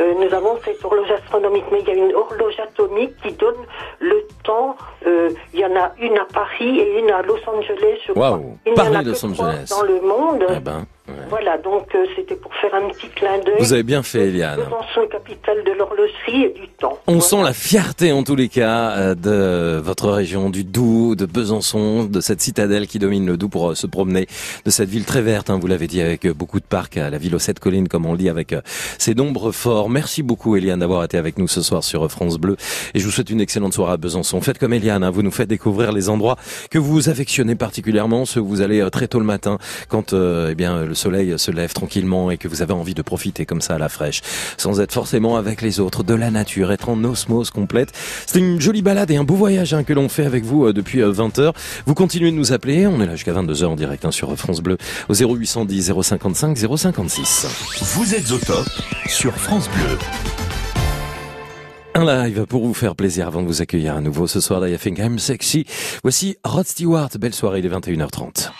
[0.00, 3.56] Euh, nous avons cette horloge astronomique, mais il y a une horloge atomique qui donne
[4.00, 4.76] le temps.
[5.06, 8.30] Euh, il y en a une à Paris et une à Los Angeles, je crois.
[8.32, 9.68] En a Paris, que Los Angeles.
[9.70, 10.44] Dans le monde.
[10.56, 10.86] Eh ben,
[11.28, 13.56] Voilà, donc euh, c'était pour faire un petit clin d'œil.
[13.58, 14.60] Vous avez bien fait, Eliane.
[14.60, 16.98] Besançon, capitale de l'horlogerie et du temps.
[17.08, 21.26] On sent la fierté en tous les cas euh, de votre région, du Doubs, de
[21.26, 24.28] Besançon, de cette citadelle qui domine le Doubs pour euh, se promener,
[24.64, 27.18] de cette ville très verte, hein, vous l'avez dit, avec euh, beaucoup de parcs, la
[27.18, 28.54] ville aux sept collines, comme on le dit, avec
[28.98, 29.90] ses nombres forts.
[29.90, 32.56] Merci beaucoup, Eliane, d'avoir été avec nous ce soir sur France Bleu.
[32.94, 34.40] Et je vous souhaite une excellente soirée à Besançon.
[34.40, 36.36] Faites comme Eliane, hein, vous nous faites découvrir les endroits
[36.70, 39.58] que vous affectionnez particulièrement, ceux où vous allez très tôt le matin,
[39.88, 43.02] quand euh, eh bien le soleil se lève tranquillement et que vous avez envie de
[43.02, 44.22] profiter comme ça à la fraîche,
[44.56, 47.92] sans être forcément avec les autres, de la nature, être en osmose complète.
[48.26, 50.72] C'est une jolie balade et un beau voyage hein, que l'on fait avec vous euh,
[50.72, 51.52] depuis 20h.
[51.86, 54.60] Vous continuez de nous appeler, on est là jusqu'à 22h en direct hein, sur France
[54.60, 57.46] Bleu au 0810 055 056.
[57.94, 58.68] Vous êtes au top
[59.06, 59.98] sur France Bleu.
[61.94, 64.78] Un live pour vous faire plaisir avant de vous accueillir à nouveau ce soir I
[64.78, 65.66] Think I'm Sexy.
[66.02, 68.50] Voici Rod Stewart, belle soirée, il est 21h30.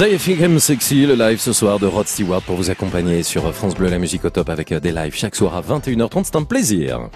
[0.00, 3.88] I'm sexy, le live ce soir de Rod Stewart pour vous accompagner sur France Bleu,
[3.88, 6.22] la musique au top avec euh, des lives chaque soir à 21h30.
[6.24, 7.10] C'est un plaisir.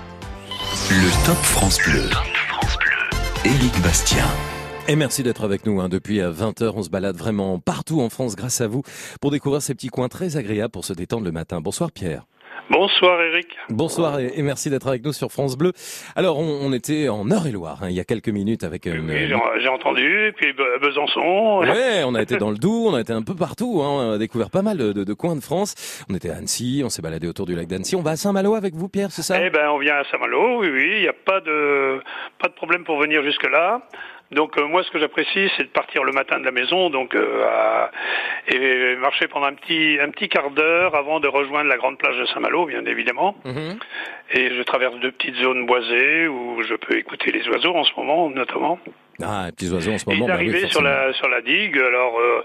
[0.91, 2.03] Le Top France Bleu.
[3.45, 4.27] Éric Bastien.
[4.89, 5.81] Et merci d'être avec nous.
[5.81, 5.89] hein.
[5.89, 8.83] Depuis 20h, on se balade vraiment partout en France grâce à vous
[9.21, 11.61] pour découvrir ces petits coins très agréables pour se détendre le matin.
[11.61, 12.27] Bonsoir Pierre.
[12.71, 13.49] Bonsoir Eric.
[13.69, 15.73] Bonsoir et, et merci d'être avec nous sur France Bleu.
[16.17, 19.11] Alors, on, on était en Eure-et-Loire hein, il y a quelques minutes avec une...
[19.11, 19.29] Oui,
[19.61, 21.59] j'ai entendu, et puis Be- Besançon.
[21.61, 24.13] Ouais, on a été dans le Doubs, on a été un peu partout, hein, on
[24.13, 26.05] a découvert pas mal de, de- de coins de France.
[26.09, 27.95] On était à Annecy, on s'est baladé autour du lac d'Annecy.
[27.97, 29.45] On va à Saint-Malo avec vous, Pierre, c'est ça?
[29.45, 32.01] Eh ben, on vient à Saint-Malo, oui, oui, il n'y a pas de,
[32.41, 33.83] pas de problème pour venir jusque-là.
[34.33, 37.15] Donc euh, moi, ce que j'apprécie, c'est de partir le matin de la maison, donc
[37.15, 37.91] euh, à-
[38.49, 42.17] et marcher pendant un petit, un petit quart d'heure avant de rejoindre la grande plage
[42.19, 43.37] de Saint-Malo, bien évidemment.
[43.45, 43.79] Mhm.
[44.35, 47.93] Et je traverse deux petites zones boisées où je peux écouter les oiseaux en ce
[47.97, 48.79] moment, notamment.
[49.23, 50.27] Ah, les petits oiseaux en ce Et moment.
[50.27, 52.43] bah oui, d'arriver sur la sur la digue, alors euh,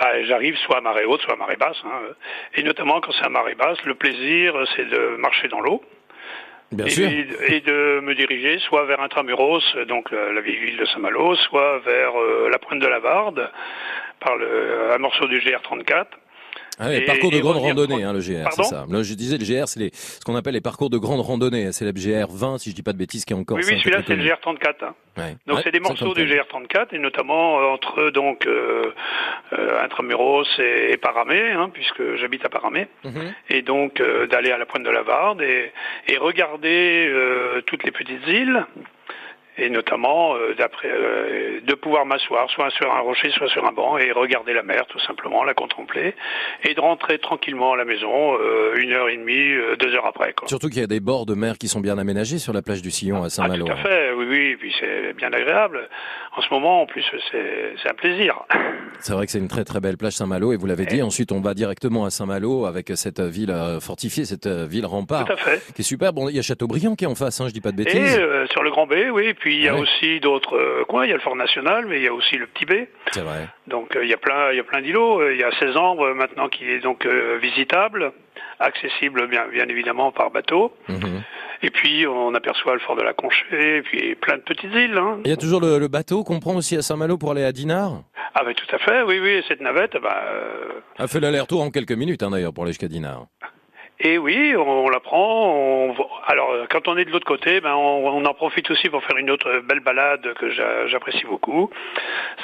[0.00, 2.00] bah, j'arrive soit à marée haute, soit à marée basse, hein,
[2.56, 5.80] et notamment quand c'est à marée basse, le plaisir c'est de marcher dans l'eau.
[6.70, 7.08] Bien et, sûr.
[7.08, 11.78] et de me diriger soit vers Intramuros, donc la, la vieille ville de Saint-Malo, soit
[11.78, 13.50] vers euh, la pointe de la Varde,
[14.20, 16.06] par le, un morceau du GR34.
[16.78, 18.86] Ah ouais, Et- parcours de grande randonnée, hein, le GR, c'est ça.
[18.88, 21.72] Là, je disais, le GR, c'est ce qu'on appelle les parcours de grande randonnée.
[21.72, 23.78] C'est le GR 20, si je dis pas de bêtises, qui est encore Oui, oui,
[23.78, 24.84] celui-là c'est le GR34.
[24.84, 24.94] hein.
[25.16, 25.36] Ouais.
[25.46, 26.16] Donc Ouais, c'est des morceaux 54.
[26.16, 28.84] du GR34 et notamment euh, entre donc euh,
[29.52, 33.32] euh, Intramuros et, et Paramé, hein, puisque j'habite à Paramé, Mhm.
[33.50, 35.72] et donc euh, d'aller à la pointe de la Varde et,
[36.06, 38.64] et regarder euh, toutes les petites îles.
[39.58, 43.72] Et notamment euh, d'après euh, de pouvoir m'asseoir soit sur un rocher, soit sur un
[43.72, 46.14] banc et regarder la mer tout simplement, la contempler,
[46.62, 50.32] et de rentrer tranquillement à la maison euh, une heure et demie, deux heures après.
[50.32, 50.46] Quoi.
[50.48, 52.82] Surtout qu'il y a des bords de mer qui sont bien aménagés sur la plage
[52.82, 53.66] du Sillon à Saint-Malo.
[53.66, 55.88] Tout à fait, oui, oui, et puis c'est bien agréable.
[56.36, 58.38] En ce moment, en plus, c'est c'est un plaisir.
[59.00, 61.02] C'est vrai que c'est une très très belle plage Saint-Malo et vous l'avez dit.
[61.02, 65.36] Ensuite, on va directement à Saint-Malo avec cette ville fortifiée, cette ville rempart, Tout à
[65.36, 65.62] fait.
[65.72, 66.12] qui est super.
[66.12, 67.84] Bon, il y a Châteaubriand qui est en face, hein, je dis pas de Et
[67.84, 68.18] bêtises.
[68.18, 71.04] euh, sur le Grand B, oui, et puis il y a aussi d'autres euh, coins.
[71.04, 72.72] Il y a le Fort National, mais il y a aussi le Petit B.
[73.12, 73.48] C'est vrai.
[73.66, 75.20] Donc euh, il y a plein, il y a plein d'îlots.
[75.20, 77.06] Euh, Il y a Cézanne euh, maintenant qui est donc
[77.40, 78.12] visitable,
[78.60, 80.72] accessible bien, bien évidemment par bateau.
[80.88, 81.22] Mhm.
[81.62, 84.96] Et puis on aperçoit le Fort de la Conchée, et puis plein de petites îles.
[84.96, 85.18] Hein.
[85.24, 87.50] Il y a toujours le, le bateau qu'on prend aussi à Saint-Malo pour aller à
[87.52, 88.02] Dinard?
[88.34, 89.42] Ah ben tout à fait, oui, oui.
[89.48, 90.68] Cette navette, bah, euh,
[90.98, 93.26] A fait l'aller-retour en quelques minutes hein, d'ailleurs pour aller jusqu'à Dinard.
[94.00, 95.52] Et oui, on, la prend.
[95.54, 95.94] on
[96.28, 99.02] alors, euh, quand on est de l'autre côté, ben, on, on en profite aussi pour
[99.02, 101.68] faire une autre belle balade que j'a- j'apprécie beaucoup.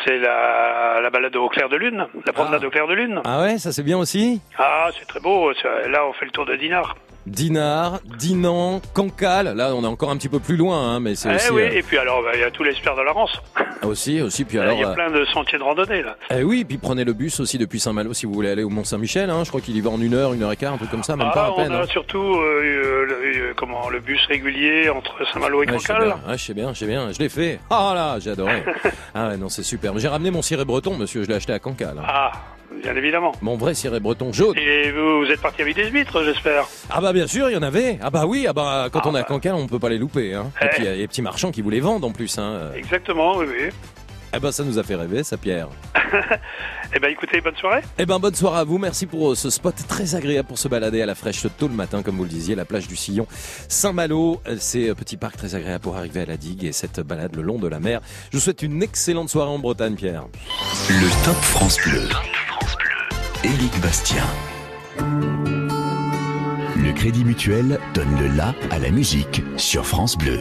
[0.05, 3.20] C'est la, la balade au clair de lune, la promenade au clair de lune.
[3.24, 4.40] Ah ouais, ça c'est bien aussi?
[4.59, 5.52] Ah, c'est très beau.
[5.89, 6.97] Là, on fait le tour de Dinard.
[7.26, 9.55] Dinard, Dinan, Cancale.
[9.56, 11.62] Là, on est encore un petit peu plus loin, hein, mais c'est Eh aussi oui,
[11.62, 13.40] euh, et puis alors, ben, il y a tous les sphères de la Rance.
[13.82, 14.44] aussi, aussi.
[14.44, 16.16] Puis Il alors, y a euh, plein de sentiers de randonnée là.
[16.30, 18.84] eh oui, puis prenez le bus aussi depuis Saint-Malo si vous voulez aller au Mont
[18.84, 19.30] Saint-Michel.
[19.30, 20.90] Hein, je crois qu'il y va en une heure, une heure et quart, un truc
[20.90, 21.72] comme ça, même ah, pas à on peine.
[21.72, 21.86] a hein.
[21.90, 26.09] surtout euh, le, comment le bus régulier entre Saint-Malo et Cancale.
[26.28, 27.59] ouais, je sais bien, je sais bien, je l'ai fait.
[27.70, 28.62] Ah là, j'ai adoré.
[29.14, 29.96] ah ouais, non, c'est super.
[29.98, 31.98] J'ai ramené mon ciré breton, monsieur, je l'ai acheté à Cancale.
[31.98, 32.05] hein.
[32.06, 32.32] Ah,
[32.82, 33.32] bien évidemment.
[33.42, 34.56] Mon vrai ciré breton jaune.
[34.59, 36.66] Et vous, vous êtes parti avec des huîtres, j'espère.
[36.90, 37.98] Ah bah bien sûr, il y en avait.
[38.02, 40.34] Ah bah oui, ah bah quand on est à Cancale, on peut pas les louper.
[40.34, 40.51] Hein.
[40.60, 40.68] Et Eh.
[40.70, 42.38] puis il y a les petits marchands qui vous les vendent en plus.
[42.38, 42.70] Hein.
[42.76, 43.68] Exactement, oui, oui.
[44.36, 45.68] Eh ben ça nous a fait rêver, ça Pierre.
[46.96, 47.80] Eh ben écoutez, bonne soirée.
[47.98, 50.68] Eh ben bonne soirée à vous, merci pour euh, ce spot très agréable pour se
[50.68, 53.26] balader à la fraîche tôt le matin, comme vous le disiez, la plage du Sillon,
[53.68, 57.01] Saint-Malo, euh, c'est un petit parc très agréable pour arriver à la digue et cette
[57.01, 58.01] balade le long de la mer.
[58.30, 60.26] Je vous souhaite une excellente soirée en Bretagne, Pierre.
[60.88, 62.06] Le Top France Bleu.
[63.45, 64.25] Éric Bastien.
[66.77, 70.41] Le Crédit Mutuel donne le la à la musique sur France Bleu.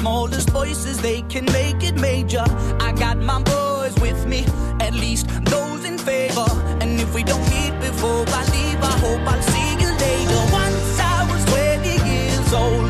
[0.00, 2.44] Smallest voices, they can make it major.
[2.80, 4.46] I got my boys with me,
[4.80, 6.48] at least those in favor.
[6.80, 10.42] And if we don't meet before I leave, I hope I'll see you later.
[10.62, 12.89] Once I was 20 years old,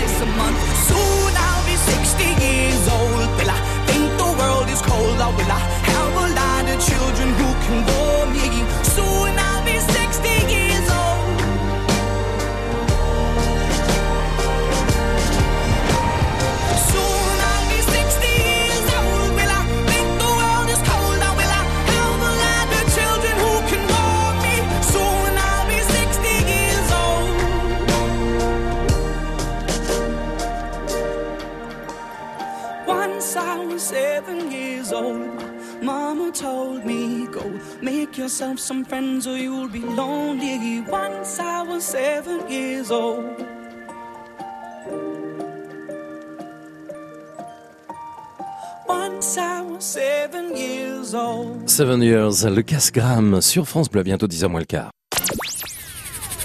[0.91, 3.27] Soon I'll be 60 years old.
[3.37, 5.17] Will I think the world is cold?
[5.25, 5.61] Or will I
[5.91, 8.47] have a lot of children who can bore me?
[8.95, 9.30] Soon
[35.01, 39.79] seven years old, my mama told me, Go make yourself some friends or you'll be
[39.79, 40.81] lonely.
[40.81, 43.25] Once I was seven years old.
[48.87, 51.69] Once I was seven years old.
[51.69, 54.91] Seven Years, le casse-gramme sur France Bleu, bientôt 10h moins le quart.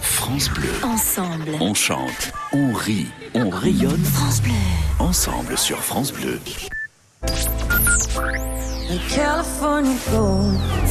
[0.01, 0.71] France Bleu.
[0.83, 1.57] Ensemble.
[1.61, 4.05] On chante, on rit, on rayonne.
[4.05, 4.53] France Bleu.
[4.99, 6.39] Ensemble sur France Bleu.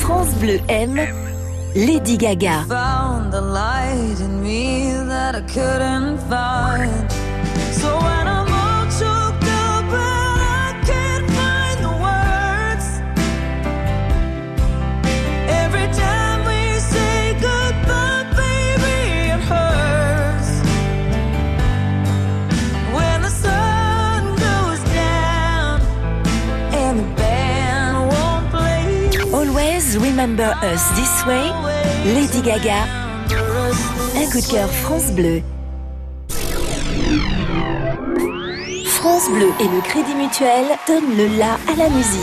[0.06, 1.08] France Bleu aime
[1.76, 2.66] Lady Gaga.
[2.68, 7.12] Found the light in me that I couldn't find.
[7.74, 8.15] So when
[29.98, 31.52] Remember us this way.
[32.14, 32.84] Lady Gaga.
[34.16, 35.42] Un coup de cœur France Bleu.
[38.88, 42.20] France Bleu et le Crédit Mutuel donnent le la à la musique.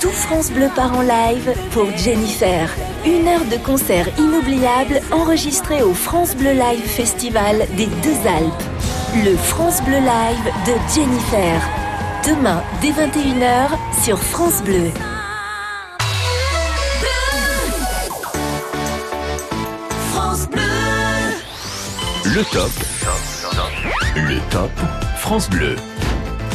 [0.00, 2.70] Tout France Bleu part en live pour Jennifer.
[3.04, 8.62] Une heure de concert inoubliable enregistré au France Bleu Live Festival des Deux Alpes.
[9.24, 11.68] Le France Bleu Live de Jennifer.
[12.26, 13.68] Demain, dès 21h,
[14.04, 14.90] sur France Bleu.
[20.30, 20.62] France Bleu.
[22.24, 22.70] Le top.
[24.14, 24.70] Le top.
[25.16, 25.74] France Bleu.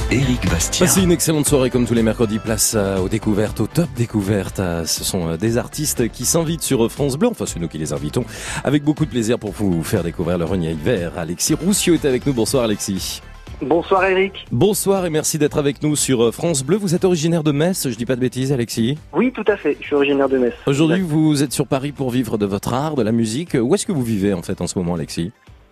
[0.10, 0.86] Éric Bastien.
[0.86, 2.40] Passez une excellente soirée comme tous les mercredis.
[2.40, 4.62] Place euh, aux découvertes, au top découvertes.
[4.62, 7.28] Euh, Ce sont euh, des artistes qui s'invitent sur France Bleu.
[7.28, 8.24] Enfin, c'est nous qui les invitons.
[8.64, 11.12] Avec beaucoup de plaisir pour vous faire découvrir le Renier vert.
[11.18, 12.32] Alexis Roussio est avec nous.
[12.32, 13.22] Bonsoir Alexis.
[13.62, 14.46] Bonsoir Eric.
[14.52, 16.78] Bonsoir et merci d'être avec nous sur euh, France Bleu.
[16.78, 18.98] Vous êtes originaire de Metz, je dis pas de bêtises Alexis.
[19.14, 19.78] Oui, tout à fait.
[19.80, 20.54] Je suis originaire de Metz.
[20.66, 23.56] Aujourd'hui, vous êtes sur Paris pour vivre de votre art, de la musique.
[23.60, 25.32] Où est-ce que vous vivez en fait en ce moment Alexis?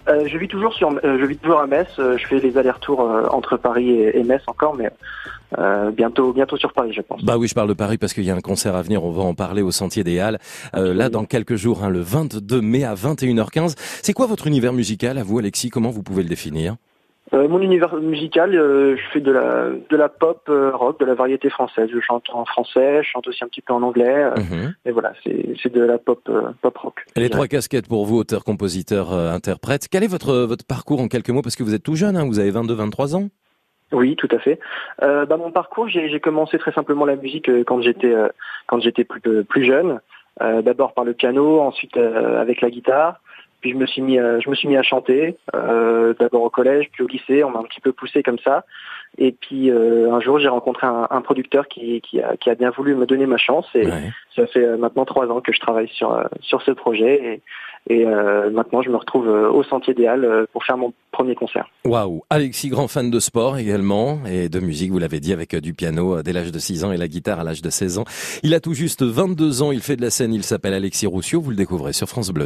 [0.10, 1.88] Euh, je vis toujours sur, euh, je vis toujours à Metz.
[1.99, 2.99] Euh, je fais les allers-retours
[3.31, 4.89] entre Paris et, et Metz encore, mais
[5.60, 7.23] euh, bientôt, bientôt sur Paris, je pense.
[7.23, 9.11] Bah oui, je parle de Paris parce qu'il y a un concert à venir, on
[9.11, 10.39] va en parler au Sentier des Halles.
[10.76, 13.76] Euh, là, dans quelques jours, hein, le 22 mai à 21h15.
[14.01, 15.69] C'est quoi votre univers musical à vous, Alexis?
[15.69, 16.76] Comment vous pouvez le définir?
[17.33, 21.05] Euh, mon univers musical, euh, je fais de la, de la pop euh, rock, de
[21.05, 21.89] la variété française.
[21.91, 24.25] Je chante en français, je chante aussi un petit peu en anglais.
[24.25, 24.75] euh, Mhm.
[24.85, 27.05] Et voilà, c'est c'est de la pop, euh, pop rock.
[27.15, 29.87] Et Les trois casquettes pour vous, auteur, compositeur, euh, interprète.
[29.89, 31.41] Quel est votre, votre parcours en quelques mots?
[31.41, 33.29] Parce que vous êtes tout jeune, hein, vous avez 22-23 ans
[33.93, 34.59] Oui, tout à fait.
[35.01, 38.27] Euh, bah, mon parcours, j'ai j'ai commencé très simplement la musique euh, quand j'étais euh,
[38.67, 40.01] quand j'étais plus plus jeune.
[40.41, 43.21] Euh, D'abord par le piano, ensuite euh, avec la guitare.
[43.64, 45.38] Puis je me suis mis, à- je me suis mis à chanter.
[45.56, 47.44] euh, D'abord au collège, puis au lycée.
[47.45, 48.65] On m'a un petit peu poussé comme ça.
[49.18, 52.56] Et puis euh, un jour, j'ai rencontré un, un producteur qui, qui, a, qui a
[52.56, 53.65] bien voulu me donner ma chance.
[53.73, 53.85] Et
[54.35, 57.41] ça fait euh, maintenant trois ans que je travaille sur sur ce projet.
[57.88, 61.35] Et, et euh, maintenant, je me retrouve au Sentier des Halles pour faire mon premier
[61.35, 61.69] concert.
[61.85, 65.73] Waouh Alexis, grand fan de sport également, et de musique, vous l'avez dit, avec du
[65.73, 68.06] piano dès l'âge de 6 ans et la guitare à l'âge de 16 ans.
[68.41, 71.41] Il a tout juste 22 ans, il fait de la scène, il s'appelle Alexis Roussio,
[71.41, 72.45] vous le découvrez sur France Bleu.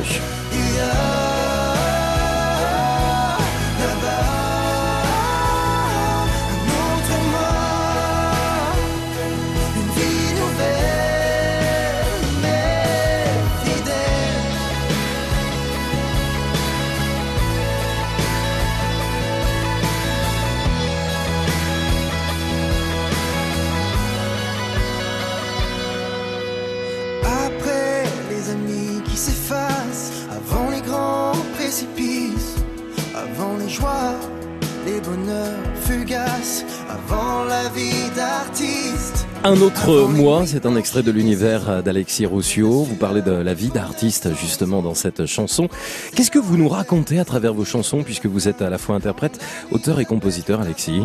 [39.47, 42.83] Un autre moi, c'est un extrait de l'univers d'Alexis Roussio.
[42.83, 45.69] Vous parlez de la vie d'artiste justement dans cette chanson.
[46.13, 48.95] Qu'est-ce que vous nous racontez à travers vos chansons, puisque vous êtes à la fois
[48.95, 49.39] interprète,
[49.71, 51.01] auteur et compositeur, Alexis?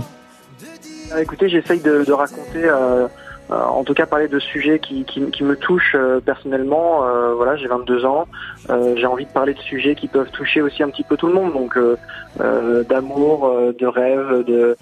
[1.16, 3.06] Écoutez, j'essaye de, raconter, euh,
[3.50, 7.04] en tout cas parler de sujets qui, qui, me touchent euh, personnellement.
[7.04, 8.26] Euh, voilà, j'ai 22 ans,
[8.70, 11.26] euh, j'ai envie de parler de sujets qui peuvent toucher aussi un petit peu tout
[11.26, 11.96] le monde, donc euh,
[12.40, 14.76] euh, d'amour, euh, de rêve, de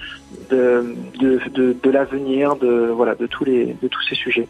[0.50, 0.94] de,
[1.82, 4.46] de, l'avenir, de voilà, de tous de tous ces sujets.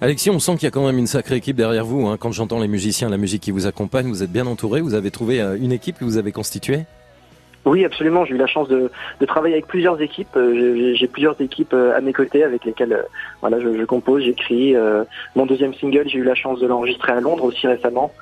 [0.00, 2.06] Alexis, on sent qu'il y a quand même une sacrée équipe derrière vous.
[2.06, 2.16] hein.
[2.18, 4.80] Quand j'entends les musiciens, la musique qui vous accompagne, vous êtes bien entouré.
[4.80, 6.84] Vous avez trouvé euh, une équipe que vous avez constituée?
[7.64, 8.24] Oui, absolument.
[8.24, 8.90] J'ai eu la chance de,
[9.26, 10.34] travailler avec plusieurs équipes.
[10.36, 13.02] Euh, j'ai- plusieurs équipes euh, à mes côtés avec lesquelles euh,
[13.40, 14.74] voilà, je, compose, j'écris.
[15.36, 18.12] Mon deuxième single, j'ai eu la chance de l'enregistrer à Londres aussi récemment.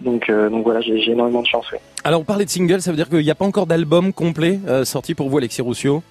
[0.00, 1.66] Donc, donc voilà, j'ai énormément de chance.
[1.72, 1.78] oui.
[2.04, 4.58] Alors, on parlait de single, ça veut dire qu'il n'y a pas encore d'album complet
[4.84, 6.02] sorti pour vous, Alexis Roussio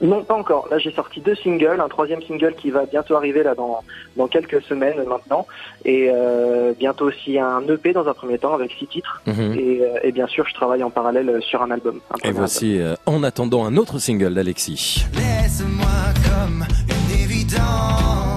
[0.00, 0.68] Non, pas encore.
[0.70, 3.82] Là, j'ai sorti deux singles, un troisième single qui va bientôt arriver là dans,
[4.16, 5.46] dans quelques semaines maintenant,
[5.84, 9.22] et euh, bientôt aussi un EP dans un premier temps avec six titres.
[9.26, 9.54] Mhm.
[9.58, 12.00] Et, euh, et bien sûr, je travaille en parallèle sur un album.
[12.10, 15.04] un Et voici, euh, en attendant, un autre single d'Alexis.
[15.14, 15.86] Laisse-moi
[16.24, 18.27] comme une évidence,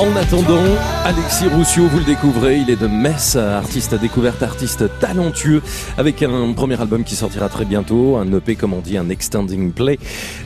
[0.00, 0.64] En attendant,
[1.04, 5.60] Alexis Roussio, vous le découvrez, il est de Metz, artiste à découverte, artiste talentueux,
[5.98, 9.72] avec un premier album qui sortira très bientôt, un EP comme on dit, un extending
[9.72, 9.98] play.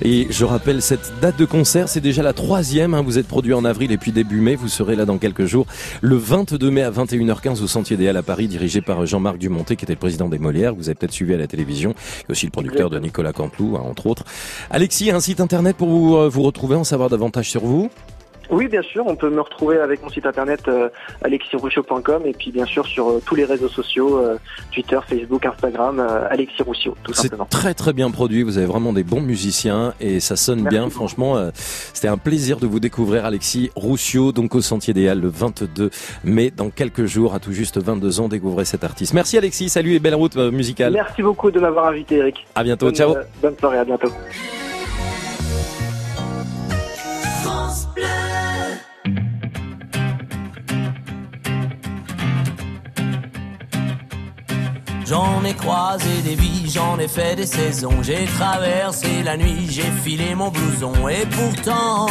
[0.02, 3.02] Et je rappelle cette date de concert, c'est déjà la troisième, hein.
[3.02, 5.66] vous êtes produit en avril et puis début mai, vous serez là dans quelques jours,
[6.01, 9.76] le 22 mai à 21h15 au Sentier des Halles à Paris, dirigé par Jean-Marc Dumonté,
[9.76, 11.94] qui était le président des Molières, vous avez peut-être suivi à la télévision,
[12.28, 14.24] et aussi le producteur de Nicolas Canteloup, hein, entre autres.
[14.70, 17.89] Alexis, un site internet pour vous, euh, vous retrouver, en savoir davantage sur vous?
[18.50, 20.88] Oui, bien sûr, on peut me retrouver avec mon site internet euh,
[21.22, 24.36] alexiroussio.com et puis bien sûr sur euh, tous les réseaux sociaux, euh,
[24.72, 26.00] Twitter, Facebook, Instagram,
[26.30, 27.46] Alexis Roussio, tout C'est simplement.
[27.46, 30.90] très très bien produit, vous avez vraiment des bons musiciens et ça sonne Merci bien.
[30.90, 35.28] Franchement, c'était un plaisir de vous découvrir Alexis Roussio, donc au Sentier des Halles le
[35.28, 35.90] 22
[36.24, 39.14] mai, dans quelques jours, à tout juste 22 ans, découvrez cet artiste.
[39.14, 40.92] Merci Alexis, salut et belle route musicale.
[40.92, 42.46] Merci beaucoup de m'avoir invité, Eric.
[42.54, 43.14] À bientôt, Bonne, ciao.
[43.42, 44.08] bonne soirée, à bientôt.
[55.06, 59.90] J'en ai croisé des vies, j'en ai fait des saisons, j'ai traversé la nuit, j'ai
[60.02, 62.06] filé mon blouson et pourtant,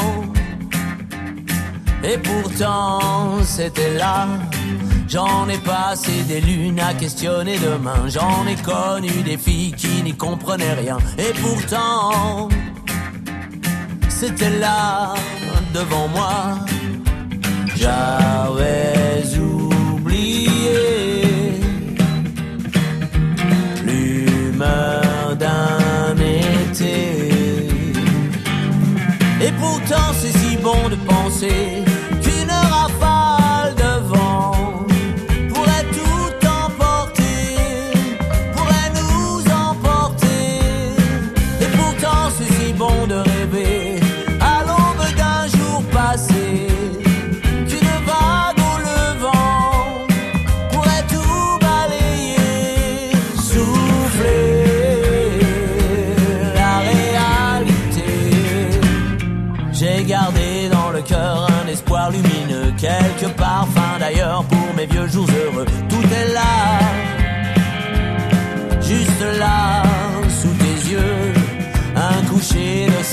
[2.03, 4.27] et pourtant c'était là,
[5.13, 8.07] J'en ai passé des lunes à questionner demain.
[8.07, 10.97] J'en ai connu des filles qui n'y comprenaient rien.
[11.19, 12.49] Et pourtant,
[14.09, 15.13] c'était là,
[15.71, 16.57] devant moi.
[17.75, 21.12] J'avais oublié
[29.45, 31.83] Et pourtant, c'est si bon de penser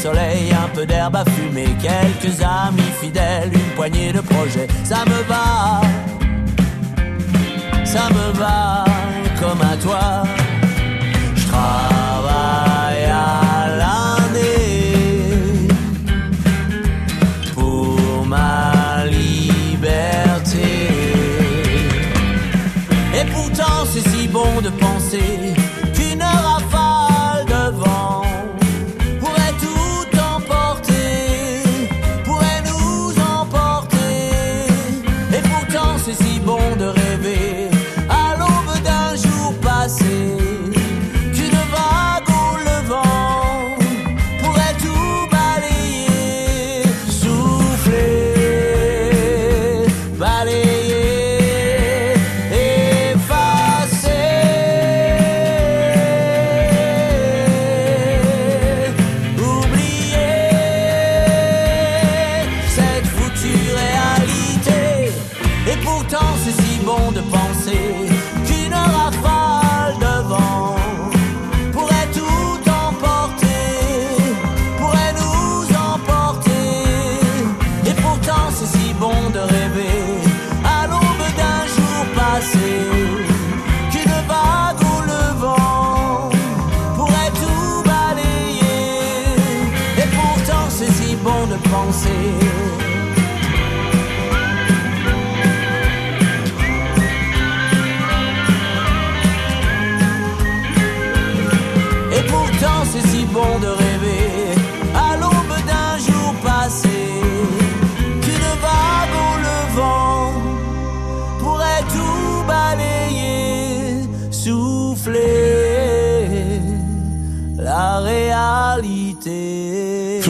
[0.00, 4.66] soleil, un peu d'herbe à fumer, quelques amis fidèles, une poignée de projets.
[4.84, 5.82] Ça me va,
[7.84, 8.84] ça me va
[9.40, 10.39] comme à toi.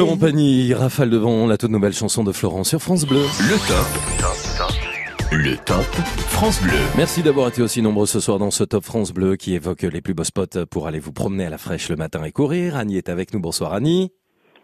[0.01, 3.21] Florent Pagny, Rafale devant la toute nouvelle chanson de Florent sur France Bleu.
[3.21, 5.31] Le top.
[5.31, 5.85] Le top
[6.31, 6.73] France Bleu.
[6.97, 10.01] Merci d'avoir été aussi nombreux ce soir dans ce Top France Bleu qui évoque les
[10.01, 12.77] plus beaux spots pour aller vous promener à la fraîche le matin et courir.
[12.77, 13.41] Annie est avec nous.
[13.41, 14.11] Bonsoir Annie.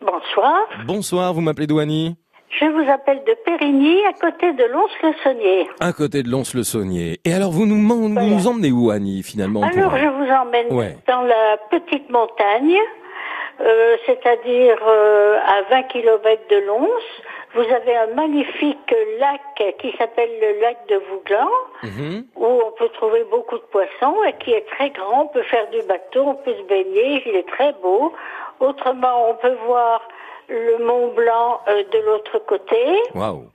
[0.00, 0.54] Bonsoir.
[0.86, 2.16] Bonsoir, vous m'appelez d'où Annie?
[2.58, 5.68] Je vous appelle de Périgny, à côté de Lons-le-Saunier.
[5.80, 7.20] À côté de Lons-le-Saunier.
[7.26, 10.72] Et alors vous nous, vous nous emmenez où Annie finalement pour- Alors, je vous emmène
[10.72, 10.96] Ouais.
[11.06, 12.78] dans la petite montagne,
[13.60, 16.88] euh, c'est-à-dire euh, à 20 km de Lons.
[17.54, 21.48] Vous avez un magnifique lac qui s'appelle le lac de Vouglan,
[21.84, 22.24] Mhm.
[22.36, 25.22] où on peut trouver beaucoup de poissons et qui est très grand.
[25.24, 28.12] On peut faire du bateau, on peut se baigner, il est très beau.
[28.60, 30.02] Autrement, on peut voir
[30.48, 32.76] le Mont Blanc euh, de l'autre côté.
[33.14, 33.46] Waouh.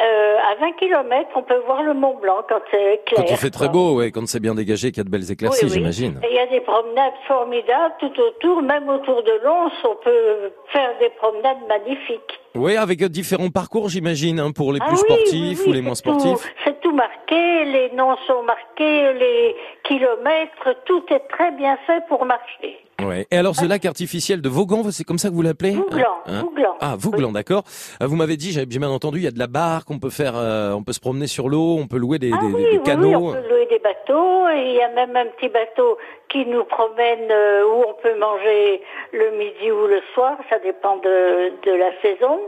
[0.00, 3.24] Euh, à 20 km, on peut voir le Mont Blanc quand c'est clair.
[3.24, 5.30] Quand il fait très beau, ouais, quand c'est bien dégagé, qu'il y a de belles
[5.30, 5.76] éclaircies, Oui, oui.
[5.78, 6.20] j'imagine.
[6.24, 10.52] Et il y a des promenades formidables tout autour, même autour de Lons, on peut
[10.72, 12.40] faire des promenades magnifiques.
[12.56, 15.94] Oui, avec différents parcours, j'imagine, hein, pour les Ah plus oui, sportifs ou les moins
[15.94, 16.52] sportifs.
[16.82, 19.54] Tout marqué, les noms sont marqués, les
[19.84, 22.78] kilomètres, tout est très bien fait pour marcher.
[23.02, 23.26] Ouais.
[23.30, 26.40] Et alors, ce lac artificiel de Vaughan, c'est comme ça que vous l'appelez Vouglan, Hein
[26.42, 26.76] Vouglan.
[26.80, 27.64] Ah, Vouglan, d'accord.
[28.00, 30.10] Euh, Vous m'avez dit, j'avais bien entendu, il y a de la barque, on peut
[30.10, 33.12] faire, euh, on peut se promener sur l'eau, on peut louer des, Ah Oui, canots.
[33.30, 35.98] on peut louer des bateaux, et il y a même un petit bateau
[36.28, 38.80] qui nous promène euh, où on peut manger
[39.12, 42.40] le midi ou le soir, ça dépend de, de la saison.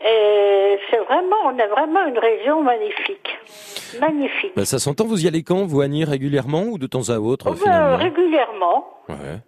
[0.00, 3.28] Et c'est vraiment, on a vraiment une région magnifique.
[4.00, 4.52] Magnifique.
[4.54, 7.46] Bah, ça s'entend, vous y allez quand Vous Annie régulièrement ou de temps à autre
[7.48, 7.96] Oh, ben, finalement?
[7.96, 8.88] régulièrement.
[9.08, 9.38] Ouais.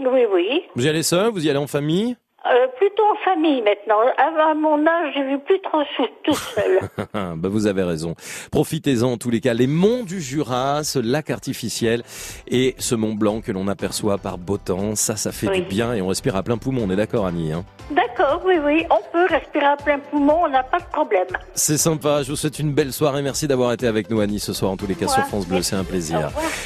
[0.00, 0.62] Oui, oui.
[0.74, 2.16] Vous y allez seul Vous y allez en famille?
[2.46, 4.00] Euh, plutôt en famille maintenant.
[4.18, 6.80] Avant à mon âge, j'ai vu plus trop tout, tout seul.
[7.36, 8.14] bah vous avez raison.
[8.50, 9.54] Profitez-en en tous les cas.
[9.54, 12.02] Les monts du Jura, ce lac artificiel
[12.46, 15.62] et ce mont blanc que l'on aperçoit par beau temps, ça, ça fait Oui.
[15.62, 16.82] du bien et on respire à plein poumon.
[16.86, 17.64] On est d'accord, Annie hein?
[17.90, 21.26] D'accord, oui, oui, on peut respirer à plein poumon, on n'a pas de problème.
[21.54, 22.22] C'est sympa.
[22.22, 23.22] Je vous souhaite une belle soirée.
[23.22, 24.70] Merci d'avoir été avec nous, Annie, ce soir.
[24.70, 26.30] En tous les cas, sur France Bleu, c'est un plaisir.